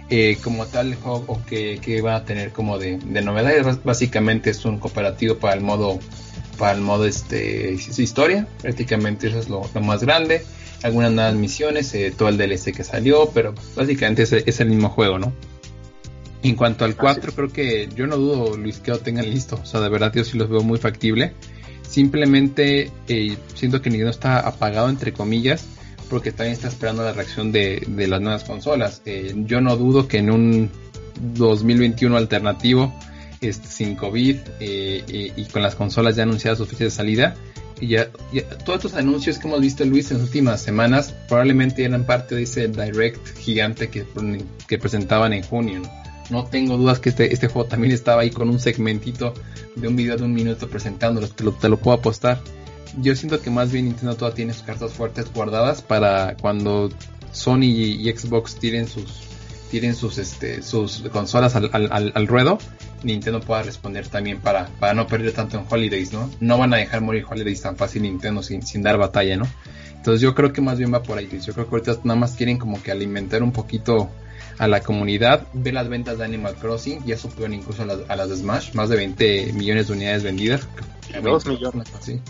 [0.10, 3.84] eh, como tal el juego que, que, va a tener como de, de novedades.
[3.84, 6.00] Básicamente es un cooperativo para el modo
[6.58, 8.48] para el modo este historia.
[8.62, 10.44] Prácticamente eso es lo, lo más grande.
[10.84, 14.90] Algunas nuevas misiones eh, todo el DLC que salió pero básicamente es, es, el mismo
[14.90, 15.34] juego no
[16.44, 19.60] en cuanto al 4 creo que yo no dudo Luis que lo tengan listo.
[19.62, 21.34] O sea de verdad yo sí los veo muy factible.
[21.82, 25.68] Simplemente eh, siento que Nintendo está apagado entre comillas
[26.10, 29.02] porque también está esperando la reacción de, de las nuevas consolas.
[29.06, 30.72] Eh, yo no dudo que en un
[31.34, 32.94] 2021 alternativo,
[33.42, 37.36] este, sin COVID eh, eh, y con las consolas ya anunciadas su fecha de salida,
[37.80, 38.10] y ya,
[38.66, 42.44] todos estos anuncios que hemos visto Luis en las últimas semanas probablemente eran parte de
[42.44, 44.04] ese direct gigante que,
[44.68, 45.82] que presentaban en junio.
[46.30, 46.44] ¿no?
[46.46, 49.34] tengo dudas que este, este juego también estaba ahí con un segmentito
[49.76, 52.42] de un video de un minuto presentándolo, te lo, te lo puedo apostar
[52.98, 56.90] yo siento que más bien Nintendo todavía tiene sus cartas fuertes guardadas para cuando
[57.32, 59.24] Sony y, Xbox tiren sus
[59.70, 62.58] tienen sus este sus consolas al, al, al, ruedo,
[63.04, 66.30] Nintendo pueda responder también para, para no perder tanto en Holidays, ¿no?
[66.40, 69.48] No van a dejar morir Holidays tan fácil Nintendo sin, sin dar batalla, ¿no?
[69.96, 72.32] Entonces yo creo que más bien va por ahí, Yo creo que ahorita nada más
[72.36, 74.10] quieren como que alimentar un poquito
[74.58, 78.16] a la comunidad, ve las ventas de Animal Crossing, ya supieron incluso a las, a
[78.16, 80.68] las de Smash, más de 20 millones de unidades vendidas.
[81.22, 81.88] 2 millones.
[82.00, 82.22] Sí.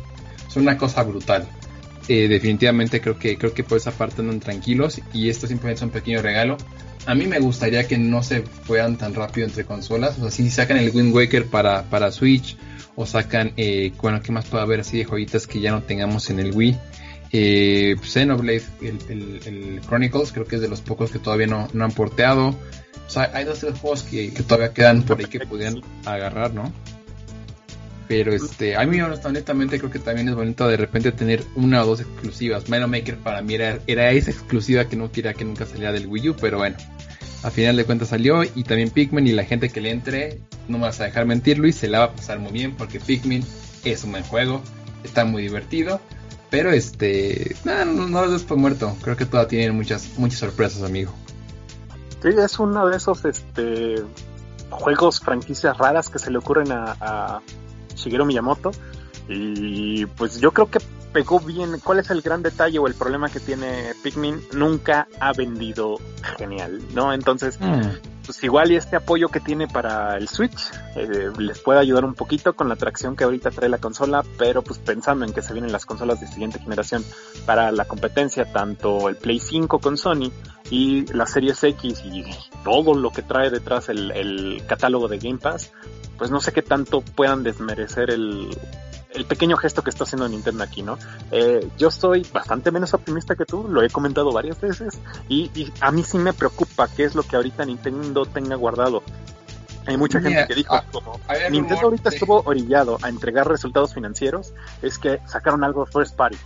[0.47, 1.47] Es una cosa brutal.
[2.07, 5.83] Eh, definitivamente creo que creo que por esa parte andan tranquilos y esto simplemente es
[5.83, 6.57] un pequeño regalo.
[7.05, 10.17] A mí me gustaría que no se fueran tan rápido entre consolas.
[10.17, 12.57] O sea, si sacan el Wind Waker para, para Switch
[12.95, 16.29] o sacan, eh, bueno, ¿qué más puede haber así de joyitas que ya no tengamos
[16.29, 16.77] en el Wii?
[17.31, 21.85] Eh, Xenoblade, el, el, Chronicles, creo que es de los pocos que todavía no, no
[21.85, 22.49] han porteado.
[22.49, 26.53] O sea, hay dos tres juegos que, que todavía quedan por ahí que podrían agarrar,
[26.53, 26.73] ¿no?
[28.07, 31.87] Pero este, a mí honestamente creo que también es bonito de repente tener una o
[31.87, 32.69] dos exclusivas.
[32.69, 36.29] Mario Maker para mí era, esa exclusiva que no quería que nunca saliera del Wii
[36.29, 36.77] U, pero bueno.
[37.43, 40.77] A final de cuentas salió y también Pikmin y la gente que le entre, no
[40.79, 43.45] me vas a dejar mentir Luis, se la va a pasar muy bien porque Pikmin
[43.83, 44.61] es un buen juego,
[45.03, 46.01] está muy divertido,
[46.49, 50.39] pero este, no, no, no lo des por muerto, creo que todavía tienen muchas, muchas
[50.39, 51.13] sorpresas amigo.
[52.23, 53.95] Sí, es uno de esos este,
[54.71, 57.41] juegos, franquicias raras que se le ocurren a
[57.97, 58.71] Shigeru Miyamoto.
[59.27, 60.79] Y pues yo creo que
[61.11, 61.79] pegó bien.
[61.83, 64.41] ¿Cuál es el gran detalle o el problema que tiene Pikmin?
[64.53, 65.97] Nunca ha vendido
[66.37, 67.13] genial, ¿no?
[67.13, 67.81] Entonces, mm.
[68.27, 72.13] Pues igual y este apoyo que tiene para el Switch eh, les puede ayudar un
[72.13, 75.53] poquito con la atracción que ahorita trae la consola, pero pues pensando en que se
[75.53, 77.05] vienen las consolas de siguiente generación
[77.45, 80.29] para la competencia, tanto el Play 5 con Sony
[80.69, 82.25] y la Series X y
[82.65, 85.71] todo lo que trae detrás el, el catálogo de Game Pass,
[86.17, 88.49] pues no sé qué tanto puedan desmerecer el,
[89.17, 90.97] el pequeño gesto que está haciendo Nintendo aquí, ¿no?
[91.31, 95.73] Eh, yo soy bastante menos optimista que tú, lo he comentado varias veces, y, y,
[95.81, 99.03] a mí sí me preocupa qué es lo que ahorita Nintendo tenga guardado.
[99.87, 101.19] Hay mucha gente que dijo, como
[101.49, 106.37] Nintendo ahorita estuvo orillado a entregar resultados financieros, es que sacaron algo first party.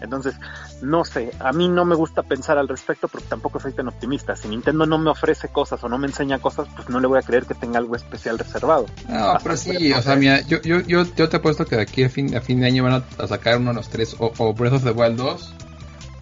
[0.00, 0.34] Entonces,
[0.82, 4.34] no sé, a mí no me gusta pensar al respecto porque tampoco soy tan optimista.
[4.36, 7.18] Si Nintendo no me ofrece cosas o no me enseña cosas, pues no le voy
[7.18, 8.86] a creer que tenga algo especial reservado.
[9.08, 12.04] No, pero sí, o sea, mira, yo, yo, yo, yo te apuesto que de aquí
[12.04, 14.54] a fin, a fin de año van a, sacar uno de los tres, o, o
[14.54, 15.54] Breath of the Wild 2,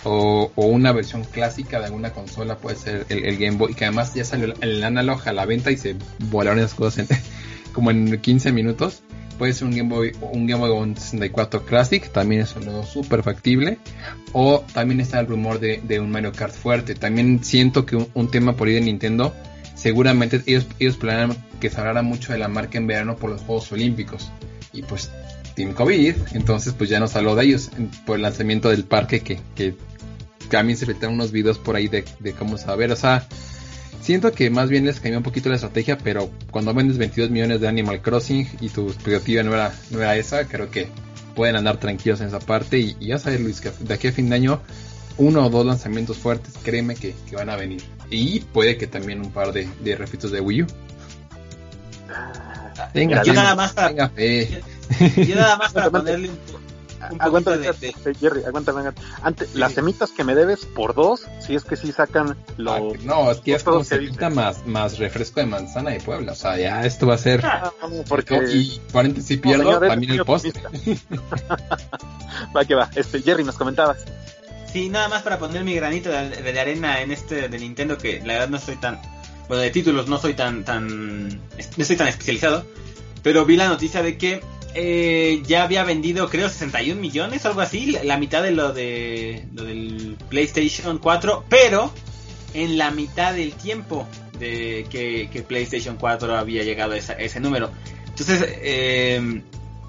[0.04, 4.14] o, o, una versión clásica de alguna consola, puede ser el, Game Boy, que además
[4.14, 5.96] ya salió el analog a la venta y se
[6.30, 7.06] volaron esas cosas
[7.72, 9.02] como en 15 minutos
[9.38, 13.22] puede ser un Game Boy, un Game Boy un 64 Classic, también es algo súper
[13.22, 13.78] factible.
[14.32, 16.94] O también está el rumor de, un Mario Kart fuerte.
[16.94, 19.34] También siento que un, tema por ahí de Nintendo,
[19.74, 23.72] seguramente ellos, ellos planean que se mucho de la marca en verano por los Juegos
[23.72, 24.30] Olímpicos.
[24.72, 25.10] Y pues
[25.54, 27.70] Team COVID, entonces pues ya nos habló de ellos
[28.04, 29.74] por el lanzamiento del parque que, que
[30.50, 33.26] también se filtraron unos videos por ahí de, de cómo saber, o sea,
[34.08, 37.60] Siento que más bien les cambió un poquito la estrategia, pero cuando vendes 22 millones
[37.60, 40.88] de Animal Crossing y tu expectativa no era, no era esa, creo que
[41.34, 42.78] pueden andar tranquilos en esa parte.
[42.78, 44.62] Y, ya sabes, Luis, que de aquí a fin de año,
[45.18, 47.82] uno o dos lanzamientos fuertes, créeme que, van a venir.
[48.10, 50.66] Y puede que también un par de, de refitos de Wii U.
[52.94, 56.38] Venga, yo nada más para, yo nada más para ponerle un,
[57.18, 57.66] aguántame,
[58.20, 58.92] Jerry, aguántame.
[59.22, 62.72] Antes, las semitas que me debes por dos, si es que sí sacan lo.
[62.72, 66.32] Ah, no, es que es como semita más, más refresco de manzana de Puebla.
[66.32, 67.44] O sea, ya esto va a ser.
[67.44, 67.72] Ah,
[68.08, 68.36] porque...
[68.52, 70.52] Y paréntesis, si pierdo, también el postre.
[72.56, 72.90] va que va.
[72.94, 74.04] Este, Jerry, nos comentabas.
[74.72, 78.34] Sí, nada más para poner mi granito de, arena en este de Nintendo, que la
[78.34, 79.00] verdad no estoy tan.
[79.48, 80.64] Bueno, de títulos no soy tan.
[80.64, 81.38] tan no
[81.78, 82.66] estoy tan especializado.
[83.22, 84.42] Pero vi la noticia de que
[84.74, 89.64] eh, ya había vendido creo 61 millones, algo así, la, mitad de lo de lo
[89.64, 91.92] del PlayStation 4, pero
[92.54, 94.06] en la mitad del tiempo
[94.38, 97.70] de que, PlayStation 4 había llegado a, ese número.
[98.08, 99.42] Entonces, eh,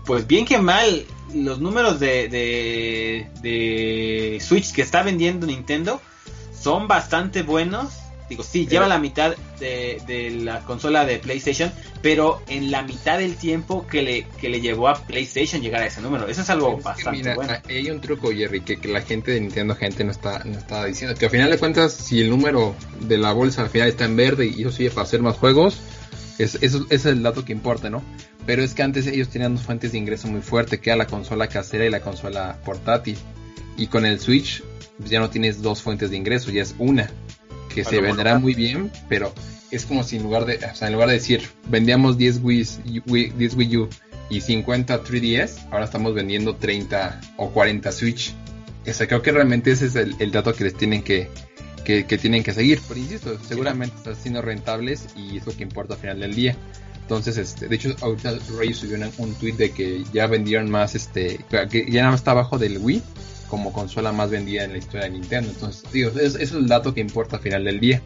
[0.05, 6.01] pues bien que mal, los números de, de, de Switch que está vendiendo Nintendo
[6.59, 7.98] son bastante buenos
[8.29, 13.35] Digo, sí, lleva la mitad de, la consola de PlayStation, pero en la mitad del
[13.35, 16.27] tiempo que le, que le llevó a PlayStation llegar a ese número.
[16.27, 17.53] Eso es algo bastante bueno.
[17.67, 21.17] Hay un truco, Jerry, que, la gente de Nintendo gente no está, no está diciendo.
[21.17, 24.15] Que al final de cuentas, si el número de la bolsa al final está en
[24.15, 25.79] verde y eso sigue para hacer más juegos,
[26.37, 28.03] es, eso, es el dato que importa, ¿no?
[28.45, 31.07] Pero es que antes ellos tenían dos fuentes de ingreso muy fuertes, que era la
[31.07, 33.17] consola casera y la consola portátil.
[33.75, 34.63] Y con el Switch
[34.99, 37.09] pues ya no tienes dos fuentes de ingreso, ya es una
[37.73, 39.33] que se venderá muy bien, pero
[39.71, 42.65] es como si en lugar de, o sea, en lugar de decir, vendíamos 10 Wii,
[43.37, 43.89] 10 Wii U
[44.29, 48.33] y 50 3DS, ahora estamos vendiendo 30 o 40 Switch.
[48.87, 51.29] O sea, creo que realmente ese es el, dato que les tienen que,
[51.83, 52.79] que, que tienen que seguir.
[52.87, 56.55] Pero insisto, seguramente están siendo rentables y es lo que importa al final del día.
[57.01, 60.95] Entonces, este, de hecho, ahorita Ray subió un, un tweet de que ya vendieron más,
[60.95, 61.39] este,
[61.69, 63.01] que ya nada más está abajo del Wii
[63.49, 65.49] como consola más vendida en la historia de Nintendo.
[65.51, 68.01] Entonces, digo, es, es el dato que importa al final del día.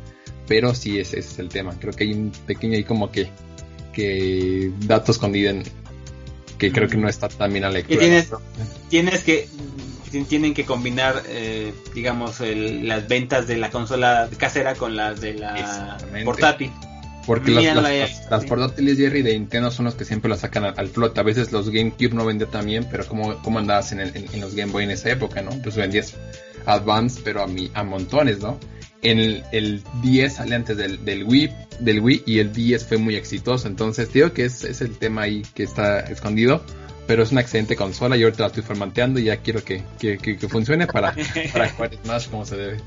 [0.47, 1.73] Pero sí, ese, ese es el tema.
[1.79, 3.29] Creo que hay un pequeño ahí como que,
[3.93, 5.63] que dato escondido en,
[6.57, 7.99] que creo que no está tan bien a la lectura.
[7.99, 8.29] Tienes,
[8.89, 9.47] tienes que
[10.29, 15.33] tienen que combinar eh, digamos el, las ventas de la consola casera con las de
[15.33, 16.71] la portátil
[17.25, 20.73] Porque las, las- las- portátiles Jerry de Nintendo son los que siempre las sacan al,
[20.77, 21.17] al flot.
[21.17, 24.41] A veces los GameCube no vendían también, pero ¿cómo, cómo andabas en, el- en- en
[24.41, 25.51] los Game Boy en esa época, no?
[25.61, 26.13] Pues vendías
[26.65, 28.59] Advance, pero a, mi, a montones, ¿no?
[29.01, 32.97] En el, el 10 sale antes del, del Wii, del Wii y el 10 fue
[32.97, 33.67] muy exitoso.
[33.67, 36.63] Entonces, digo que es, es el tema ahí que está escondido.
[37.05, 40.17] Pero es una excelente consola y ahorita la estoy formateando y ya quiero que, que,
[40.17, 41.13] que- que funcione para,
[41.51, 42.77] para jugar Smash como se debe.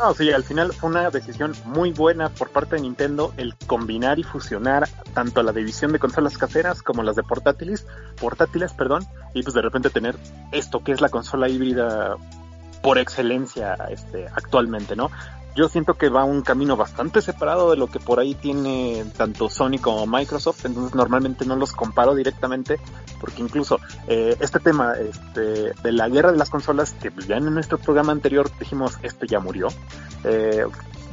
[0.00, 4.18] No, sí, al final fue una decisión muy buena por parte de Nintendo el combinar
[4.18, 7.86] y fusionar tanto la división de consolas caseras como las de portátiles,
[8.18, 10.16] portátiles, perdón, y pues de repente tener
[10.52, 12.16] esto que es la consola híbrida
[12.82, 15.10] por excelencia este actualmente, ¿no?
[15.56, 19.48] Yo siento que va un camino bastante separado de lo que por ahí tiene tanto
[19.48, 22.78] Sony como Microsoft, entonces normalmente no los comparo directamente,
[23.20, 27.52] porque incluso eh, este tema este, de la guerra de las consolas, que ya en
[27.52, 29.68] nuestro programa anterior dijimos esto ya murió,
[30.24, 30.64] eh,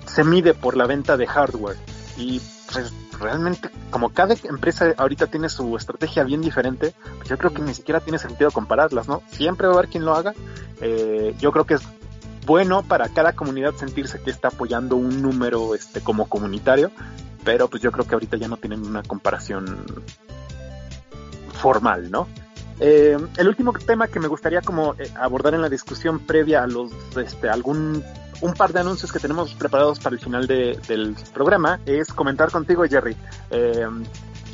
[0.06, 1.78] se mide por la venta de hardware
[2.18, 2.42] y
[2.72, 7.62] pues realmente como cada empresa ahorita tiene su estrategia bien diferente, pues yo creo que
[7.62, 9.24] ni siquiera tiene sentido compararlas, ¿no?
[9.32, 10.34] Siempre va a haber quien lo haga.
[10.82, 11.82] Eh, yo creo que es
[12.48, 16.90] bueno para cada comunidad sentirse que está apoyando un número este como comunitario,
[17.44, 19.86] pero pues yo creo que ahorita ya no tienen una comparación
[21.53, 22.28] formal, ¿no?
[22.80, 26.68] Eh, el último tema que me gustaría como eh, abordar en la discusión previa a
[26.68, 28.03] los este algún
[28.40, 32.52] un par de anuncios que tenemos preparados para el final de- del programa es comentar
[32.52, 33.18] contigo Jerry.
[33.49, 33.88] Eh,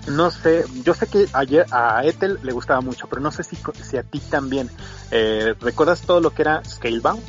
[0.07, 3.57] no sé yo sé que ayer a Ethel le gustaba mucho pero no sé si,
[3.83, 4.69] si a ti también.
[5.59, 7.21] Recuerdas todo lo que era Scalebound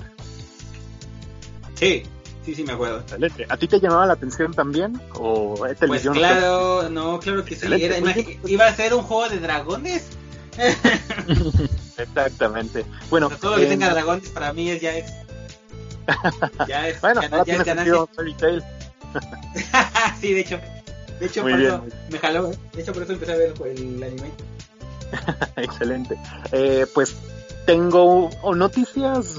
[1.74, 2.02] sí
[2.44, 3.46] sí sí me acuerdo Excelente.
[3.48, 5.54] a ti te llamaba la atención también o
[5.86, 6.20] pues yo no sé?
[6.20, 7.66] claro no claro que sí.
[7.66, 10.04] Era- imagi- iba a ser un juego de dragones
[11.98, 15.12] exactamente bueno O sea, todo lo que eh, tenga dragones para mí es, ya es
[16.68, 17.94] ya es bueno ya tiene es ganancia.
[20.20, 20.60] sí de hecho
[21.20, 22.58] de hecho Muy por bien, eso me jaló ¿eh?
[22.74, 24.30] de hecho por eso empecé a ver el, el anime
[25.56, 26.16] Excelente.
[26.50, 27.14] Eh, pues
[27.66, 29.38] tengo noticias,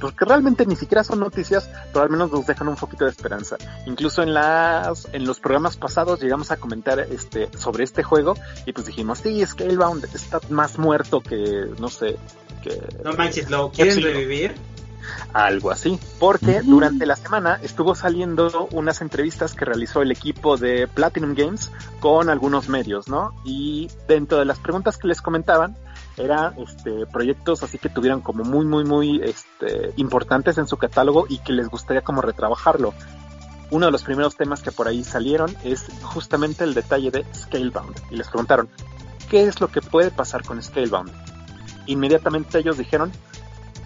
[0.00, 3.56] porque realmente ni siquiera son noticias, pero al menos nos dejan un poquito de esperanza.
[3.86, 8.34] Incluso en las, en los programas pasados llegamos a comentar este, sobre este juego
[8.66, 12.16] y pues dijimos, sí, Scalebound está más muerto que, no sé,
[12.62, 14.54] que no manches lo quieren revivir
[15.32, 20.88] algo así, porque durante la semana estuvo saliendo unas entrevistas que realizó el equipo de
[20.88, 21.70] Platinum Games
[22.00, 23.34] con algunos medios, ¿no?
[23.44, 25.76] Y dentro de las preguntas que les comentaban,
[26.16, 31.26] eran este, proyectos así que tuvieran como muy, muy, muy este, importantes en su catálogo
[31.28, 32.94] y que les gustaría como retrabajarlo.
[33.70, 37.96] Uno de los primeros temas que por ahí salieron es justamente el detalle de Scalebound.
[38.10, 38.68] Y les preguntaron,
[39.28, 41.10] ¿qué es lo que puede pasar con Scalebound?
[41.86, 43.10] Inmediatamente ellos dijeron,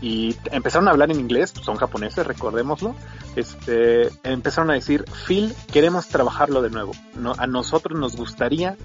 [0.01, 2.95] y empezaron a hablar en inglés, son japoneses, recordémoslo,
[3.35, 6.93] este, empezaron a decir, Phil, queremos trabajarlo de nuevo,
[7.37, 8.77] a nosotros nos gustaría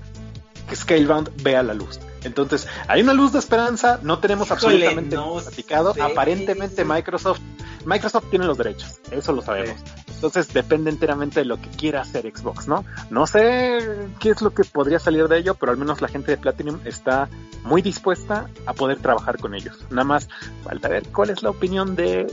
[0.67, 1.99] que Scalebound vea la luz.
[2.23, 6.01] Entonces, hay una luz de esperanza, no tenemos Híjole, absolutamente no platicado, sé.
[6.01, 7.39] aparentemente Microsoft,
[7.85, 9.77] Microsoft tiene los derechos, eso lo sabemos.
[10.23, 12.85] Entonces depende enteramente de lo que quiera hacer Xbox, ¿no?
[13.09, 16.31] No sé qué es lo que podría salir de ello, pero al menos la gente
[16.31, 17.27] de Platinum está
[17.63, 19.77] muy dispuesta a poder trabajar con ellos.
[19.89, 20.29] Nada más
[20.63, 22.27] falta ver cuál es la opinión de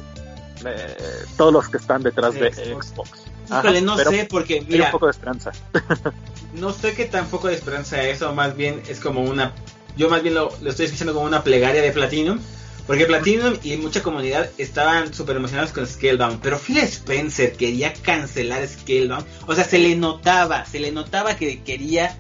[0.65, 0.97] eh,
[1.37, 3.25] todos los que están detrás de, Xbox.
[3.49, 5.51] Ajá, Híjole, no pero sé, porque hay un mira, poco de esperanza.
[6.55, 9.53] no sé qué tan poco de esperanza eso, más bien es como una,
[9.97, 12.41] yo más bien lo, lo estoy escuchando como una plegaria de Platinum,
[12.87, 18.67] porque Platinum y mucha comunidad estaban súper emocionados con Scalebound, pero Phil Spencer quería cancelar
[18.67, 22.17] Scalebound, o sea, se le notaba, se le notaba que quería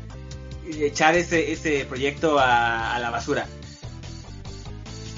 [0.78, 3.46] echar ese, ese proyecto a, a la basura.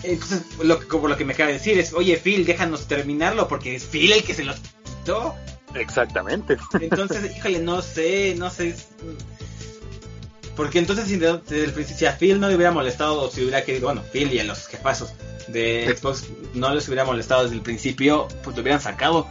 [0.03, 3.77] Entonces, lo como lo que me acaba de decir es, oye Phil, déjanos terminarlo, porque
[3.77, 5.35] es Phil el que se los quitó.
[5.75, 6.57] Exactamente.
[6.81, 8.75] Entonces, híjole, no sé, no sé.
[10.57, 13.31] Porque entonces, si de- desde el principio, si a Phil no le hubiera molestado, o
[13.31, 15.13] si hubiera querido, bueno, Phil y a los jefazos
[15.49, 16.25] de Xbox
[16.55, 19.27] no les hubiera molestado desde el principio, pues lo hubieran sacado.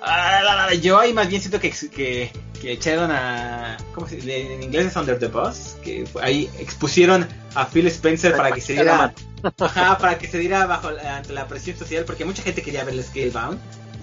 [0.00, 3.76] Ah, yo ahí más bien siento que, que, que echaron a.
[3.94, 4.54] ¿Cómo se dice?
[4.54, 5.76] En inglés es Under the Bus.
[5.84, 9.14] Que ahí expusieron a Phil Spencer para que se diera.
[9.60, 12.84] Ajá, para que se diera bajo la- ante la presión social, porque mucha gente quería
[12.84, 13.58] ver el Scalebound.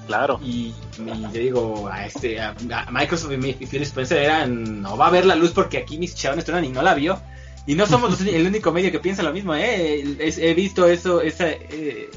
[0.09, 0.39] Claro.
[0.43, 5.05] Y, y yo digo, a este, a, a Microsoft y, Phil Spencer eran, no va
[5.05, 7.21] a ver la luz porque aquí mis chavales están y no la vio.
[7.67, 10.03] Y no somos los- el único medio que piensa lo mismo, ¿eh?
[10.19, 12.09] Es- he visto eso, esa, eh,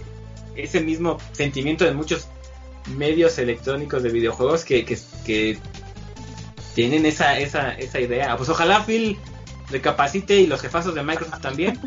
[0.56, 2.28] ese mismo sentimiento de muchos
[2.96, 5.58] medios electrónicos de videojuegos que, que, que
[6.74, 8.38] tienen esa, esa, esa idea.
[8.38, 9.18] Pues ojalá Phil
[9.70, 11.78] recapacite y los jefazos de Microsoft también.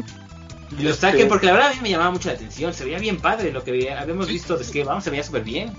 [0.79, 1.25] Y los saquen Sí.
[1.29, 2.73] porque la verdad a mí me llamaba mucho la atención.
[2.73, 5.71] Se veía bien padre lo que habíamos visto de Scalebound, se veía súper bien.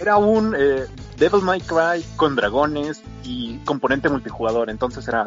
[0.00, 0.86] Era un eh,
[1.16, 5.26] Devil May Cry con dragones y componente multijugador, entonces era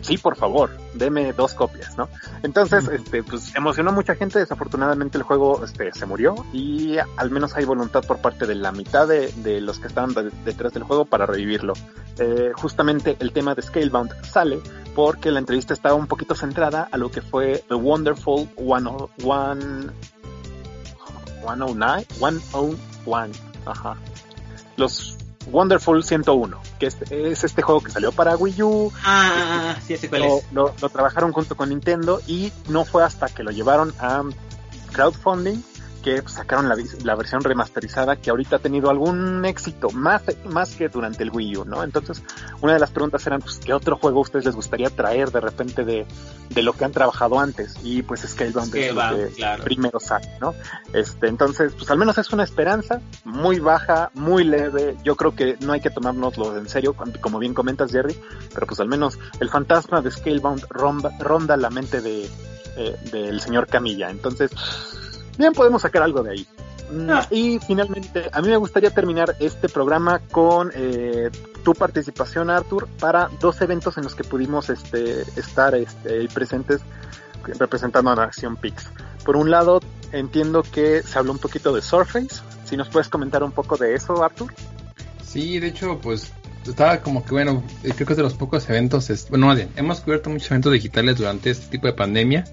[0.00, 2.08] sí, por favor, deme dos copias, ¿no?
[2.42, 7.30] Entonces, este, pues emocionó a mucha gente, desafortunadamente el juego este, se murió y al
[7.30, 10.72] menos hay voluntad por parte de la mitad de, de los que estaban de- detrás
[10.72, 11.74] del juego para revivirlo.
[12.18, 14.60] Eh, justamente el tema de Scalebound sale
[14.96, 19.08] porque la entrevista estaba un poquito centrada a lo que fue The Wonderful 101
[21.44, 23.96] 109 101 ajá
[24.76, 25.16] los
[25.50, 30.08] Wonderful 101 que es, es este juego que salió para Wii U Ah, sí, sé
[30.08, 30.52] cuál lo, es.
[30.52, 34.22] lo- lo trabajaron junto con Nintendo y no fue hasta que lo llevaron a
[34.92, 35.62] crowdfunding
[36.02, 40.88] que sacaron la, la versión remasterizada que ahorita ha tenido algún éxito más, más que
[40.88, 41.82] durante el Wii U, ¿no?
[41.82, 42.22] Entonces,
[42.60, 45.40] una de las preguntas eran, pues, ¿qué otro juego a ustedes les gustaría traer de
[45.40, 46.06] repente de,
[46.50, 47.76] de lo que han trabajado antes?
[47.82, 49.64] Y pues Scalebound es lo que claro.
[49.64, 50.54] primero sale, ¿no?
[50.92, 54.96] Este, entonces, pues al menos es una esperanza muy baja, muy leve.
[55.04, 58.16] Yo creo que no hay que tomárnoslo en serio, como bien comentas, Jerry,
[58.52, 62.28] pero pues al menos el fantasma de Scalebound ronda, ronda la mente de,
[62.76, 64.10] eh, del señor Camilla.
[64.10, 64.50] Entonces,
[65.38, 66.46] bien podemos sacar algo de ahí.
[66.90, 67.26] Mm, Ah.
[67.30, 71.30] Y finalmente, a mí me gustaría terminar este programa con eh,
[71.64, 76.80] tu participación, Arthur, para dos eventos en los que pudimos este, estar este, presentes
[77.58, 78.90] representando a Nación Pix.
[79.24, 79.80] Por un lado,
[80.12, 82.42] entiendo que se habló un poquito de Surface.
[82.64, 84.52] Si nos puedes comentar un poco de eso, Arthur.
[85.24, 86.30] Sí, de hecho, pues
[86.66, 89.56] estaba como que bueno, eh, creo que es de los pocos eventos, es- bueno, más
[89.56, 92.44] bien, hemos cubierto muchos eventos digitales durante este tipo de pandemia,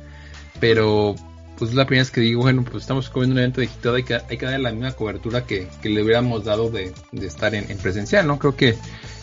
[0.59, 1.15] pero
[1.59, 4.03] pues es la primera vez que digo, bueno, pues estamos cubriendo un evento digital, hay
[4.03, 7.53] que, hay que darle la misma cobertura que, que le hubiéramos dado de, de estar
[7.53, 8.39] en, en presencial, ¿no?
[8.39, 8.75] Creo que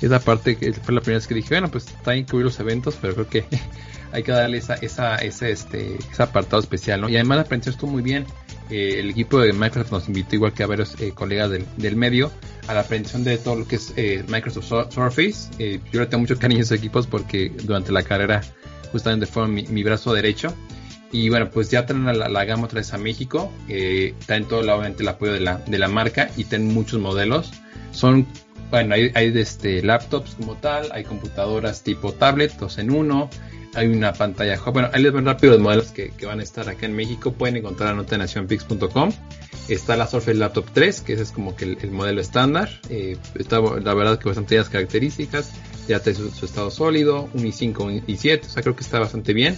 [0.02, 2.60] esa parte que fue la primera vez que dije, bueno, pues está bien cubrir los
[2.60, 3.44] eventos, pero creo que
[4.12, 7.08] hay que darle esa, esa, ese, este, ese apartado especial, ¿no?
[7.08, 8.26] Y además la presentación estuvo muy bien.
[8.68, 11.94] Eh, el equipo de Microsoft nos invitó, igual que a varios eh, colegas del, del
[11.96, 12.32] medio,
[12.66, 15.50] a la presentación de todo lo que es eh, Microsoft Sur- Surface.
[15.58, 18.42] Eh, yo le tengo mucho cariño a esos equipos porque durante la carrera
[18.92, 20.52] justamente fueron mi, mi brazo derecho.
[21.16, 23.50] Y bueno, pues ya traen la, la gama otra vez a México.
[23.70, 27.52] Eh, traen todo obviamente el apoyo de la, de la marca y tienen muchos modelos.
[27.90, 28.26] Son,
[28.70, 33.30] bueno, hay, hay este, laptops como tal, hay computadoras tipo tablet, dos en uno.
[33.74, 34.60] Hay una pantalla.
[34.60, 37.32] Bueno, ahí les ven rápido los modelos que, que van a estar acá en México.
[37.32, 39.10] Pueden encontrar la nota en nacionpix.com.
[39.68, 42.68] Está la Surface Laptop 3, que ese es como que el, el modelo estándar.
[42.90, 45.50] Eh, está la verdad que bastante las características.
[45.88, 48.44] Ya trae su, su estado sólido, un i5, un i7.
[48.44, 49.56] O sea, creo que está bastante bien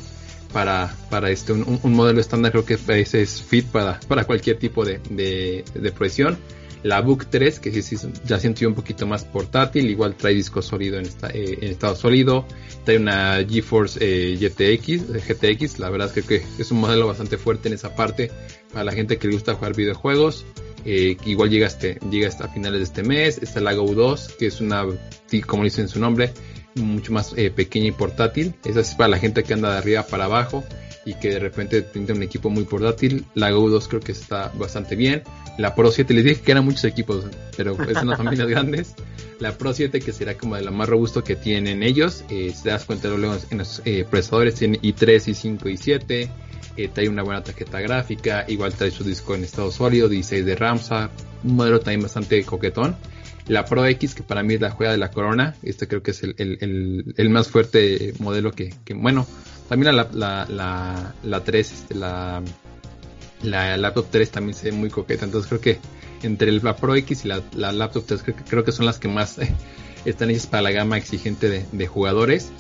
[0.53, 2.53] para, para este, un, un- modelo estándar.
[2.53, 6.39] Creo que ese es fit para, para cualquier tipo de, de, de proyección.
[6.85, 10.33] La Book 3, que sí, sí, ya siento yo un poquito más portátil, igual trae
[10.33, 12.47] disco sólido en, esta- eh, en estado sólido,
[12.85, 17.09] trae una GeForce eh, GTX, eh, GTX, la verdad es que, que es un modelo
[17.09, 18.31] bastante fuerte en esa parte
[18.73, 20.45] para la gente que le gusta jugar videojuegos.
[20.85, 23.39] eh, igual llega, este, llega hasta finales de este mes.
[23.39, 24.87] Está la Go 2, que es una,
[25.49, 26.33] como dice en su nombre,
[26.79, 28.55] mucho más eh, pequeña y portátil.
[28.65, 30.65] Esa es para la gente que anda de arriba para abajo
[31.05, 33.25] y que de repente tiene un equipo muy portátil.
[33.35, 35.23] La Go 2 creo que está bastante bien.
[35.57, 37.25] La Pro 7, les dije que eran muchos equipos,
[37.57, 38.95] pero es unas familias grandes.
[39.41, 42.25] La Pro 7 que será como de lo más robusto que tienen ellos.
[42.29, 46.31] Eh, si te das cuenta luego en los eh, procesadores tienen i3, i5, i7.
[46.77, 50.55] Eh, trae una buena tarjeta gráfica, igual trae su disco en estado sólido, 16 de
[50.55, 50.79] RAM,
[51.43, 52.97] un modelo también bastante coquetón.
[53.49, 56.11] La Pro X, que para mí es la juega de la corona, este creo que
[56.13, 59.27] es el, el, el, más fuerte modelo que, que bueno,
[59.69, 62.43] también la, la, la, la 3, este, la,
[63.43, 65.79] la laptop 3 también se ve muy coqueta, entonces creo que
[66.23, 68.99] entre la Pro X y la, la laptop 3 creo, que- creo que son las
[68.99, 69.53] que más eh,
[70.05, 72.51] están hechas para la gama exigente de, de jugadores.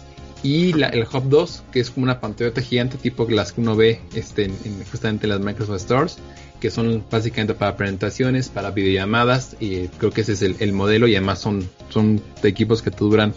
[0.41, 3.75] Y la, el Hub 2, que es como una pantallota gigante tipo las que uno
[3.75, 6.19] ve este, en, en justamente las Microsoft Stores,
[6.61, 11.07] que son básicamente para presentaciones, para videollamadas, y creo que ese es el, el modelo
[11.07, 13.35] y además son, son equipos que duran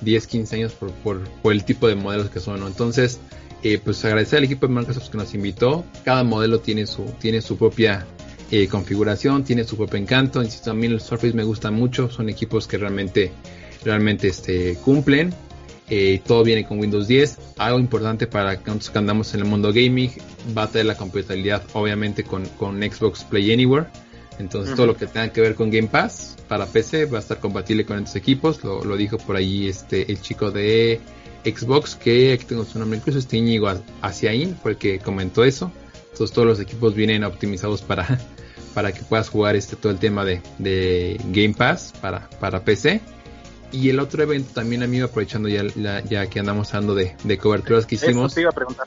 [0.00, 2.62] 10, 15 años por, por, el tipo de modelos que son.
[2.66, 3.20] Entonces,
[3.62, 5.84] eh, pues agradecer al equipo de Microsoft que nos invitó.
[6.04, 8.06] Cada modelo tiene su, tiene su propia
[8.50, 10.42] eh, configuración, tiene su propio encanto.
[10.42, 13.32] Insisto, a mí el Surface me gusta mucho, son equipos que realmente,
[13.84, 15.32] realmente este, cumplen.
[15.88, 17.38] Eh, todo viene con Windows 10.
[17.58, 20.10] Algo importante para nosotros que andamos en el mundo gaming
[20.56, 23.86] va a tener la compatibilidad obviamente con, con Xbox Play Anywhere.
[24.38, 27.38] Entonces todo lo que tenga que ver con Game Pass para PC va a estar
[27.38, 28.62] compatible con estos equipos.
[28.64, 31.00] Lo, lo dijo por ahí este el chico de
[31.44, 33.72] Xbox que aquí tengo su nombre incluso este Íñigo
[34.02, 35.70] Asiain fue el que comentó eso.
[36.12, 38.18] Entonces todos los equipos vienen optimizados para,
[38.74, 43.00] para que puedas jugar este todo el tema de, de Game Pass para, para PC.
[43.72, 45.64] Y el otro evento también, amigo, aprovechando ya,
[46.04, 48.32] ya que andamos hablando de, de coberturas que hicimos.
[48.32, 48.86] Eso te iba a preguntar.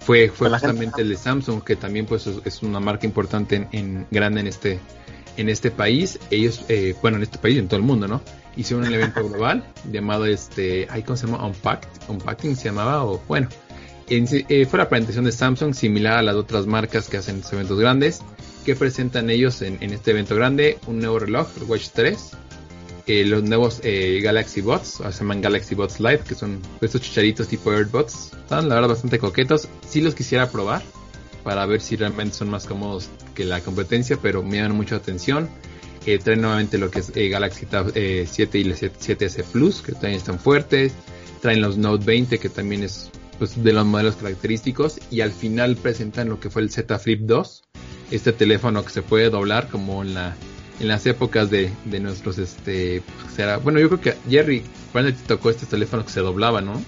[0.00, 4.06] Fue, fue justamente el de Samsung, que también pues es, una marca importante en, en,
[4.10, 4.80] grande en este,
[5.36, 6.18] en este país.
[6.30, 8.22] Ellos, eh, bueno, en este país y en todo el mundo, ¿no?
[8.56, 11.44] Hicieron un evento global llamado este, ay, ¿cómo se llama?
[11.44, 13.48] Unpacked, Unpacking se llamaba, o bueno,
[14.08, 17.78] eh, fue la presentación de Samsung similar a las otras marcas que hacen estos eventos
[17.78, 18.20] grandes.
[18.64, 20.78] que presentan ellos en, en este evento grande?
[20.86, 22.30] Un nuevo reloj, el Watch 3,
[23.08, 27.72] los nuevos eh, Galaxy Bots, se llaman Galaxy Bots Live, que son estos chicharitos tipo
[27.72, 28.32] AirBots.
[28.34, 29.68] Están la verdad bastante coquetos.
[29.88, 30.82] Sí los quisiera probar
[31.42, 35.48] para ver si realmente son más cómodos que la competencia, pero me llaman mucho atención.
[36.04, 39.92] Eh, traen nuevamente lo que es eh, Galaxy Tab 7 y el 7S Plus, que
[39.92, 40.92] también están fuertes.
[41.40, 45.00] Traen los Note 20, que también es pues, de los modelos característicos.
[45.10, 47.62] Y al final presentan lo que fue el Z Flip 2,
[48.10, 50.36] este teléfono que se puede doblar como en la
[50.80, 53.02] en las épocas de, de nuestros, este,
[53.34, 56.80] será, bueno, yo creo que Jerry, cuando te tocó este teléfono que se doblaba, ¿no?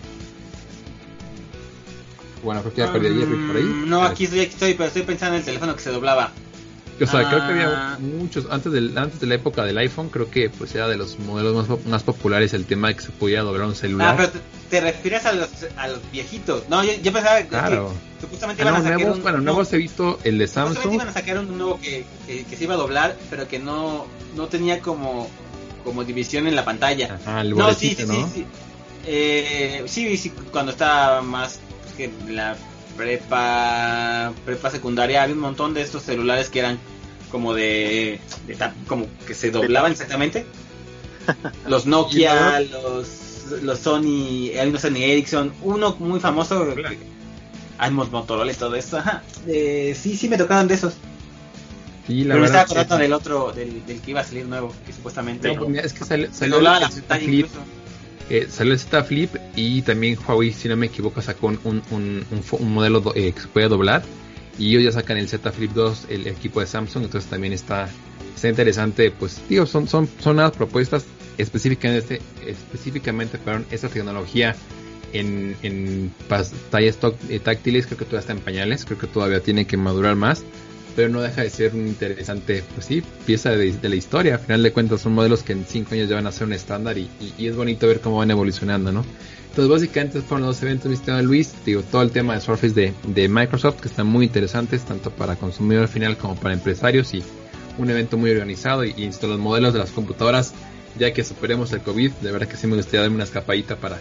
[2.43, 3.63] Bueno, creo que ya perdí a Jerry por ahí.
[3.63, 6.33] Mm, no, aquí estoy, aquí estoy, pero estoy pensando en el teléfono que se doblaba.
[7.05, 7.99] O sea, creo que había ah.
[7.99, 11.19] muchos, antes, del, antes de la época del iPhone, creo que pues era de los
[11.19, 14.11] modelos más, más populares el tema de que se podía doblar un celular.
[14.11, 16.69] Ah, pero te, refieres a los, a los viejitos.
[16.69, 17.93] No, yo, yo pensaba claro.
[18.17, 20.95] que supuestamente iban a sacar nuevos, un, Bueno, nuevos he visto el de Samsung.
[20.95, 24.07] iban a sacar un nuevo que, que, que, se iba a doblar, pero que no,
[24.37, 25.29] no tenía como,
[25.85, 27.19] como división en la pantalla.
[27.27, 28.15] Ah, el no, sí, sí, ¿no?
[28.15, 28.47] sí, sí.
[29.07, 32.57] Eh, sí, sí, cuando estaba más pues, que la
[33.01, 36.79] prepa prepa secundaria había un montón de estos celulares que eran
[37.31, 40.45] como de, de como que se doblaban exactamente.
[41.67, 46.75] Los Nokia, los, los Sony, hay unos Sony Ericsson, uno muy famoso,
[47.79, 48.99] hay Motorola y todo eso.
[48.99, 49.23] Ajá.
[49.47, 50.95] Eh, sí, sí me tocaron de esos.
[52.07, 54.47] Sí, la Pero me verdad, estaba acordando del otro, del, del, que iba a salir
[54.47, 57.61] nuevo, que supuestamente no, es que sale, se doblaba la pantalla incluso.
[58.31, 62.73] Eh, salió el Z Flip y también Huawei, si no me equivoco, sacó un, un,
[62.73, 64.03] modelo eh, que se puede doblar.
[64.59, 67.89] Y ellos ya sacan el Z Flip 2, el equipo de Samsung, entonces también está,
[68.35, 71.05] está interesante, pues digo, son, son, son unas propuestas
[71.39, 74.55] específicamente, específicamente para esta tecnología
[75.13, 76.99] en, en pantallas
[77.29, 80.45] eh, táctiles, creo que todavía está en pañales, creo que todavía tiene que madurar más,
[80.97, 84.35] pero no deja de ser un interesante, pues sí, pieza de, la historia.
[84.35, 86.53] Al final de cuentas son modelos que en 5 años ya van a ser un
[86.53, 87.09] estándar y,
[87.39, 89.05] y- es bonito ver cómo van evolucionando, ¿no?
[89.49, 92.95] Entonces básicamente fueron los eventos, mi estimado Luis, digo, todo el tema de Surface de,
[93.07, 97.23] de Microsoft que están muy interesantes, tanto para consumidor final como para empresarios y
[97.77, 100.55] un evento muy organizado y, los modelos de las computadoras,
[100.99, 104.01] ya que superemos el COVID, de verdad que sí me gustaría darme una escapadita para,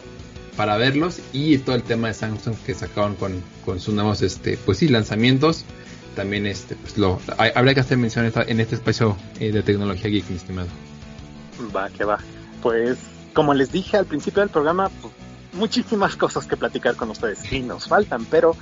[0.56, 4.58] para verlos y todo el tema de Samsung que sacaron con, con sus nuevos este
[4.58, 5.66] pues sí lanzamientos
[6.16, 10.10] también este pues lo hay- habría que hacer mención en este espacio eh, de tecnología
[10.10, 10.68] geek mi estimado
[11.76, 12.18] Va, que va.
[12.62, 12.98] Pues,
[13.34, 15.14] como les dije al principio del programa, pues,
[15.54, 17.40] muchísimas cosas que platicar con ustedes.
[17.40, 18.56] Sí, nos faltan, pero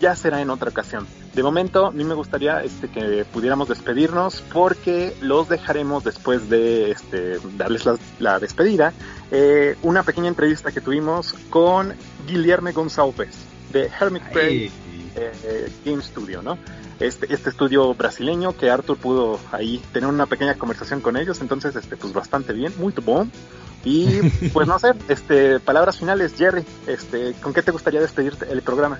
[0.00, 1.06] ya será en otra ocasión.
[1.34, 6.90] De momento, a mí me gustaría este, que pudiéramos despedirnos porque los dejaremos después de
[6.90, 8.92] este, darles la, la despedida.
[9.30, 11.94] eh, una pequeña entrevista que tuvimos con
[12.26, 13.28] Guillermo González
[13.72, 14.70] de Hermit Prey
[15.16, 16.58] eh, Game Studio, ¿no?
[16.98, 21.74] Este, este estudio brasileño que Arthur pudo ahí tener una pequeña conversación con ellos, entonces,
[21.76, 23.30] este, pues bastante bien, muy bon.
[23.84, 24.20] Y
[24.52, 28.98] pues no sé, este, palabras finales, Jerry, este, ¿con qué te gustaría despedirte el programa?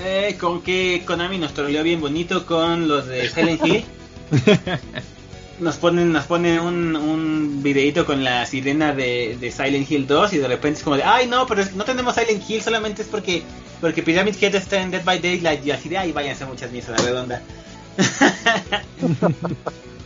[0.00, 3.84] Eh, con que Konami nos troleó bien bonito con los de Silent Hill.
[5.58, 10.34] Nos ponen, nos ponen un, un videito con la sirena de, de Silent Hill 2
[10.34, 13.02] y de repente es como de, ay no, pero es- no tenemos Silent Hill, solamente
[13.02, 13.42] es porque
[13.80, 16.98] porque Pyramid Head está en Dead by Daylight y así de, ay, váyanse muchas misas
[16.98, 17.42] a la redonda.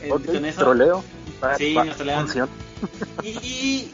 [0.03, 1.05] Eh, Ok, con eso, troleo.
[1.43, 2.21] Va- Sí, nos trolean.
[2.23, 2.49] funciona.
[3.23, 3.89] y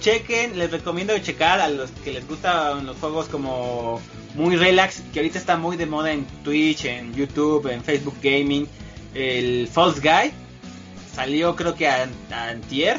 [0.00, 4.00] chequen, les recomiendo checar a los que les gustan los juegos como
[4.34, 8.66] muy relax, que ahorita está muy de moda en Twitch, en YouTube, en Facebook Gaming,
[9.14, 10.32] el False Guy
[11.16, 12.98] salió creo que a, a antier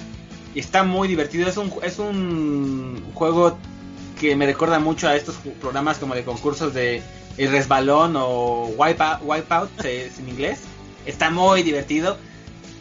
[0.54, 3.58] y está muy divertido, es un es un juego
[4.20, 7.04] que me recuerda mucho a estos programas como de concursos de
[7.38, 10.62] El Resbalón o Wipeout, Wipeout es en inglés.
[11.06, 12.18] Está muy divertido.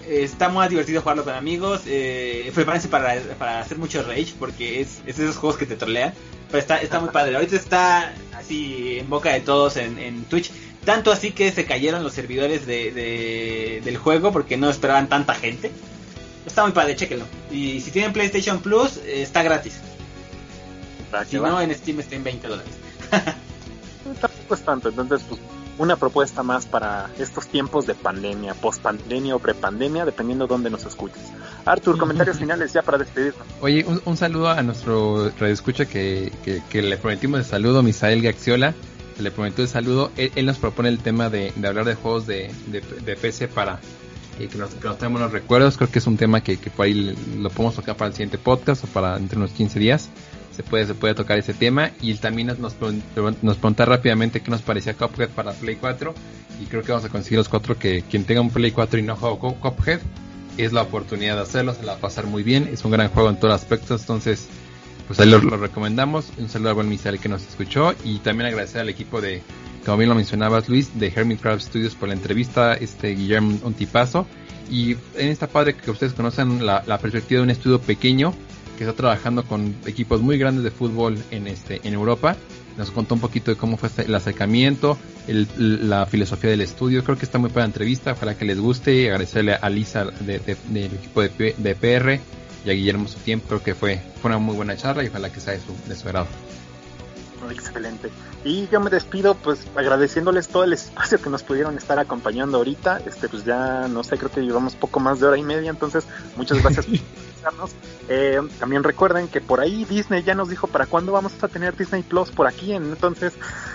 [0.07, 1.83] Eh, Está muy divertido jugarlo con amigos.
[1.87, 5.77] Eh, prepárense para, para hacer mucho rage porque es, es de esos juegos que te
[5.77, 6.15] trolean.
[6.49, 7.37] Pero está, está muy padre.
[7.37, 10.51] Ahorita está así en boca de todos en, en Twitch.
[10.87, 15.35] Tanto así que se cayeron los servidores de, de- del juego porque no esperaban tanta
[15.35, 15.71] gente.
[16.47, 17.27] Está muy padre, chéquenlo.
[17.51, 19.75] Y si tienen PlayStation Plus, eh, está gratis.
[21.11, 21.51] Que Si va.
[21.51, 22.73] no, en Steam está en 20 dólares.
[24.21, 25.41] Tampoco es tanto, entonces pues
[25.79, 30.85] una propuesta más para estos tiempos de pandemia, post-pandemia o prepandemia, dependiendo de dónde nos
[30.87, 31.21] escuches.
[31.67, 33.43] Arthur, comentarios finales ya para despedirnos.
[33.61, 38.23] Oye, un, un saludo a nuestro radioescucha que, que, que le prometimos el saludo, Misael
[38.23, 38.73] Gaxiola.
[39.21, 40.11] Le prometió el saludo.
[40.17, 42.51] Él, él nos propone el tema de, de hablar de juegos de,
[43.21, 43.81] PC para
[44.39, 45.77] eh, que, nos, que nos los recuerdos.
[45.77, 48.85] Creo que es un tema que, por ahí lo podemos tocar para el siguiente podcast
[48.85, 50.11] o para entre unos 15 días.
[50.55, 51.91] Se puede, se puede tocar ese tema.
[52.01, 53.03] Y él también nos, nos, pregun-
[53.43, 56.15] nos pregunta rápidamente qué nos parecía Cuphead para Play 4.
[56.63, 59.03] Y creo que vamos a conseguir los cuatro que quien tenga un Play 4 y
[59.03, 60.01] no juega Cu- Cuphead
[60.57, 63.11] es la oportunidad de hacerlo, se la va a pasar muy bien, es un gran
[63.11, 64.47] juego en todos aspectos, entonces
[65.07, 68.81] pues ahí lo, recomendamos, un saludo al buen Misael que nos escuchó y también agradecer
[68.81, 69.43] al equipo de,
[69.85, 73.75] como bien lo mencionabas Luis, de Hermit Crab Studios por la entrevista, este Guillermo un
[73.75, 74.27] tipazo
[74.71, 78.35] y en esta padre que ustedes conocen la, la perspectiva de un estudio pequeño
[78.77, 82.37] que está trabajando con equipos muy grandes de fútbol en este en Europa
[82.77, 87.03] nos contó un poquito de cómo fue el acercamiento, el- la filosofía del estudio.
[87.05, 89.07] Creo que está muy buena entrevista, ojalá que les guste.
[89.09, 92.21] Agradecerle a Lisa de- de- del equipo de, P- de PR
[92.67, 93.47] y a Guillermo su tiempo.
[93.49, 95.97] Creo que fue, fue una muy buena charla y ojalá que sea de su, de
[95.97, 96.27] su agrado.
[97.51, 98.11] Excelente.
[98.45, 103.01] Y yo me despido pues agradeciéndoles todo el espacio que nos pudieron estar acompañando ahorita.
[103.07, 106.05] Este pues ya no sé, creo que llevamos poco más de hora y media, entonces
[106.37, 107.71] muchas gracias por escucharnos.
[108.09, 111.77] Eh, también recuerden que por ahí Disney ya nos dijo para cuándo vamos a tener
[111.77, 113.35] Disney Plus por aquí, entonces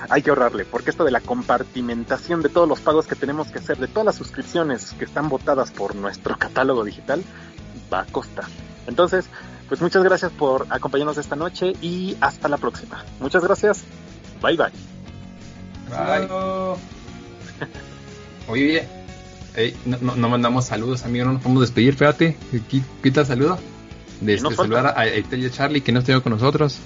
[0.09, 3.59] hay que ahorrarle, porque esto de la compartimentación de todos los pagos que tenemos que
[3.59, 7.23] hacer, de todas las suscripciones que están votadas por nuestro catálogo digital,
[7.91, 8.45] va a costar.
[8.87, 9.25] Entonces,
[9.69, 13.03] pues muchas gracias por acompañarnos esta noche y hasta la próxima.
[13.19, 13.83] Muchas gracias.
[14.41, 14.71] Bye bye.
[15.89, 16.27] Bye.
[18.47, 18.87] Oye,
[19.85, 22.37] no, no, no mandamos saludos, amigo, no nos podemos despedir, espérate.
[22.69, 23.59] Qui- Quita el saludo.
[24.19, 26.79] De este, saludar a, a Eitel y a Charlie que no estuvo con nosotros.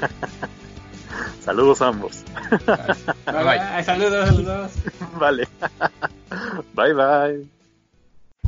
[1.44, 2.22] Saludos a ambos.
[2.50, 2.58] Bye,
[3.26, 3.84] Bye, bye.
[3.84, 4.70] Saludos, saludos.
[5.18, 5.48] Vale.
[6.74, 7.59] bye bye.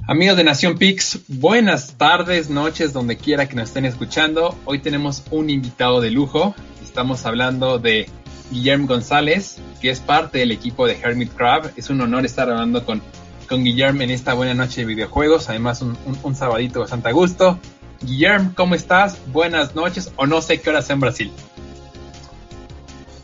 [0.09, 4.59] Amigos de Nación Pix, buenas tardes, noches, donde quiera que nos estén escuchando.
[4.65, 6.57] Hoy tenemos un invitado de lujo.
[6.83, 8.11] Estamos hablando de
[8.51, 11.71] Guillermo González, que es parte del equipo de Hermit Crab.
[11.77, 13.01] Es un honor estar hablando con,
[13.49, 15.49] con Guillermo en esta buena noche de videojuegos.
[15.49, 17.61] Además, un, un, sabadito bastante a gusto.
[18.03, 19.19] Guillermo, ¿cómo estás?
[19.29, 21.33] Buenas noches, o no sé qué horas en Brasil.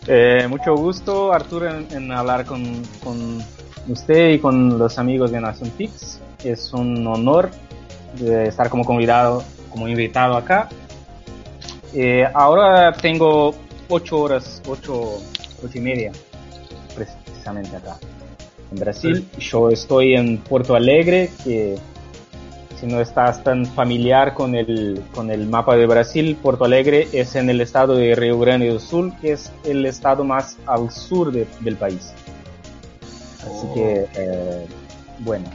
[0.06, 3.42] Eh, mucho gusto, Arturo, en, en hablar con, con
[3.88, 6.20] usted y con los amigos de Nación Pix.
[6.44, 7.50] Es un honor
[8.18, 10.68] de estar como convidado, como invitado acá.
[11.94, 13.54] Eh, ahora tengo
[13.88, 15.18] ocho horas, ocho,
[15.64, 16.12] ocho y media,
[16.94, 17.96] precisamente acá,
[18.72, 19.26] en Brasil.
[19.38, 21.76] Yo estoy en Porto Alegre, que
[22.78, 27.34] si no estás tan familiar con el, con el mapa de Brasil, Porto Alegre es
[27.34, 31.32] en el estado de Río Grande do Sul, que es el estado más al sur
[31.32, 32.12] de- del país.
[33.48, 34.66] Así que, eh,
[35.20, 35.46] bueno,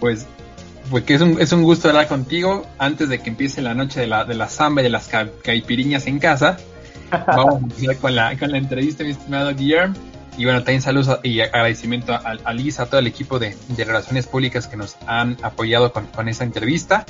[0.00, 0.26] Pues,
[0.90, 4.00] pues que es un, es un gusto hablar contigo antes de que empiece la noche
[4.00, 6.58] de la, de la samba y de las ca- caipiriñas en casa.
[7.26, 9.94] Vamos a empezar con la, con la entrevista, mi estimado Guillermo.
[10.38, 13.84] Y bueno, también saludos y agradecimiento a, a Lisa, a todo el equipo de, de
[13.84, 17.06] Relaciones Públicas que nos han apoyado con, con esa entrevista.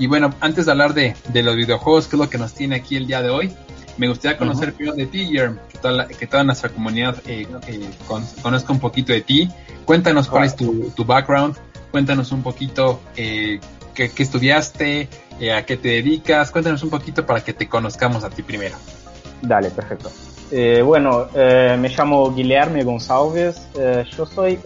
[0.00, 2.74] Y bueno, antes de hablar de, de los videojuegos, que es lo que nos tiene
[2.76, 3.52] aquí el día de hoy,
[3.98, 8.80] me gustaría conocer primero de ti, Guillermo, toda, nuestra comunidad eh, eh, con- conozca un
[8.80, 9.48] poquito de ti.
[9.84, 11.56] Cuéntanos cuál es tu, tu background,
[11.90, 13.60] cuéntanos un poquito eh,
[13.94, 15.08] qué, qué estudiaste,
[15.54, 18.76] a qué te dedicas, cuéntanos un poquito para que te conozcamos a ti primero.
[19.42, 20.10] dale, perfecto.
[20.84, 22.80] Bueno, me llamo Guilherme
[23.74, 24.58] eh, yo soy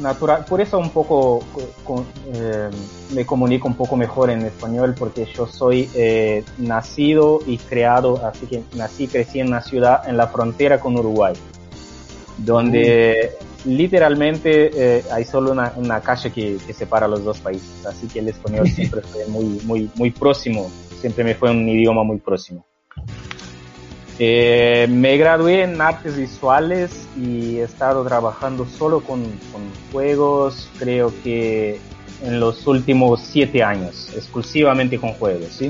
[0.00, 1.42] natural, por eso un poco
[1.84, 2.68] con- eh,
[3.14, 8.46] me comunico un poco mejor en español porque yo soy eh, nacido y creado, así
[8.46, 11.34] que nací crecí en una ciudad en la frontera con Uruguay,
[12.38, 13.32] donde
[13.64, 18.20] literalmente eh, hay solo una, una calle que, que separa los dos países, así que
[18.20, 20.70] el español siempre fue muy, muy, muy próximo,
[21.00, 22.64] siempre me fue un idioma muy próximo.
[24.20, 29.24] Eh, me gradué en artes visuales y he estado trabajando solo con,
[29.92, 31.78] juegos, creo que
[32.22, 35.60] en los últimos siete años, exclusivamente con juegos.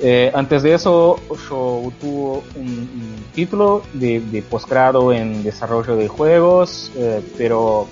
[0.00, 6.90] Eh, antes de eso, yo tuve un, título de, de posgrado en desarrollo de juegos,
[6.96, 7.88] eh, pero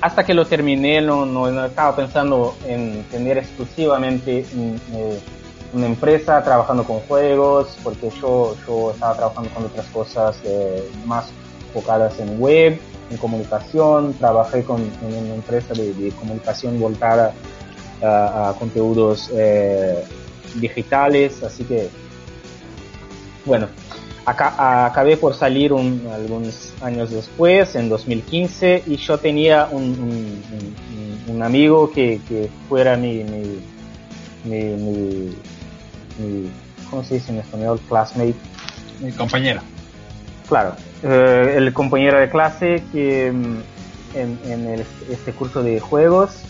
[0.00, 5.18] hasta que lo terminé no, estaba pensando en tener exclusivamente un, eh,
[5.74, 11.26] una empresa trabajando con juegos, porque yo, yo estaba trabajando con otras cosas eh, más
[11.66, 12.80] enfocadas en web,
[13.10, 17.34] en comunicación, trabajé con, una empresa de, comunicación voltada
[18.02, 20.04] a, a contenidos eh,
[20.54, 21.88] digitales, así que,
[23.44, 23.66] bueno,
[24.24, 31.34] acá, acabé por salir un, algunos años después, en 2015, y yo tenía un, un,
[31.34, 33.60] un amigo que, que fuera mi, mi,
[34.44, 35.36] mi, mi,
[36.90, 37.80] ¿cómo se dice en español?
[37.88, 38.34] Classmate.
[39.00, 39.60] Mi compañero.
[40.48, 46.42] Claro, eh, el compañero de clase que mm, en, en el, este curso de juegos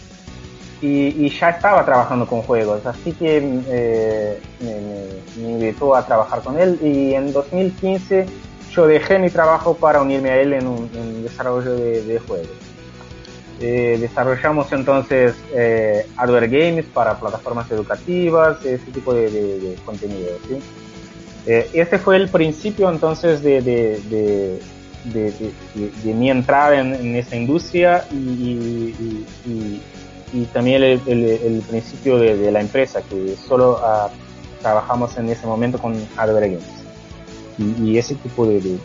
[0.83, 3.39] y, y, ya estaba trabajando con juegos, así que
[3.69, 8.27] eh, me, me, invitó a trabajar con él y en 2015
[8.75, 12.64] yo dejé mi trabajo para unirme a él en un en desarrollo de, de juegos.
[13.61, 20.31] Eh, desarrollamos entonces eh, hardware games para plataformas educativas, ese tipo de, de, de contenido.
[20.49, 20.59] ¿sí?
[21.47, 24.61] Eh, fue el principio entonces de, de,
[26.05, 29.83] mi entrada en, en, esta industria y, y, y,
[30.33, 34.11] y también el, el, el principio de, la empresa, que solo uh,
[34.61, 36.85] trabajamos en ese momento con hardware games
[37.59, 38.79] y, ese tipo de,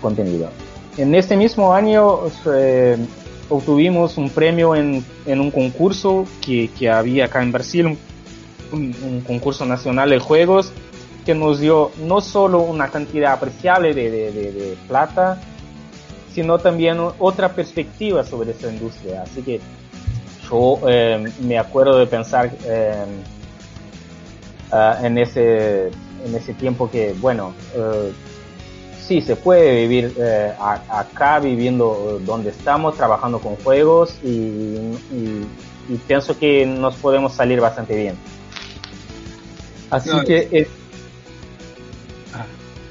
[0.00, 0.48] contenido.
[0.96, 2.20] En este mismo año
[2.52, 2.96] eh,
[3.48, 7.98] obtuvimos un premio en, en un concurso que, que, había acá en Brasil,
[8.72, 10.72] un, concurso nacional de juegos
[11.24, 15.40] que nos dio no solo una cantidad apreciable de, de, de, plata,
[16.32, 19.22] sino también otra perspectiva sobre esta industria.
[19.22, 19.60] Así que
[20.48, 23.04] yo eh, me acuerdo de pensar eh,
[24.72, 25.88] uh, en, ese,
[26.24, 28.12] en ese tiempo que, bueno, uh,
[29.06, 35.46] sí, se puede vivir eh, a, acá viviendo donde estamos, trabajando con juegos y, y,
[35.88, 38.16] y, pienso que nos podemos salir bastante bien.
[39.90, 40.48] Así no, que...
[40.50, 40.68] Eh,
[42.34, 42.44] ah,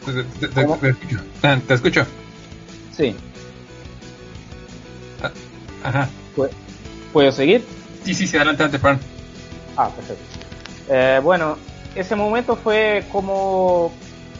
[0.06, 1.20] te, te, te, te, escucho.
[1.68, 2.06] ¿Te escucho?
[2.96, 3.16] Sí.
[5.22, 5.32] Ah,
[5.84, 6.10] ajá.
[7.12, 7.64] ¿Puedo seguir?
[8.04, 9.00] Sí, sí, sí, adelante, adelante, Fran.
[9.78, 10.24] Ah, perfecto.
[10.90, 11.58] Eh, bueno,
[11.96, 13.92] ese momento fue como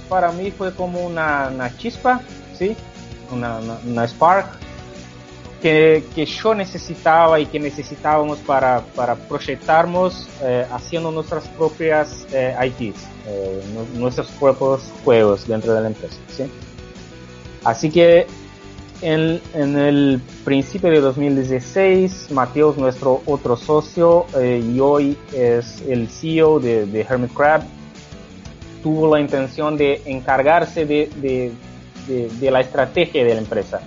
[0.10, 2.22] para mí fue como una, chispa,
[2.58, 2.76] ¿sí?
[3.32, 4.48] Una, spark
[5.62, 8.84] que, yo necesitaba y que necesitábamos para,
[9.28, 13.62] proyectarnos eh, haciendo nuestras propias eh, IPs, eh,
[13.96, 16.44] nuestros propios juegos dentro de la empresa, ¿sí?
[17.64, 18.28] Así que
[19.02, 26.60] en, el principio de 2016, Mateos, nuestro otro socio eh, y hoy es el CEO
[26.60, 27.64] de Hermit Crab,
[28.86, 31.52] tuvo la intención de encargarse de, de,
[32.08, 33.82] de, de la estrategia de la empresa,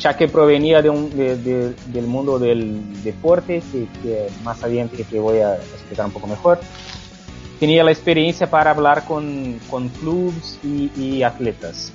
[0.00, 5.38] ya que provenía de un, del mundo del deporte, que, que, más adelante te voy
[5.38, 6.58] a explicar un poco mejor.
[7.60, 11.92] Tenía la experiencia para hablar con, con clubes y, y atletas.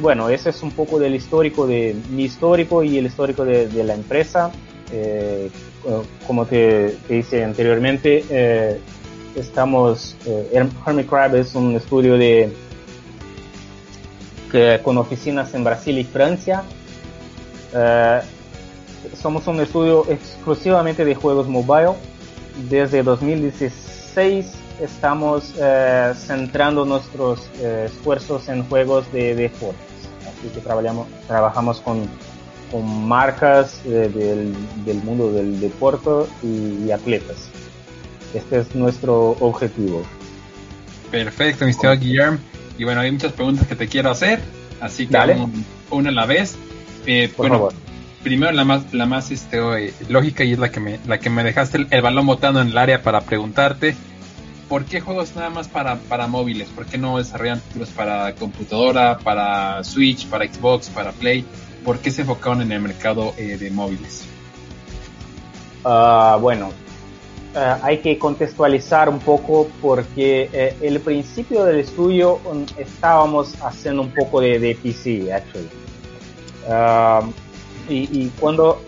[0.00, 3.84] Bueno, ese es un poco del histórico de mi histórico y el histórico de, de
[3.84, 4.50] la empresa.
[4.90, 5.50] Eh,
[6.26, 8.80] como te, te, anteriormente, eh,
[9.34, 12.52] estamos, eh, Hermit Crab es un estudio de,
[14.50, 16.62] que, con oficinas en Brasil y Francia.
[17.74, 18.20] Eh,
[19.20, 21.94] somos un estudio exclusivamente de juegos mobile.
[22.70, 29.80] Desde 2016 estamos eh, centrando nuestros eh, esfuerzos en juegos de deportes.
[30.20, 32.08] Así que trabajamos, trabajamos con,
[32.70, 34.54] con marcas del,
[34.84, 37.50] del, mundo del deporte y atletas.
[38.34, 40.02] Este es nuestro objetivo.
[41.10, 42.38] Perfecto, mi estimado Guillermo.
[42.76, 44.40] Y bueno, hay muchas preguntas que te quiero hacer,
[44.80, 45.16] así que
[45.90, 46.56] una a la vez.
[47.06, 47.74] Eh, Por bueno, favor.
[48.24, 51.30] primero la más, la más este, eh, lógica y es la que me, la que
[51.30, 53.94] me dejaste el, el, balón botando en el área para preguntarte.
[54.68, 56.68] ¿Por qué juegos nada más para, para móviles?
[56.70, 61.44] ¿Por qué no desarrollan títulos para computadora, para Switch, para Xbox, para Play?
[61.84, 64.24] ¿Por qué se enfocaron en el mercado eh, de móviles?
[65.84, 66.72] Uh, bueno,
[67.54, 74.02] Uh, hay que contextualizar un poco porque eh, el principio del estudio um, estábamos haciendo
[74.02, 75.68] un poco de, PC, actually.
[76.66, 77.32] Uh,
[77.88, 78.82] y, cuando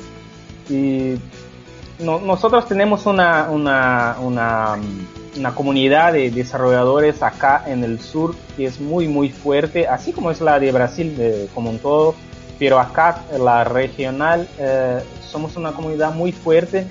[2.00, 9.06] nosotros tenemos una, una, una, comunidad de desarrolladores acá en el sur que es muy
[9.06, 12.16] muy fuerte, así como es la de Brasil como un todo,
[12.58, 16.88] pero acá la regional eh, somos una comunidad muy fuerte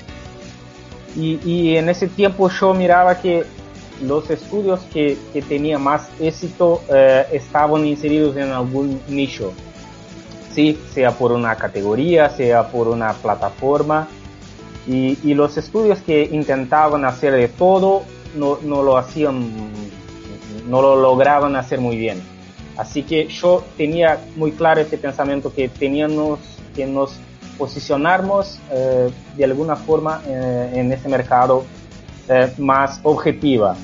[1.15, 3.45] y, y, en ese tiempo yo miraba que
[4.01, 9.53] los estudios que, que tenían más éxito eh, estaban inseridos en algún nicho,
[10.53, 10.77] ¿sí?
[10.93, 14.07] sea por una categoría, sea por una plataforma.
[14.87, 18.03] Y, y, los estudios que intentaban hacer de todo
[18.35, 19.49] no, no lo hacían,
[20.67, 22.21] no lo lograban hacer muy bien.
[22.77, 26.39] Así que yo tenía muy claro este pensamiento que teníamos
[26.75, 27.13] que nos
[27.57, 31.65] posicionarnos eh, de alguna forma eh, en ese mercado
[32.27, 33.75] eh, más objetiva.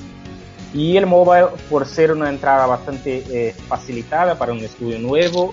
[0.74, 5.52] Y el mobile, por ser una entrada bastante facilitada para un estudio nuevo,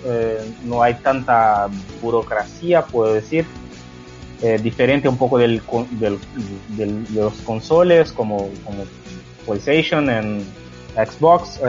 [0.64, 1.68] no hay tanta
[2.02, 3.46] burocracia, puedo decir,
[4.64, 5.62] diferente un poco del,
[6.00, 6.18] del,
[6.70, 8.48] del, de los consoles como,
[9.46, 10.46] PlayStation en
[10.96, 11.60] Xbox,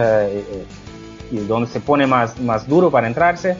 [1.48, 3.56] donde se pone más, más duro para entrarse.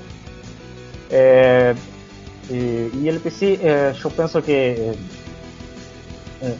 [2.52, 4.92] Eh, y el PC, eh, yo pienso que
[6.42, 6.54] eh,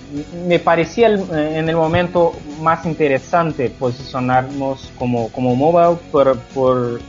[0.47, 7.01] me parecía en el momento más interesante posicionarnos como, como mobile por, por,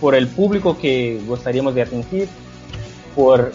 [0.00, 2.28] por el público que gustaríamos de atingir,
[3.14, 3.52] por,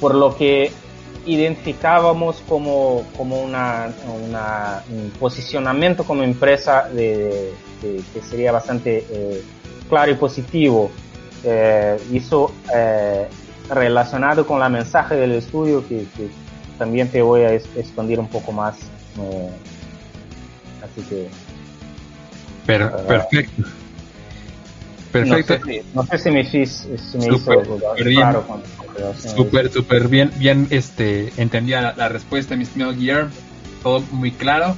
[0.00, 0.72] por lo que
[1.24, 3.92] identificábamos como, como una,
[4.90, 7.52] un posicionamiento como empresa que
[8.28, 9.04] sería bastante
[9.88, 10.90] claro y positivo
[11.44, 13.28] eh, hizo eh,
[13.70, 16.06] relacionado con la mensaje del estudio que,
[16.78, 18.76] también te voy a expandir un poco más.
[19.20, 19.50] Eh,
[20.84, 21.28] así que...
[22.64, 23.64] perfecto.
[25.10, 25.58] Perfecto.
[25.94, 28.44] No sé, si me, super, hizo claro.
[29.16, 33.30] Súper, súper bien, bien este, entendía la, respuesta, mi estimado Guillermo.
[33.82, 34.76] Todo muy claro.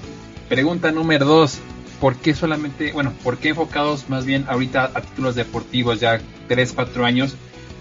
[0.49, 1.61] Pregunta número dos
[2.01, 6.73] ¿por qué solamente, bueno, por qué enfocados más bien ahorita a títulos deportivos ya 3,
[6.73, 7.35] 4 años,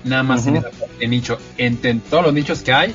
[0.03, 1.37] nada más en ese nicho?
[1.57, 2.93] En, todos los nichos que hay,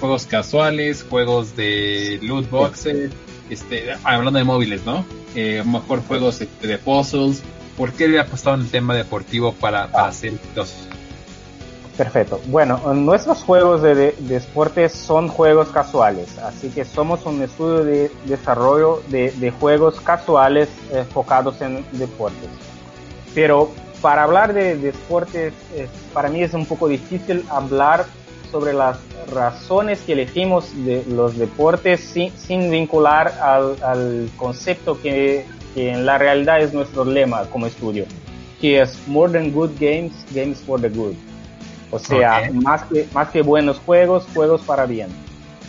[0.00, 3.12] juegos casuales, juegos de loot boxes,
[3.48, 5.04] este, hablando de móviles, ¿no?
[5.34, 7.42] Eh, mejor juegos de, puzzles.
[7.76, 10.83] ¿Por qué le apostado en el tema deportivo para, para hacer los
[11.96, 12.40] Perfecto.
[12.46, 18.10] Bueno, nuestros juegos de, de, deportes son juegos casuales, así que somos un estudio de
[18.24, 22.48] desarrollo de, juegos casuales enfocados en deportes.
[23.32, 25.52] Pero para hablar de, deportes,
[26.12, 28.06] para mí es un poco difícil hablar
[28.50, 28.98] sobre las
[29.32, 36.18] razones que elegimos de los deportes sin, vincular al, al concepto que, que en la
[36.18, 38.04] realidad es nuestro lema como estudio,
[38.60, 41.14] que es More Than Good Games, Games for the Good.
[41.94, 45.08] O sea, más, que, más que buenos juegos, juegos para bien.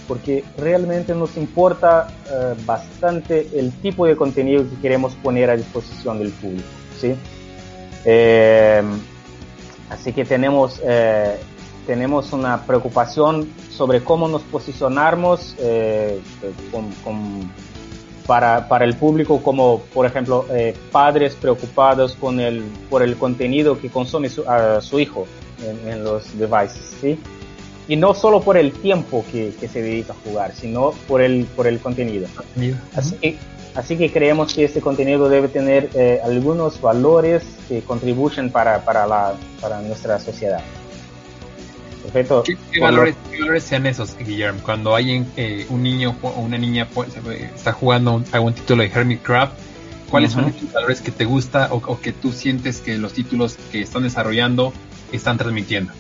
[0.08, 6.18] Porque realmente nos importa eh, bastante el tipo de contenido que queremos poner a disposición
[6.18, 6.68] del público.
[7.00, 7.14] ¿sí?
[8.06, 8.82] Eh,
[9.92, 11.38] así que tenemos, eh,
[11.86, 15.56] tenemos una preocupación sobre cómo nos posicionamos
[17.04, 17.52] con,
[18.26, 20.48] para, para, el público como, por ejemplo,
[20.92, 24.44] padres preocupados con el, por el contenido que consume su,
[24.82, 25.28] su hijo
[25.64, 27.20] en, los devices, ¿sí?
[27.88, 31.46] Y no solo por el tiempo que, que, se dedica a jugar, sino por el,
[31.56, 32.28] por el contenido.
[32.96, 33.38] Así que,
[33.76, 39.06] así que creemos que este contenido debe tener eh, algunos valores que contribuyen para, para,
[39.06, 40.62] la, para nuestra sociedad.
[42.06, 42.44] Perfecto.
[42.44, 43.16] ¿Qué, valores,
[43.64, 44.60] sean esos, Guillermo?
[44.64, 46.88] Cuando hay eh, un niño o una niña
[47.56, 49.50] está jugando algún título de Hermit Crab,
[50.10, 53.58] ¿cuáles son los valores que te gusta o, o, que tú sientes que los títulos
[53.72, 54.72] que están desarrollando
[55.12, 55.92] están transmitiendo?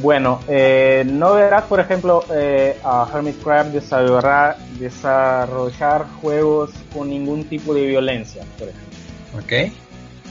[0.00, 7.44] Bueno, eh, no verás, por ejemplo, eh, a Hermit Crab desarrollar, desarrollar juegos con ningún
[7.44, 8.98] tipo de violencia, por ejemplo.
[9.38, 9.72] Ok.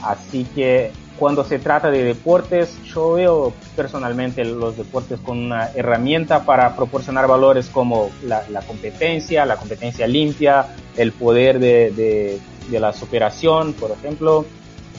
[0.02, 6.44] Así que cuando se trata de deportes, yo veo personalmente los deportes con una herramienta
[6.44, 10.66] para proporcionar valores como la, competencia, la competencia limpia,
[10.96, 12.40] el poder de,
[12.70, 14.46] de la superación, por ejemplo,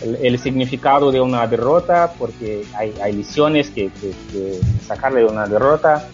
[0.01, 3.89] el, significado de una derrota, porque hay, hay lecciones que,
[4.85, 6.07] sacarle de una derrota,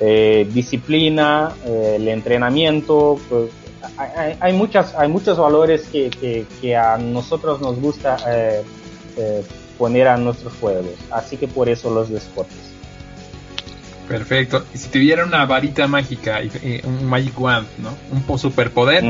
[0.00, 3.50] eh, disciplina, eh, el entrenamiento, pues,
[3.96, 8.62] hay, hay, muchas, hay muchos valores que, que, a nosotros nos gusta eh,
[9.78, 12.56] poner a nuestros juegos, así que por eso los deportes.
[14.08, 14.64] Perfecto.
[14.74, 16.40] Y si tuviera una varita mágica,
[16.82, 17.94] un Magic Wand, ¿no?
[18.28, 19.04] Un superpoder,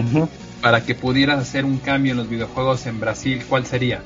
[0.60, 4.02] para que pudieras hacer un cambio en los videojuegos en Brasil, ¿cuál sería?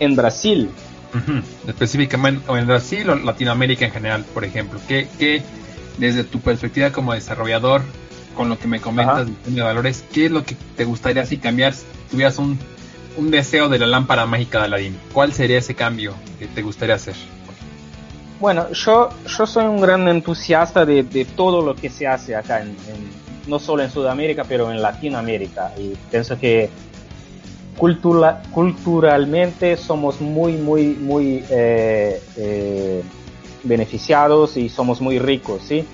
[0.00, 0.70] En Brasil.
[1.68, 4.80] Específicamente, o en Brasil o Latinoamérica en general, por ejemplo.
[4.88, 5.42] ¿Qué, qué
[5.98, 7.82] desde tu perspectiva como desarrollador,
[8.34, 11.72] con lo que me comentas de valores, qué es lo que te gustaría si cambiar,
[11.72, 12.58] si tuvieras un,
[13.16, 14.98] un deseo de la lámpara mágica de Aladdin?
[15.12, 17.14] ¿Cuál sería ese cambio que te gustaría hacer?
[18.40, 22.60] Bueno, yo, yo soy un gran entusiasta de, de todo lo que se hace acá
[22.60, 22.76] en
[23.46, 25.72] no solo en Sudamérica, pero en Latinoamérica.
[25.78, 26.70] Y pienso que
[27.76, 33.02] cultura, culturalmente somos muy, muy, muy eh, eh,
[33.62, 35.84] beneficiados y somos muy ricos, ¿sí?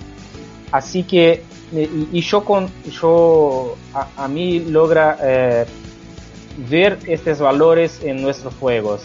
[0.71, 2.69] Así que, y, yo con,
[3.01, 5.65] yo, a, mí logra eh,
[6.69, 9.01] ver estos valores en nuestros juegos.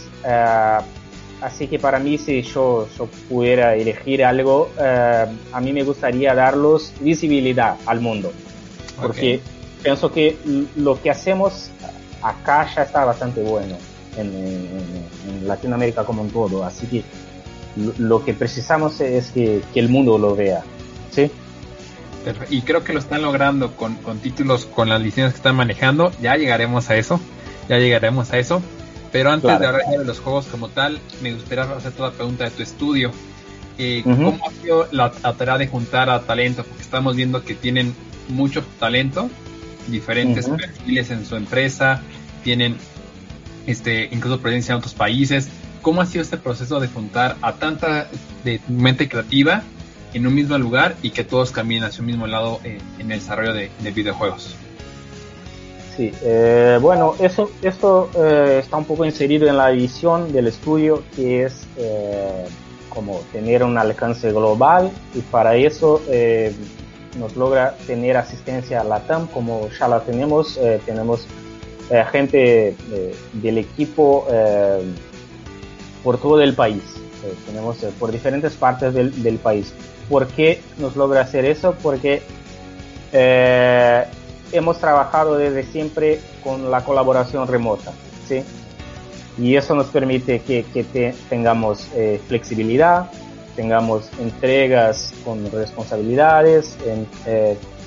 [1.47, 6.35] Así que para mí, si yo, yo pudiera elegir algo, eh, a mí me gustaría
[6.35, 8.33] darlos visibilidad al mundo.
[9.01, 9.41] Porque
[9.81, 10.37] pienso que
[10.75, 11.71] lo que hacemos
[12.21, 13.77] acá ya está bastante bueno
[14.17, 16.65] en, Latinoamérica como un todo.
[16.65, 17.05] Así que
[17.97, 20.65] lo, que precisamos es que, el mundo lo vea.
[21.13, 21.31] ¿sí?
[22.51, 26.11] Y creo que lo están logrando con, con títulos, con las licencias que están manejando.
[26.21, 27.21] Ya llegaremos a eso.
[27.69, 28.61] Ya llegaremos a eso.
[29.17, 32.45] Pero antes de hablar de los juegos como tal, me gustaría hacer toda la pregunta
[32.45, 33.13] de tu estudio.
[33.79, 36.65] Eh, ¿Cómo ha sido la, tarea de juntar a talento?
[36.65, 37.95] Porque estamos viendo que tienen
[38.29, 39.31] mucho talento,
[39.87, 42.03] diferentes perfiles en su empresa,
[42.45, 42.77] tienen
[43.67, 45.49] este, incluso presencia en otros países.
[45.81, 48.09] ¿Cómo ha sido este proceso de juntar a tanta
[48.45, 49.63] de mente creativa
[50.13, 53.21] en un mismo lugar y que todos caminen hacia un mismo lado eh, en el
[53.21, 54.57] desarrollo de, videojuegos?
[55.97, 61.03] Sí, eh, bueno, eso, esto eh, está un poco inserido en la visión del estudio,
[61.15, 61.67] que es
[62.91, 66.01] como tener un alcance global y para eso
[67.19, 71.27] nos logra tener asistencia a la TAM, como ya la tenemos, tenemos
[71.89, 74.83] eh, gente eh, del equipo eh,
[76.03, 76.83] por todo el país.
[77.47, 79.73] tenemos por diferentes partes del, del, país.
[80.09, 81.77] ¿Por qué nos logra hacer eso?
[81.83, 82.23] Porque
[84.57, 87.93] hemos trabajado desde siempre con la colaboración remota.
[88.27, 88.43] ¿sí?
[89.39, 90.65] Y eso nos permite que,
[91.29, 91.89] tengamos
[92.27, 93.11] flexibilidad,
[93.55, 97.07] tengamos entregas con responsabilidades, en,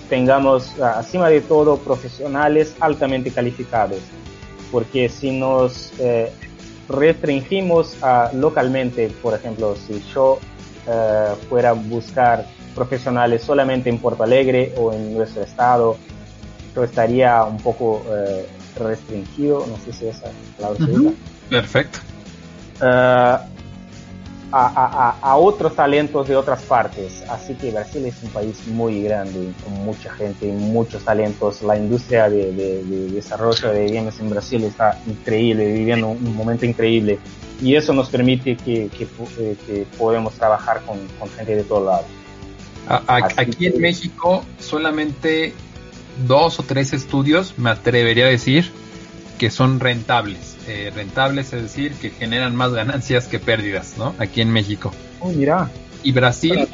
[0.09, 3.99] tengamos, acima de todo, profesionales altamente calificados.
[4.71, 6.31] Porque si nos eh,
[6.89, 7.95] restringimos
[8.33, 10.39] localmente, por ejemplo, si yo
[10.87, 15.97] eh, fuera a buscar profesionales solamente en Porto Alegre o en nuestro estado,
[16.75, 18.47] yo estaría un poco eh,
[18.77, 21.13] restringido, no sé si esa palabra se
[21.49, 21.99] Perfecto
[24.51, 27.23] a, otros talentos de otras partes.
[27.29, 31.61] Así que Brasil es un país muy grande, con mucha gente y muchos talentos.
[31.61, 32.83] La industria de,
[33.13, 37.19] desarrollo de games en Brasil está increíble, viviendo un, momento increíble.
[37.61, 39.07] Y eso nos permite que, que,
[39.39, 40.97] eh, podemos trabajar con,
[41.31, 42.05] gente de todos lados.
[43.37, 45.53] aquí en México solamente
[46.27, 48.71] dos o tres estudios, me atrevería a decir,
[49.37, 50.57] que son rentables.
[50.67, 54.13] Eh, rentables, es decir, que generan más ganancias que pérdidas, ¿no?
[54.19, 54.91] Aquí en México.
[55.19, 55.69] Oh, mira.
[56.03, 56.67] Y Brasil.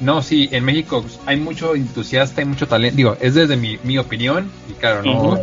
[0.00, 2.96] No, sí, en México hay mucho entusiasta, hay mucho talento.
[2.96, 5.40] Digo, es desde mi, mi opinión, y claro, no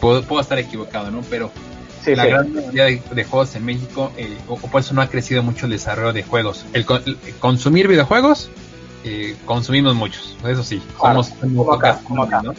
[0.00, 1.22] puedo, puedo, estar equivocado, ¿no?
[1.28, 1.50] Pero
[2.14, 5.66] la gran mayoría de, juegos en México, eh, o, por eso no ha crecido mucho
[5.66, 6.64] el desarrollo de juegos.
[6.72, 6.86] El,
[7.40, 8.50] consumir videojuegos,
[9.06, 12.42] eh, consumimos muchos, eso sí, somos como acá, como acá.
[12.42, 12.54] ¿no?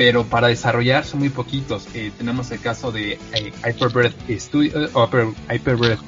[0.00, 1.86] pero para desarrollar son muy poquitos.
[1.92, 6.00] Eh, tenemos el caso de eh, Studio, eh, Hyperbreath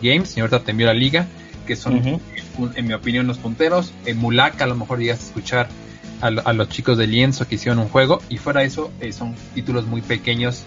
[0.00, 1.26] Games, y ahorita te la liga,
[1.66, 2.20] que son,
[2.76, 3.92] en mi opinión, los punteros.
[4.06, 5.68] En Mulaka a lo mejor llegas a escuchar
[6.20, 9.84] a, los chicos de Lienzo que hicieron un juego, y fuera de eso, son títulos
[9.84, 10.62] muy pequeños,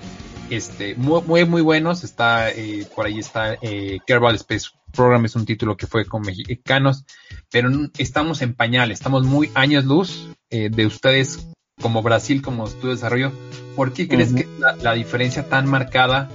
[0.49, 2.03] este, muy, muy, muy buenos.
[2.03, 2.49] Está,
[2.93, 3.57] por ahí está
[4.05, 7.03] Kerbal Space Program, es un título que fue con mexicanos,
[7.51, 11.47] pero estamos en pañal, estamos muy años luz de ustedes
[11.81, 13.31] como Brasil como tu desarrollo,
[13.75, 16.29] ¿por qué crees que la, la, diferencia tan marcada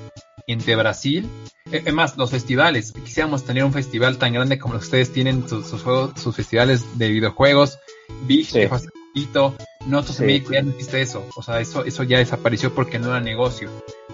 [0.47, 1.28] entre Brasil?
[1.70, 5.82] Es eh, más, los festivales, quisiéramos tener un festival tan grande como ustedes tienen sus,
[5.82, 7.78] juegos, sus festivales de videojuegos,
[8.26, 8.60] Big, sí.
[8.60, 8.68] que
[9.18, 9.54] facilito,
[9.86, 10.22] nosotros sí.
[10.22, 13.20] en México ya no existe eso, o sea, eso, eso ya desapareció porque no era
[13.20, 13.70] negocio.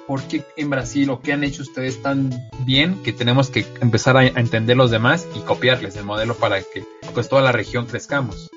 [0.06, 4.16] ¿Por qué en Brasil o qué han hecho ustedes tan bien que tenemos que empezar
[4.16, 7.86] a, a entender los demás y copiarles el modelo para que pues toda la región
[7.86, 8.51] crezcamos?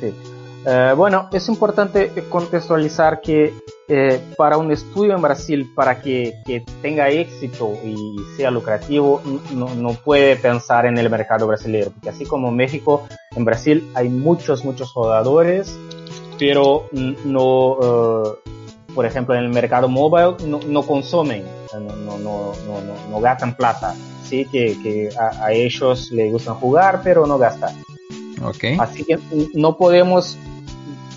[0.00, 0.12] Sí,
[0.68, 3.54] eh, bueno, es importante contextualizar que
[3.86, 6.42] eh, para un estudio en Brasil, para que,
[6.82, 9.22] tenga éxito y sea lucrativo,
[9.52, 13.06] no, puede pensar en el mercado brasileño, porque así como en México,
[13.36, 15.78] en Brasil hay muchos, muchos jugadores,
[16.36, 18.50] pero no, eh,
[18.92, 21.44] por ejemplo, en el mercado mobile no, consumen,
[22.02, 23.94] no, no, gastan plata,
[24.24, 27.72] sí, que, a, a, ellos les gustan jugar, pero no gastan.
[28.42, 28.76] Okay.
[28.80, 29.18] Así que
[29.54, 30.36] no podemos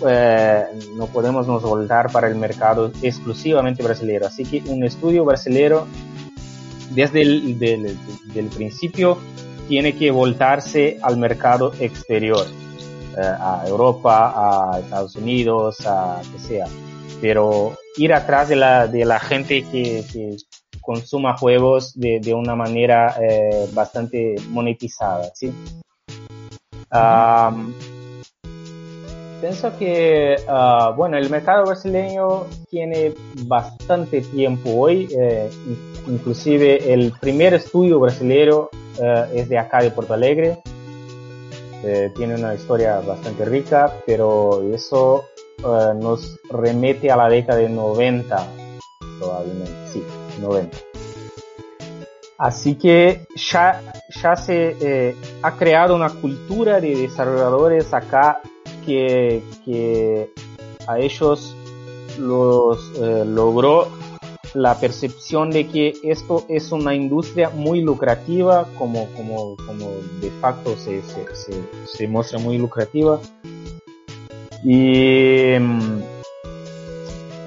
[0.06, 0.64] eh,
[0.96, 4.26] no podemos nos voltar para el mercado exclusivamente brasileño.
[4.26, 5.86] Así que un estudio brasileño
[6.90, 9.18] desde el del, principio
[9.68, 12.44] tiene que voltarse al mercado exterior,
[13.16, 14.34] eh, a Europa,
[14.74, 16.66] a Estados Unidos, a que sea.
[17.20, 20.36] Pero ir atrás de la, de la gente que,
[20.80, 25.52] consuma juegos de, de una manera eh, bastante monetizada, ¿sí?
[26.90, 27.72] Um,
[29.40, 33.14] pienso que, uh, bueno, el mercado brasileño tiene
[33.46, 35.50] bastante tiempo hoy, eh,
[36.06, 38.68] inclusive el primer estudio brasileño
[39.00, 40.58] eh, es de acá de Porto Alegre,
[41.82, 45.24] eh, tiene una historia bastante rica, pero eso
[45.58, 48.46] eh, nos remete a la década de 90,
[49.18, 50.04] probablemente, sí,
[50.40, 50.76] 90.
[52.36, 53.82] Así que ya,
[54.22, 58.40] ya se ha creado una cultura de desarrolladores acá
[58.84, 60.30] que,
[60.86, 61.54] a ellos
[62.18, 63.88] los eh, logró
[64.54, 69.90] la percepción de que esto es una industria muy lucrativa, como, como, como
[70.20, 71.24] de facto se, se,
[71.86, 73.20] se, muestra muy lucrativa.
[74.64, 75.54] Y,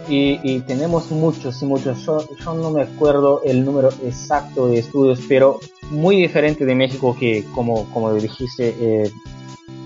[0.08, 2.06] y, tenemos muchos y muchos.
[2.06, 7.16] Yo, yo, no me acuerdo el número exacto de estudios, pero muy diferente de México
[7.20, 9.12] que, como, como dijiste, eh,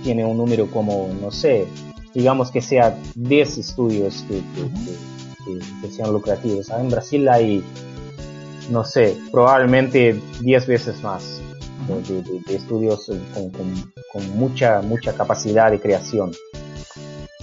[0.03, 1.68] tiene un número como, no sé,
[2.14, 6.69] digamos que sea 10 estudios que, que, que, que sean lucrativos.
[6.69, 7.64] En Brasil hay,
[8.69, 11.41] no sé, probablemente 10 veces más
[11.88, 16.32] de, de, de estudios con, con, con, mucha, mucha capacidad de creación.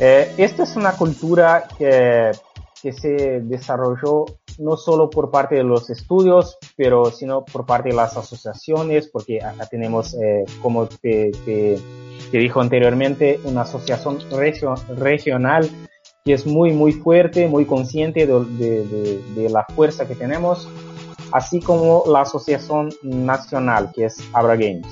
[0.00, 2.32] Eh, esta es una cultura que,
[2.82, 4.26] que se desarrolló
[4.58, 9.42] no solo por parte de los estudios, pero sino por parte de las asociaciones, porque
[9.42, 11.78] acá tenemos, eh, como te, te,
[12.34, 15.70] te, dijo anteriormente, una asociación regio, regional
[16.24, 20.68] que es muy, muy fuerte, muy consciente de, de, la fuerza que tenemos,
[21.30, 24.86] así como la asociación nacional, que es Abra Games.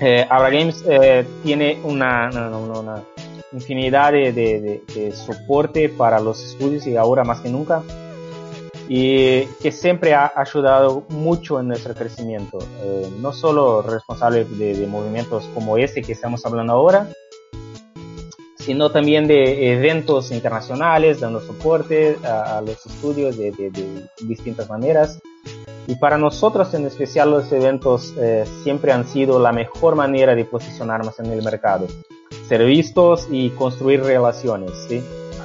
[0.00, 2.30] Eh, Abra Games eh, tiene una,
[3.52, 7.82] infinidad de, soporte para los estudios y ahora más que nunca
[8.88, 12.58] y que siempre ha ayudado mucho en nuestro crecimiento.
[12.80, 17.08] Eh, no solo responsable de, de, movimientos como este que estamos hablando ahora,
[18.56, 25.20] sino también de eventos internacionales, dando soporte a, a los estudios de, de, distintas maneras.
[25.86, 30.44] Y para nosotros en especial los eventos eh, siempre han sido la mejor manera de
[30.44, 31.86] posicionarnos en el mercado
[32.48, 35.02] ser vistos y construir relaciones, ¿sí?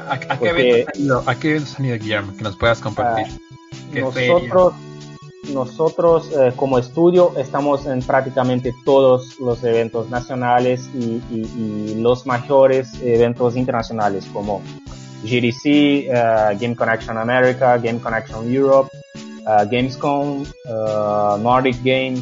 [0.08, 2.36] ¿A, a qué, eventos han ido, ¿A qué eventos han ido, Guillermo?
[2.38, 3.28] Que nos puedas compartir.
[3.92, 4.74] Uh, nosotros,
[5.54, 12.26] nosotros eh, como estudio estamos en prácticamente todos los eventos nacionales y, y, y los
[12.26, 14.62] mayores eventos internacionales como
[15.24, 18.90] GDC, uh, Game Connection America, Game Connection Europe,
[19.46, 20.44] uh, Gamescom,
[21.42, 22.22] Nordic Game,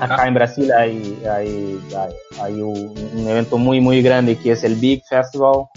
[0.00, 0.26] Acá ah.
[0.26, 4.74] en Brasil hay, hay, hay, hay un, un, evento muy, muy grande que es el
[4.74, 5.52] Big Festival.
[5.54, 5.68] Uh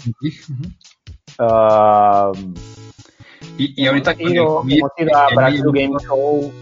[1.38, 2.32] -huh.
[2.32, 2.54] uh,
[3.56, 6.52] y, y, ahorita con ido, el hemos ido a Brasil Game Show.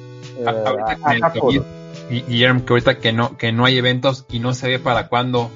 [0.46, 1.62] Ahorita con el COVID,
[2.10, 5.08] y, Guillermo, que ahorita que no, que no hay eventos y no se ve para
[5.08, 5.50] cuándo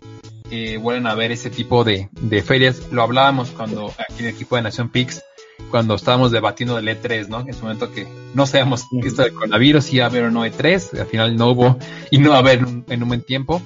[0.51, 2.90] eh, vuelven a ver ese tipo de, de ferias.
[2.90, 5.22] Lo hablábamos cuando aquí en el equipo de Nación Pix
[5.70, 7.40] cuando estábamos debatiendo del E3, ¿no?
[7.40, 10.44] En su momento que no sabíamos que esto del coronavirus iba a haber o no
[10.44, 11.78] E3, al final no hubo
[12.10, 13.62] y no va a haber en, un buen tiempo.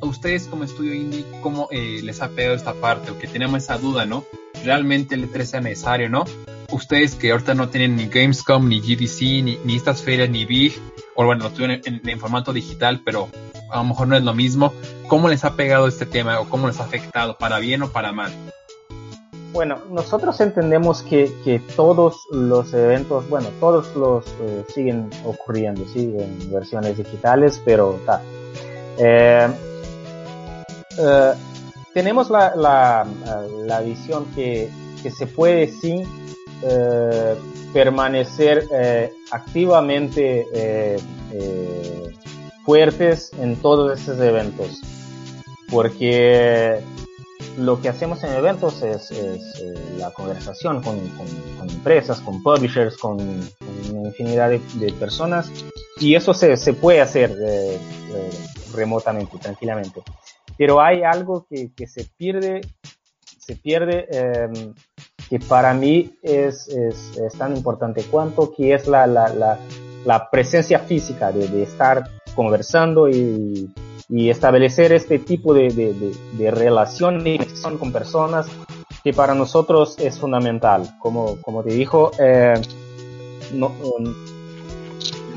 [0.00, 3.10] ¿A ustedes como estudio indie, cómo eh, les ha pegado esta parte?
[3.10, 4.24] O que tenemos esa duda, ¿no?
[4.64, 6.24] ¿Realmente el E3 sea necesario, no?
[6.70, 10.78] Ustedes que ahorita no tienen ni Gamescom, ni GDC, ni, ni estas ferias, ni Big,
[11.16, 13.28] o bueno, lo tuvieron en, en, en formato digital, pero
[13.70, 14.72] a lo mejor no es lo mismo.
[15.08, 18.12] ¿Cómo les ha pegado este tema o cómo les ha afectado, para bien o para
[18.12, 18.32] mal?
[19.52, 26.14] Bueno, nosotros entendemos que, que, todos los eventos, bueno, todos los eh, siguen ocurriendo, sí,
[26.18, 28.20] en versiones digitales, pero ta.
[28.98, 29.48] Eh,
[30.98, 31.32] eh,
[31.94, 33.06] tenemos la, la,
[33.64, 34.70] la, visión que,
[35.02, 36.02] que se puede sí
[36.62, 37.34] eh,
[37.72, 40.98] permanecer eh, activamente
[42.64, 44.80] fuertes en todos esos eventos,
[45.70, 46.82] porque
[47.58, 51.26] lo que hacemos en eventos es, es eh, la conversación con, con,
[51.58, 55.50] con, empresas, con publishers, con, con una infinidad de, de, personas
[55.98, 58.30] y eso se, se puede hacer eh, eh,
[58.74, 60.02] remotamente, tranquilamente.
[60.56, 62.60] Pero hay algo que, que se pierde,
[63.38, 64.74] se pierde em,
[65.28, 69.58] que para mí es, es, es, tan importante cuanto que es la, la, la,
[70.04, 72.04] la presencia física de, de estar
[72.34, 73.68] conversando y
[74.08, 78.46] y establecer este tipo de, de, de, de relación y conexión con personas
[79.04, 80.96] que para nosotros es fundamental.
[80.98, 82.54] Como, como te dijo, eh,
[83.52, 83.72] no,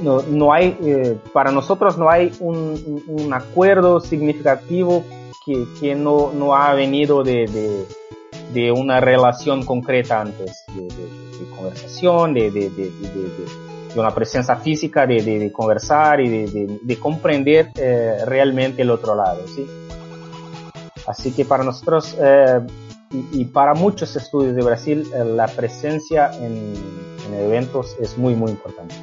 [0.02, 5.04] no, no, hay, eh, para nosotros no hay un, un acuerdo significativo
[5.46, 7.86] que, que no, no ha venido de, de,
[8.54, 12.52] de una relación concreta antes de, de, de conversación, de,
[13.94, 19.16] de, de, de, una presencia física, de, conversar y de, comprender eh, realmente el otro
[19.16, 19.66] lado, ¿sí?
[21.08, 22.60] Así que para nosotros eh,
[23.34, 26.74] y, para muchos estudios de Brasil, eh, la presencia en,
[27.28, 28.96] en eventos es muy, muy importante.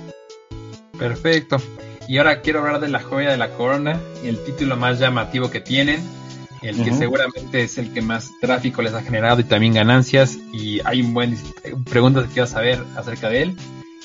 [0.98, 1.58] Perfecto.
[2.06, 5.60] Y ahora quiero hablar de la joya de la corona, el título más llamativo que
[5.60, 6.00] tienen,
[6.62, 10.38] el que seguramente es el que más tráfico les ha generado y también ganancias.
[10.52, 11.36] Y hay un buen
[11.84, 13.56] preguntas que quiero saber acerca de él.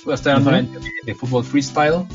[0.03, 2.05] Voy a estar hablando de, fútbol freestyle.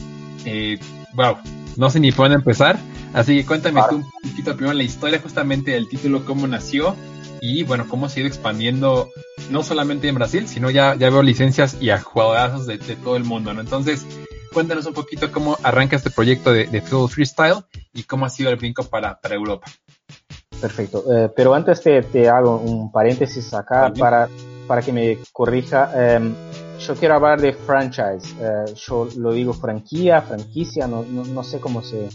[0.45, 0.79] Eh,
[1.15, 1.37] wow,
[1.77, 2.79] no sé ni por dónde empezar.
[3.15, 6.95] Así que cuéntame tú un poquito primero la historia justamente del título, cómo nació
[7.41, 9.09] y bueno, cómo se ha ido expandiendo
[9.51, 13.17] no solamente en Brasil, sino ya, ya veo licencias y a jugadores de, de todo
[13.17, 13.61] el mundo, ¿no?
[13.61, 14.05] Entonces,
[14.53, 18.51] cuéntanos un poquito cómo arranca este proyecto de, de Fútbol Freestyle y cómo ha sido
[18.51, 19.67] el brinco para, para Europa.
[20.61, 21.05] Perfecto.
[21.13, 24.29] Eh, pero antes te, te, hago un paréntesis acá para,
[24.67, 25.93] para que me corrija.
[25.95, 26.35] Em,
[26.79, 28.35] yo quiero hablar de franchise.
[28.41, 32.09] Eh, yo lo digo franquicia, franquicia, no, no, sé cómo se...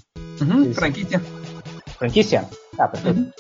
[0.74, 1.22] franquicia.
[1.98, 2.48] Franquicia.
[2.78, 3.32] Ah, perfecto.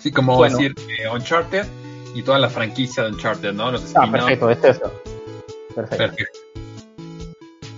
[0.00, 1.66] Sí, como decir eh, Uncharted
[2.14, 3.68] y toda la franquicia de Uncharted, ¿no?
[3.68, 4.92] ah, perfecto, es eso.
[5.74, 5.96] Perfecto.
[5.96, 6.44] perfecto.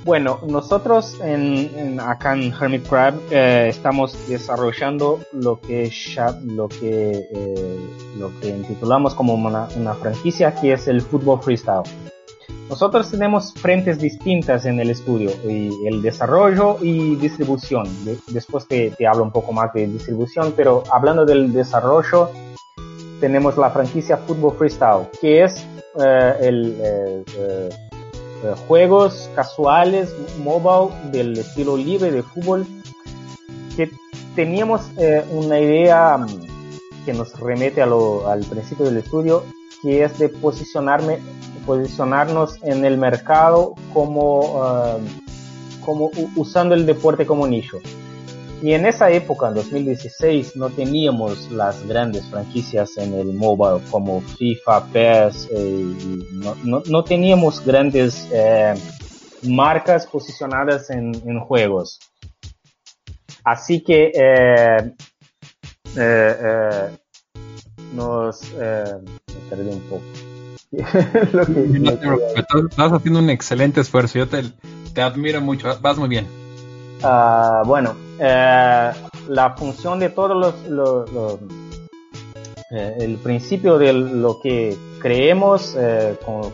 [0.06, 5.90] Bueno, nosotros en, acá en Hermit Crab eh, estamos desarrollando lo que
[6.44, 11.82] lo que eh, lo que intitulamos como una, franquicia que es el fútbol freestyle.
[12.68, 17.86] Nosotros tenemos frentes distintas en el estudio y el desarrollo y distribución.
[18.28, 22.30] después te, te hablo un poco más de distribución, pero hablando del desarrollo
[23.20, 25.66] tenemos la franquicia fútbol freestyle que es
[25.98, 32.66] eh, el eh, juegos casuales, mobile, del estilo libre de fútbol,
[33.76, 33.90] que
[34.34, 36.26] teníamos eh, una idea mm,
[37.04, 39.42] que nos remete a lo, al principio del estudio,
[39.82, 41.18] que es de posicionarme,
[41.66, 45.20] posicionarnos en el mercado como, eh,
[45.84, 47.80] como usando el deporte como nicho.
[48.62, 54.22] Y en esa época, en 2016, no teníamos las grandes franquicias en el mobile como
[54.22, 55.84] FIFA, PES, eh,
[56.64, 58.72] no, no, teníamos grandes eh,
[59.42, 62.00] marcas posicionadas en, en, juegos.
[63.44, 64.92] Así que eh,
[67.92, 68.40] nos...
[69.50, 70.25] perdí un poco.
[72.36, 74.42] Estás haciendo un excelente esfuerzo, yo te,
[74.92, 76.26] te admiro mucho, vas muy bien.
[77.02, 78.90] Ah, bueno, eh,
[79.28, 81.38] la función de todos los,
[82.70, 86.52] eh, el principio de lo que creemos eh, con,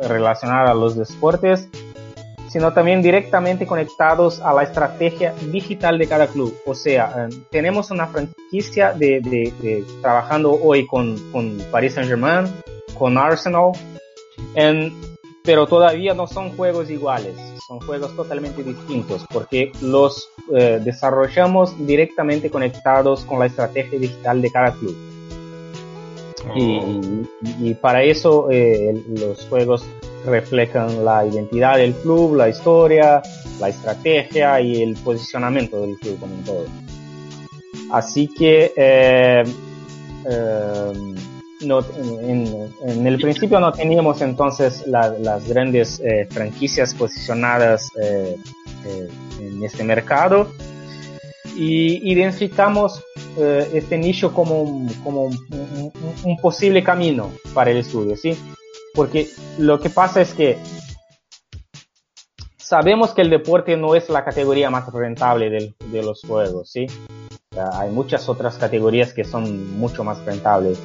[0.00, 1.68] relacionar a los deportes,
[2.48, 6.54] sino también directamente conectados a la estrategia digital de cada club.
[6.66, 12.46] O sea, tenemos una franquicia de, trabajando hoy con, con Paris Saint Germain,
[12.98, 13.72] con Arsenal,
[15.44, 17.36] pero todavía no son juegos iguales
[17.70, 24.50] son juegos totalmente distintos porque los eh, desarrollamos directamente conectados con la estrategia digital de
[24.50, 24.96] cada club.
[27.60, 29.84] Y, para eso eh, los juegos
[30.26, 33.22] reflejan la identidad del club, la historia,
[33.60, 36.64] la estrategia y el posicionamiento del club como un todo.
[37.92, 39.44] Así que eh,
[41.60, 48.36] en, el principio no teníamos entonces las grandes eh, franquicias posicionadas eh,
[48.86, 49.08] eh,
[49.40, 50.48] en este mercado
[51.56, 53.02] y identificamos
[53.36, 58.36] este nicho como, un, como un, posible camino para el estudio, ¿sí?
[58.94, 59.28] Porque
[59.58, 60.58] lo que pasa es que
[62.56, 66.86] sabemos que el deporte no es la categoría más rentable de los juegos, ¿sí?
[67.72, 70.78] hay muchas otras categorías que son mucho más rentables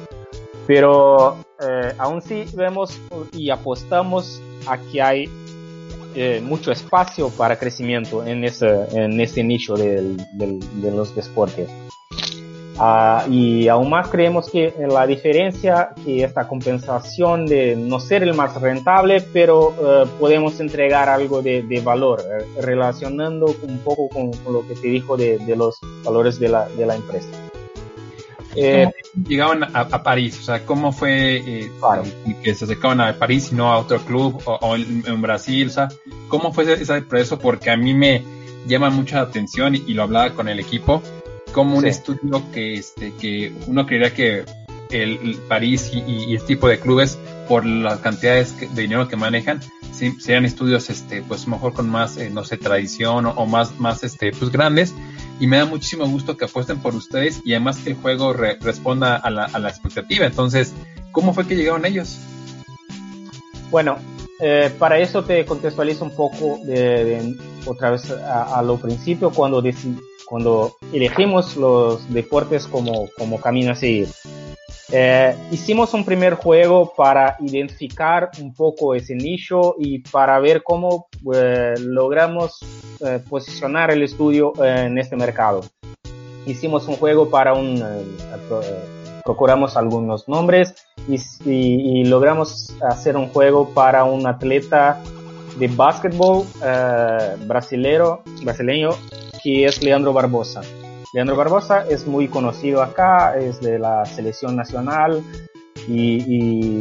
[0.66, 3.00] pero eh, aún sí vemos
[3.32, 5.30] y apostamos a que hay
[6.14, 10.16] eh, mucho espacio para crecimiento en ese, en ese nicho de
[10.90, 11.68] los deportes.
[12.78, 18.34] Ah, y aún más creemos que la diferencia, que esta compensación de no ser el
[18.34, 22.22] más rentable, pero eh, podemos entregar algo de, de valor,
[22.60, 26.84] relacionando un poco con, lo que te dijo de, de los valores de la, de
[26.84, 27.28] la empresa.
[28.56, 28.90] Eh,
[29.26, 30.38] llegaban a, París?
[30.40, 31.70] O sea, ¿cómo fue eh,
[32.42, 35.68] que se acercaban a París y no a otro club o, en, Brasil?
[35.68, 35.88] O sea,
[36.28, 37.38] ¿cómo fue ese, proceso?
[37.38, 38.22] Porque a mí me
[38.66, 41.02] llama mucha atención y, lo hablaba con el equipo,
[41.52, 44.44] como un estudio que, este, que uno creería que
[44.90, 47.18] el, París y, este tipo de clubes,
[47.48, 49.60] por las cantidades de dinero que manejan,
[49.92, 54.32] serían estudios, este, pues mejor con más, eh, no sé, tradición o, más, más, este,
[54.32, 54.94] pues grandes
[55.38, 59.16] y me da muchísimo gusto que apuesten por ustedes y además que el juego responda
[59.16, 60.26] a la, a la, expectativa.
[60.26, 60.72] Entonces,
[61.12, 62.18] ¿cómo fue que llegaron ellos?
[63.70, 63.98] Bueno,
[64.40, 67.34] eh, para eso te contextualizo un poco de,
[67.64, 69.62] otra vez a, lo principio cuando,
[70.26, 74.08] cuando elegimos los deportes como, como camino a seguir.
[74.92, 81.08] Eh, hicimos un primer juego para identificar un poco ese nicho y para ver cómo
[81.34, 82.60] eh, logramos
[83.00, 85.62] eh, posicionar el estudio en este mercado.
[86.46, 87.82] Hicimos un juego para un...
[88.48, 88.60] pro-
[89.24, 90.72] procuramos algunos nombres
[91.44, 95.02] y, logramos hacer un juego para un atleta
[95.58, 96.46] de básquetbol
[97.44, 98.90] brasileño
[99.42, 100.60] que es Leandro Barbosa.
[101.16, 105.24] Leandro Barbosa es muy conocido acá, es de la selección nacional
[105.88, 106.22] y,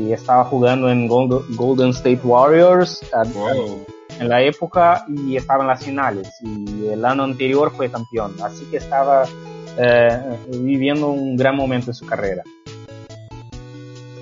[0.10, 3.00] y estaba jugando en Gold- Golden State Warriors
[3.34, 3.86] Wow.
[4.20, 8.66] en la época y estaba en las finales y el año anterior fue campeón, así
[8.66, 9.24] que estaba
[9.78, 12.44] eh, viviendo un gran momento en su carrera.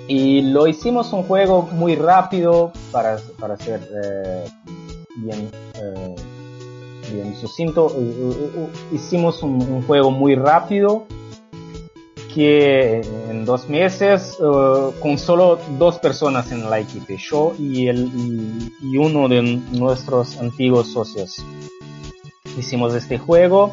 [0.06, 4.44] Y lo hicimos un juego muy rápido para, para ser eh,
[5.16, 6.14] bien, eh,
[7.12, 7.94] bien sucinto.
[8.92, 11.06] Hicimos un, juego muy rápido
[12.34, 13.00] que
[13.30, 18.72] en dos meses eh, con solo dos personas en la equipe, yo y, el, y,
[18.82, 21.44] y uno de nuestros antiguos socios.
[22.58, 23.72] Hicimos este juego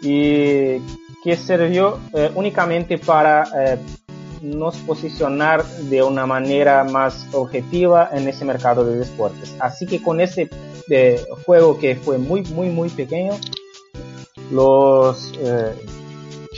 [0.00, 0.80] y
[1.26, 3.78] que sirvió eh, únicamente para eh,
[4.42, 9.56] nos posicionar de una manera más objetiva en ese mercado de deportes.
[9.58, 10.48] Así que con ese
[10.90, 13.34] eh, juego que fue muy, muy, muy pequeño,
[14.50, 15.74] los eh,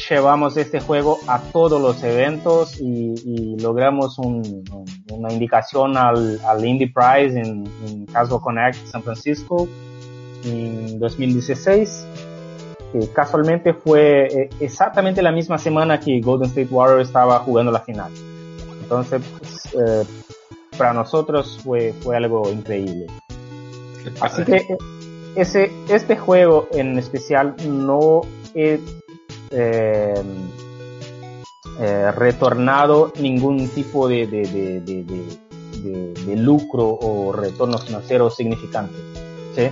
[0.09, 6.41] llevamos este juego a todos los eventos y, y logramos un- un- una indicación al,
[6.47, 8.07] al Indie Prize en, en
[8.41, 9.69] Connect San Francisco
[10.45, 12.07] en 2016
[12.93, 17.81] que casualmente fue eh, exactamente la misma semana que Golden State Warriors estaba jugando la
[17.81, 18.11] final.
[18.83, 20.05] Entonces, pues, eh,
[20.79, 23.07] para nosotros fue, fue algo increíble.
[24.21, 24.77] Así que
[25.37, 28.23] ese, este juego en especial no
[28.55, 28.81] he
[29.51, 30.15] eh,
[31.81, 35.39] eh, retornado ningún tipo de, de, de, de, de-
[35.83, 38.97] de- de lucro o retorno financiero significante.
[39.55, 39.69] ¿sí?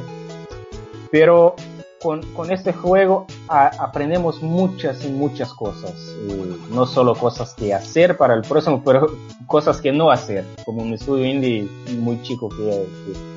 [1.10, 1.56] Pero
[2.00, 5.92] con, con este juego a- aprendemos muchas y muchas cosas.
[6.28, 9.08] eh, no solo cosas que hacer para el próximo, pero
[9.46, 10.44] cosas que no hacer.
[10.64, 13.35] Como un estudio indie muy chico que, que,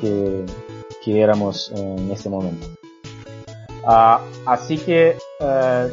[0.00, 0.44] que,
[1.04, 2.66] que éramos en este momento.
[3.84, 5.88] Ah, así que eh,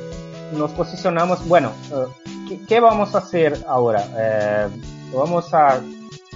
[0.54, 4.06] nos posicionamos, bueno, eh, ¿qué, vamos a hacer ahora?
[4.18, 4.68] Eh,
[5.14, 5.82] vamos a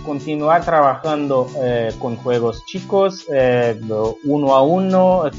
[0.05, 1.47] continuar trabajando
[1.99, 3.27] con juegos chicos,
[4.23, 5.29] uno a uno,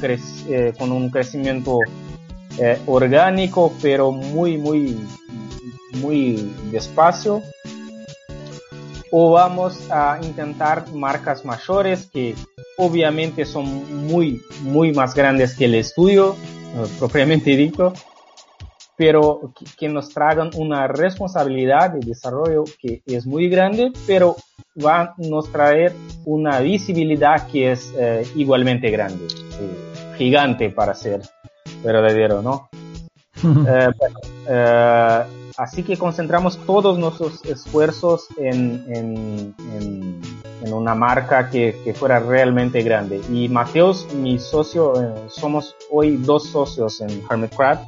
[0.79, 1.81] con un crecimiento
[2.87, 5.05] orgánico, pero muy, muy,
[5.95, 7.43] muy despacio.
[9.13, 12.35] O vamos a intentar marcas mayores que
[12.79, 17.93] obviamente son muy, muy más grandes que el estudio, eh, propiamente dicho,
[18.97, 24.37] pero que, que nos tragan una responsabilidad de desarrollo que es muy grande, pero
[24.85, 25.93] va a nos traer
[26.25, 31.23] una visibilidad que es eh, igualmente grande, eh, gigante para ser
[31.85, 32.69] verdadero, ¿no?
[33.43, 34.19] Bueno,
[34.49, 35.23] eh,
[35.57, 39.45] así que concentramos todos nuestros esfuerzos en, en,
[40.63, 43.21] en, una marca que, que, fuera realmente grande.
[43.31, 47.85] Y Mateus, mi socio, eh, somos hoy dos socios en Hermitcraft.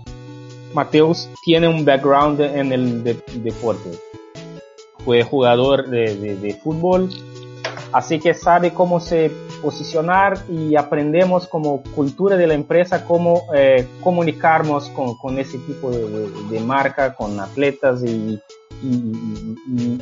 [0.74, 3.90] Mateus tiene un background en el de, deporte.
[5.04, 7.08] Fue jugador de, de fútbol,
[7.92, 9.30] así que sabe cómo se
[9.64, 15.90] posicionar y aprendemos como cultura de la empresa cómo eh, comunicarnos con, con, ese tipo
[15.90, 18.38] de, marca, con atletas y,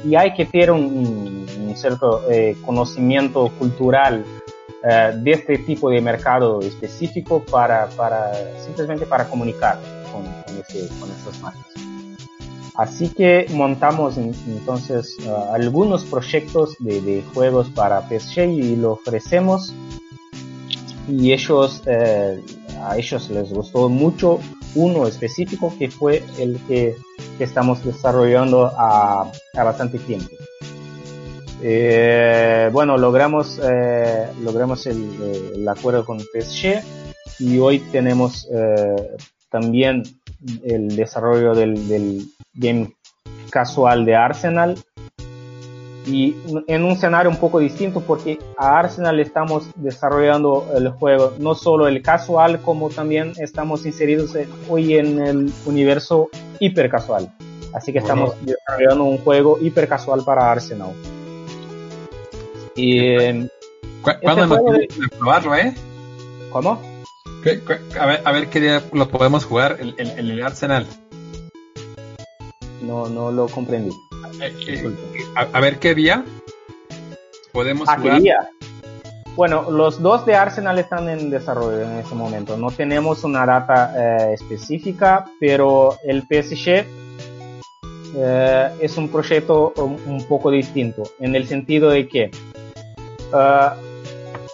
[0.05, 4.24] y, hay que tener un, cierto eh, conocimiento cultural
[4.82, 9.78] eh, de este tipo de mercado específico para, para simplemente para comunicar
[10.12, 10.24] con,
[10.98, 11.91] con esas marcas.
[12.74, 19.74] Así que montamos entonces uh, algunos proyectos de, juegos para PSG y lo ofrecemos
[21.09, 22.40] y ellos eh,
[22.82, 24.40] a ellos les gustó mucho
[24.74, 26.97] uno específico que fue el que,
[27.39, 30.31] estamos desarrollando a, bastante tiempo.
[31.61, 36.82] Eh, bueno, logramos, eh, logramos el, acuerdo con PSG
[37.40, 39.16] y hoy tenemos eh,
[39.51, 40.05] también
[40.62, 42.94] el desarrollo del game
[43.50, 44.78] casual de Arsenal
[46.04, 46.34] y
[46.66, 51.86] en un escenario un poco distinto porque a Arsenal estamos desarrollando el juego no solo
[51.86, 54.36] el casual como también estamos inseridos
[54.68, 57.32] hoy en el universo hiper casual
[57.72, 60.90] así que estamos desarrollando un juego hiper casual para Arsenal
[62.74, 63.48] Y, eh,
[64.02, 64.88] ¿Cu- ¿Cuándo Este nos de-
[65.18, 65.74] probarlo, eh?
[66.50, 66.80] ¿Cómo?
[67.44, 70.42] ¿Qué- cu- A ver, a ver qué día lo podemos jugar en el, el, el
[70.42, 70.86] Arsenal.
[72.82, 73.94] No, no lo comprendí.
[74.40, 74.94] Eh, eh,
[75.36, 76.24] a, a ver qué día
[77.52, 78.20] podemos Ah, ¿qué jugar.
[78.22, 78.48] día?
[79.36, 82.56] Bueno, los dos de Arsenal están en desarrollo en ese momento.
[82.59, 83.94] No tenemos una data
[84.30, 86.84] eh, específica, pero el PSG
[88.14, 92.30] eh, es un proyecto un, un poco distinto, en el sentido de que eh,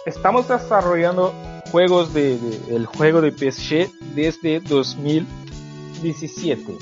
[0.05, 1.33] estamos desarrollando
[1.71, 6.77] juegos de, de- el juego de PSG desde 2017.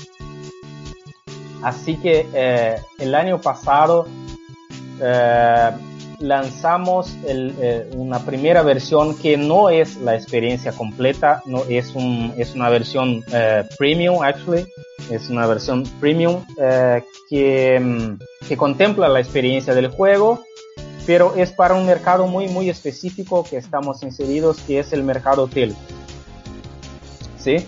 [1.62, 4.06] Así que eh, el año pasado
[5.00, 5.70] eh,
[6.20, 12.54] lanzamos eh, una primera versión que no es la experiencia completa, no es, un, es
[12.54, 13.24] una versión
[13.76, 14.66] premium, actually,
[15.10, 16.44] es una versión premium
[17.28, 20.40] que, mm, que contempla la experiencia del juego,
[21.06, 25.46] pero es para un mercado muy, muy específico que estamos inseridos, que es el mercado
[25.48, 25.80] telco.
[27.38, 27.66] ¿Sí?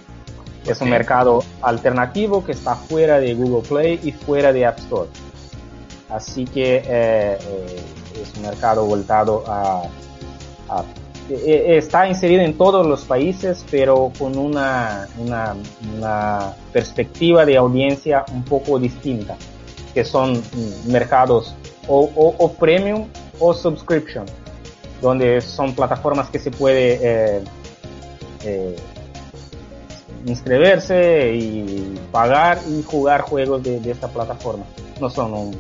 [0.67, 5.09] Es un mercado alternativo que está fuera de Google Play y fuera de App Store.
[6.11, 7.81] Así que eh, eh,
[8.23, 9.83] es un mercado voltado a,
[10.69, 10.85] a-
[11.31, 15.55] eh, está inserido en todos los países, pero con una, una,
[15.97, 19.37] una perspectiva de audiencia un poco distinta,
[19.95, 21.55] que son mm, mercados
[21.87, 23.07] o, o- o premium
[23.39, 24.27] o subscription,
[25.01, 27.43] donde son plataformas que se puede
[30.27, 34.65] inscribirse y pagar y jugar juegos de, esta plataforma.
[35.01, 35.53] No son,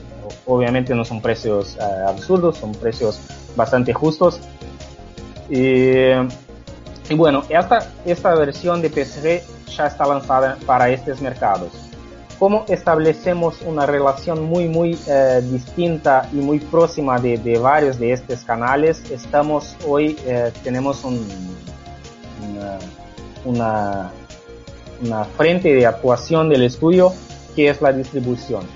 [0.46, 3.20] obviamente no son precios eh, absurdos, son precios
[3.56, 4.40] bastante justos.
[5.48, 6.12] Y,
[7.16, 9.42] bueno, esta, esta versión de PSG
[9.76, 11.72] ya está lanzada para estos mercados.
[12.38, 18.40] ¿Cómo establecemos una relación muy, muy eh, distinta y muy próxima de, varios de estos
[18.44, 19.02] canales?
[19.10, 21.26] Estamos hoy, eh, tenemos un,
[22.48, 22.78] una,
[23.44, 24.10] una,
[25.02, 27.12] una frente de actuación del estudio
[27.54, 28.66] que es la distribución.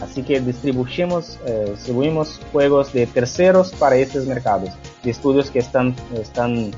[0.00, 4.70] Así que distribuimos, eh, distribuimos juegos de terceros para estos mercados,
[5.02, 6.70] de estudios que están, están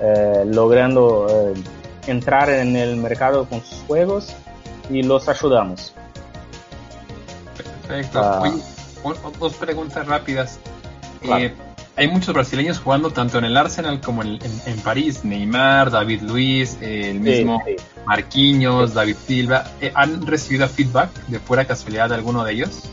[0.00, 1.54] eh, logrando eh,
[2.06, 4.34] entrar en el mercado con sus juegos
[4.90, 5.94] y los ayudamos.
[7.56, 8.20] Perfecto.
[8.22, 8.42] Ah.
[9.02, 10.58] Oye, dos preguntas rápidas.
[11.22, 11.67] Claro.
[11.98, 15.24] Hay muchos brasileños jugando tanto en el Arsenal como en, en- en París.
[15.24, 17.84] Neymar, David Luis, eh, el mismo Sí, sí.
[18.06, 19.64] Marquinhos, David Silva.
[19.80, 22.84] Eh, ¿Han recibido feedback de pura casualidad de alguno de ellos?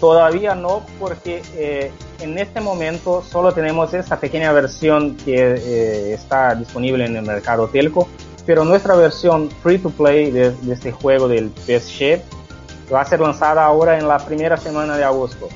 [0.00, 6.54] Todavía no, porque eh, en este momento solo tenemos esta pequeña versión que eh, está
[6.54, 8.08] disponible en el mercado telco,
[8.46, 12.20] pero nuestra versión free to play de, de este juego del PSG
[12.92, 15.48] va a ser lanzada ahora en la primera semana de agosto.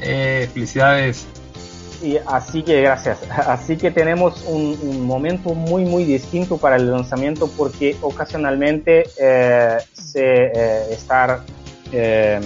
[0.00, 1.26] Eh, felicidades.
[2.02, 3.18] Y así que gracias.
[3.30, 9.76] Así que tenemos un, un momento muy muy distinto para el lanzamiento porque ocasionalmente eh,
[9.92, 11.40] se eh, estar
[11.92, 12.40] eh,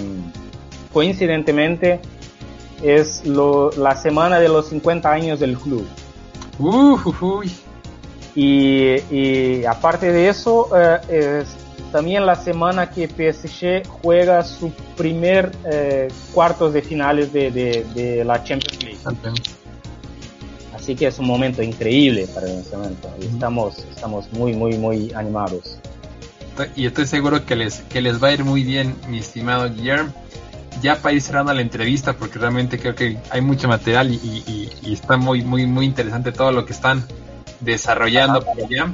[0.93, 1.99] coincidentemente
[2.83, 5.87] es lo- la semana de los 50 años del club.
[6.59, 7.51] Uh, uy.
[8.35, 11.55] Y, y aparte de eso, eh, es
[11.91, 18.23] también la semana que PSG juega su primer eh, cuartos de finales de, de- de
[18.23, 18.96] la Champions League.
[20.75, 23.09] Así que es un momento increíble para el lanzamiento.
[23.21, 25.77] Y Estamos, estamos muy, muy, muy animados.
[26.75, 30.11] Y estoy seguro que les, que les va a ir muy bien, mi estimado Guillermo.
[30.81, 34.69] Ya para ir cerrando la entrevista, porque realmente creo que hay mucho material y, y-
[34.83, 37.03] y está muy, muy, muy interesante todo lo que están
[37.61, 38.93] desarrollando por allá.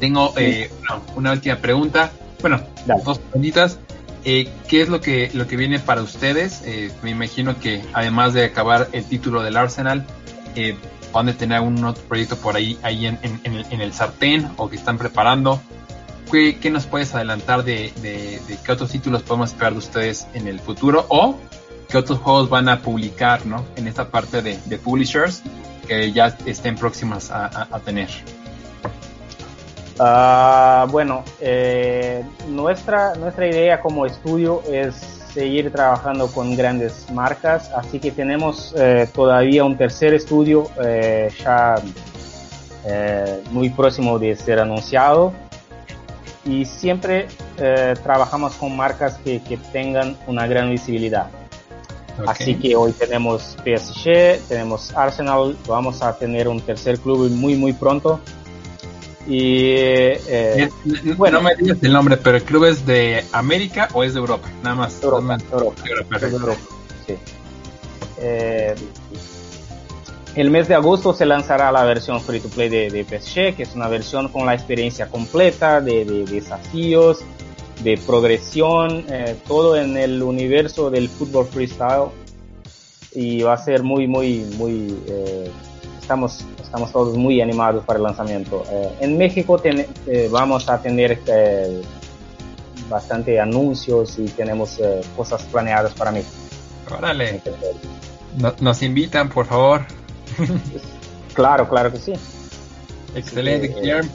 [0.00, 2.10] Tengo eh, bueno, una última pregunta.
[2.40, 3.02] Bueno, Dale.
[3.04, 3.78] dos preguntitas.
[4.24, 6.62] Eh, ¿Qué es lo que, lo que viene para ustedes?
[6.64, 10.06] Eh, me imagino que además de acabar el título del Arsenal,
[10.54, 10.76] eh,
[11.12, 13.92] van a tener un otro proyecto por ahí, ahí en, en- en el, en el
[13.92, 15.60] sartén o que están preparando.
[16.30, 20.26] ¿Qué, qué nos puedes adelantar de, de- de qué otros títulos podemos esperar de ustedes
[20.34, 21.04] en el futuro?
[21.08, 21.36] ¿O
[21.88, 23.66] qué otros juegos van a publicar ¿no?
[23.76, 25.42] en esta parte de, de publishers
[25.86, 28.08] que ya estén próximas a, a- a tener?
[29.98, 34.94] Ah, bueno, eh, nuestra, nuestra idea como estudio es
[35.32, 41.76] seguir trabajando con grandes marcas, así que tenemos eh, todavía un tercer estudio eh, ya
[43.52, 45.32] muy próximo de ser anunciado
[46.44, 47.28] y siempre
[48.02, 51.28] trabajamos con marcas que, que tengan una gran visibilidad.
[52.26, 57.72] Así que hoy tenemos PSG, tenemos Arsenal, vamos a tener un tercer club muy muy
[57.72, 58.20] pronto.
[59.26, 60.68] Y eh,
[61.16, 61.38] bueno.
[61.38, 64.48] no me digas el nombre, pero el club es de América o es de Europa,
[64.62, 65.02] nada más.
[65.02, 65.52] Europa, Nada más.
[65.52, 66.36] Europa, Europa, perfecto.
[66.36, 66.60] Europa,
[67.06, 67.14] sí.
[68.18, 68.74] Eh,
[70.34, 73.64] el mes de agosto se lanzará la versión free to play de, de PSG, que
[73.64, 77.18] es una versión con la experiencia completa de, de desafíos,
[77.84, 82.08] de progresión, eh, todo en el universo del fútbol freestyle.
[83.14, 84.96] Y va a ser muy, muy, muy...
[85.06, 85.50] Eh,
[86.00, 88.64] estamos, estamos todos muy animados para el lanzamiento.
[88.70, 91.82] Eh, en México ten, eh, vamos a tener eh,
[92.88, 96.32] bastante anuncios y tenemos eh, cosas planeadas para México.
[96.96, 97.42] Órale.
[98.38, 99.82] No, nos invitan, por favor.
[101.34, 102.12] Claro, claro que sí.
[103.14, 104.10] Excelente, Guillermo.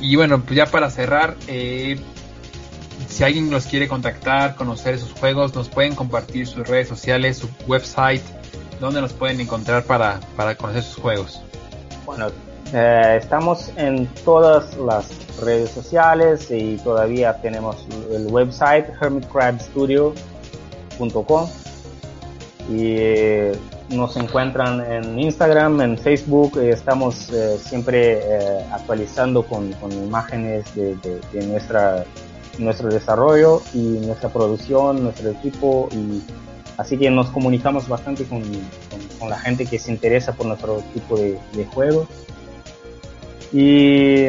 [0.00, 1.98] Y bueno, pues ya para cerrar, eh,
[3.08, 7.48] si alguien los quiere contactar, conocer sus juegos, nos pueden compartir sus redes sociales, su
[7.66, 8.22] website,
[8.78, 11.40] donde nos pueden encontrar para, para conocer sus juegos.
[12.06, 12.28] Bueno,
[12.72, 15.06] eh, estamos en todas las
[15.40, 17.76] redes sociales y todavía tenemos
[18.10, 21.48] el website hermitcrabstudio.com
[22.70, 23.52] y eh,
[23.90, 28.20] nos encuentran en Instagram, en Facebook, eh, estamos eh, siempre
[28.72, 32.04] actualizando con, imágenes de, de- de nuestra,
[32.58, 36.22] nuestro desarrollo y nuestra producción, nuestro equipo y
[36.76, 40.82] así que nos comunicamos bastante con, con- con la gente que se interesa por nuestro
[40.94, 42.06] tipo de, de juego.
[43.52, 44.26] Y,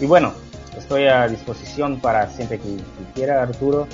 [0.00, 0.32] y bueno,
[0.76, 2.82] estoy a disposición para siempre que, que
[3.14, 3.88] quiera Arturo,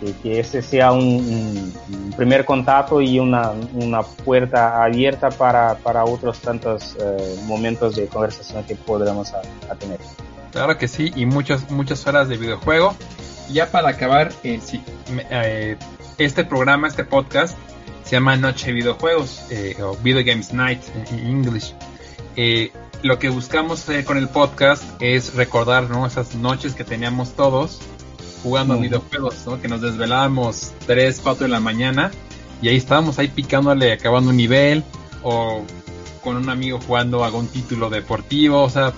[0.00, 5.76] que, que ese sea un, un- un primer contacto y una, una puerta abierta para,
[5.76, 9.98] para otros tantos eh, momentos de conversación que podremos a- a tener.
[10.52, 12.96] Claro que sí, y muchas, muchas horas de videojuego.
[13.52, 15.76] Ya para acabar, eh, sí, me- eh,
[16.18, 17.56] este programa, este podcast,
[18.04, 21.74] se llama Noche de Videojuegos, eh, o Video Games Night en en English.
[22.36, 22.72] Eh,
[23.02, 26.06] lo que buscamos hacer con el podcast es recordar ¿no?
[26.06, 27.80] esas noches que teníamos todos
[28.42, 28.84] jugando a Ujú.
[28.84, 29.60] videojuegos, ¿no?
[29.60, 32.10] que nos desvelábamos 3, 4 de la mañana
[32.62, 34.82] y ahí estábamos ahí picándole, acabando un nivel
[35.22, 35.62] o
[36.22, 38.92] con un amigo jugando a algún título deportivo, o sea,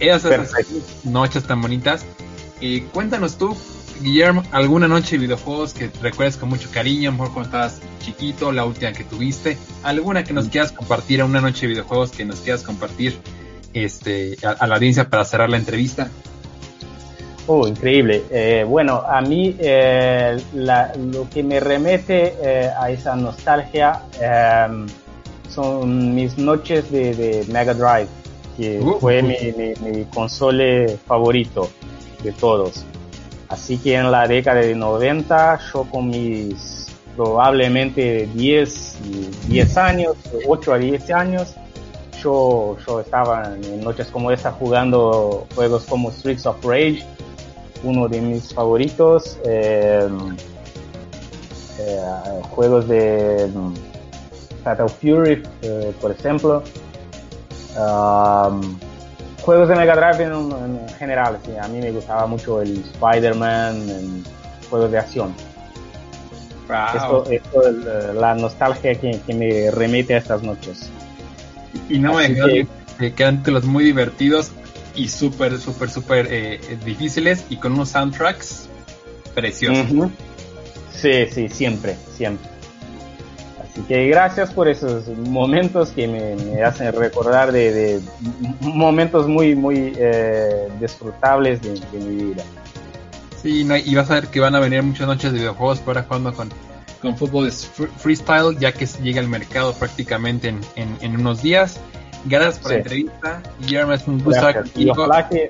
[0.00, 0.74] esas Perfecto.
[1.04, 2.04] noches tan bonitas.
[2.60, 3.56] Y cuéntanos tú,
[4.00, 7.80] Guillermo, alguna noche de videojuegos que recuerdes con mucho cariño, a lo mejor cuando estabas
[8.00, 12.10] chiquito, la última que tuviste, alguna que nos quieras compartir, a una noche de videojuegos
[12.12, 13.18] que nos quieras compartir
[13.74, 16.08] este, a, a la audiencia para cerrar la entrevista.
[17.46, 18.24] Oh, increíble.
[18.30, 24.86] Eh, bueno, a mí eh, la- lo que me remete eh, a esa nostalgia eh,
[25.48, 28.08] son mis noches de, de Mega Drive,
[28.56, 28.98] que Uh.
[29.00, 31.70] fue mi, mi, mi console favorito
[32.22, 32.84] de todos.
[33.48, 36.86] Así que en la década de 90, yo con mis
[37.16, 41.54] probablemente 10, y 10 años, 8 a 10 años,
[42.22, 47.04] yo, yo estaba en noches como esta jugando juegos como Streets of Rage,
[47.82, 50.08] uno de mis favoritos, eh,
[51.80, 52.00] eh,
[52.50, 53.74] juegos de mm,
[54.62, 56.62] Fatal Fury, eh, por ejemplo,
[57.78, 58.76] Um,
[59.48, 64.22] juegos de Mega Drive en, en general, sí, a mí me gustaba mucho el Spider-Man,
[64.68, 65.34] juegos de acción.
[66.94, 70.90] Esto, esto es la nostalgia que, que me remite a estas noches.
[71.88, 72.66] Y no me Así que-
[72.98, 74.50] que quedan los muy divertidos
[74.94, 78.68] y súper, súper, súper eh, difíciles y con unos soundtracks
[79.34, 79.86] preciosos.
[80.92, 82.50] Sí, sí, siempre, siempre.
[83.78, 88.00] Así que gracias por esos momentos que me, me hacen recordar de,
[88.60, 92.42] momentos muy, muy eh, disfrutables de, de mi vida.
[93.40, 96.02] Sí, no, y vas a ver que van a venir muchas noches de videojuegos para
[96.02, 96.48] jugando con,
[97.00, 101.40] con fútbol es- fr- freestyle, ya que llega al mercado prácticamente en, en, en unos
[101.42, 101.78] días.
[102.24, 102.74] Gracias por Sí.
[102.74, 103.42] la entrevista.
[103.60, 104.76] Guillermo, es un gusto estar Gracias.
[104.76, 105.48] Y ojalá que,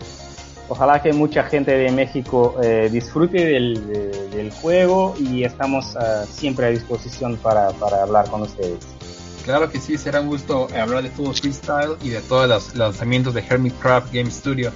[0.69, 6.25] ojalá que mucha gente de México eh, disfrute del, de- del juego y estamos ah,
[6.31, 7.69] siempre a disposición para,
[8.03, 8.79] hablar con ustedes.
[9.45, 13.33] Claro que sí, será un gusto hablar de fútbol freestyle y de todos los lanzamientos
[13.35, 14.71] de Hermit Crab Game Studio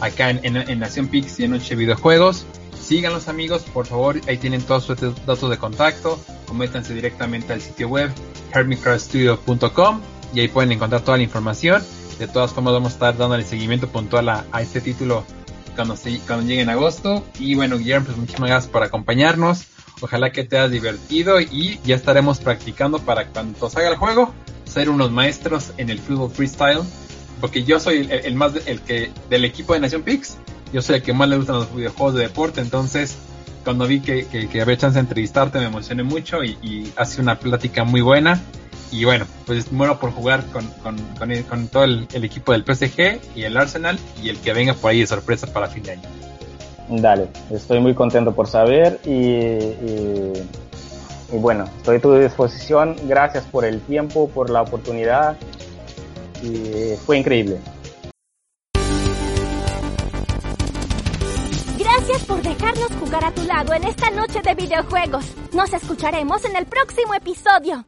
[0.00, 2.44] acá en, en, en Nación Pix y en Noche Videojuegos.
[2.80, 4.96] Síganlos amigos, por favor, ahí tienen todos sus
[5.26, 8.10] datos de contacto, coméntanse directamente al sitio web
[8.52, 10.00] hermitcrabstudio.com
[10.34, 11.82] y ahí pueden encontrar toda la información.
[12.20, 15.24] De todas formas vamos a estar dándole seguimiento puntual a, este título
[15.74, 15.96] cuando,
[16.42, 17.24] llegue en agosto.
[17.38, 19.64] Y bueno, Guillermo, pues muchísimas gracias por acompañarnos.
[20.02, 24.34] Ojalá que te hayas divertido y ya estaremos practicando para cuando salga el juego
[24.66, 26.82] ser unos maestros en el fútbol freestyle.
[27.40, 30.36] Porque yo soy el, el más el que del equipo de Nación Pix,
[30.74, 32.60] yo soy el que más le gustan los videojuegos de deporte.
[32.60, 33.16] Entonces,
[33.64, 37.06] cuando vi que, que, que había chance de entrevistarte, me emocioné mucho y, y ha
[37.06, 38.42] sido una plática muy buena.
[38.92, 40.96] Y bueno, pues muero por jugar con, con,
[41.48, 45.00] con, todo el, equipo del PSG y el Arsenal y el que venga por ahí
[45.00, 46.08] de sorpresa para fin de año.
[46.88, 50.32] Dale, estoy muy contento por saber y, y,
[51.32, 52.96] bueno, estoy a tu disposición.
[53.04, 55.36] Gracias por el tiempo, por la oportunidad
[56.42, 57.60] y fue increíble.
[61.78, 65.26] Gracias por dejarnos jugar a tu lado en esta noche de videojuegos.
[65.52, 67.84] Nos escucharemos en el próximo episodio.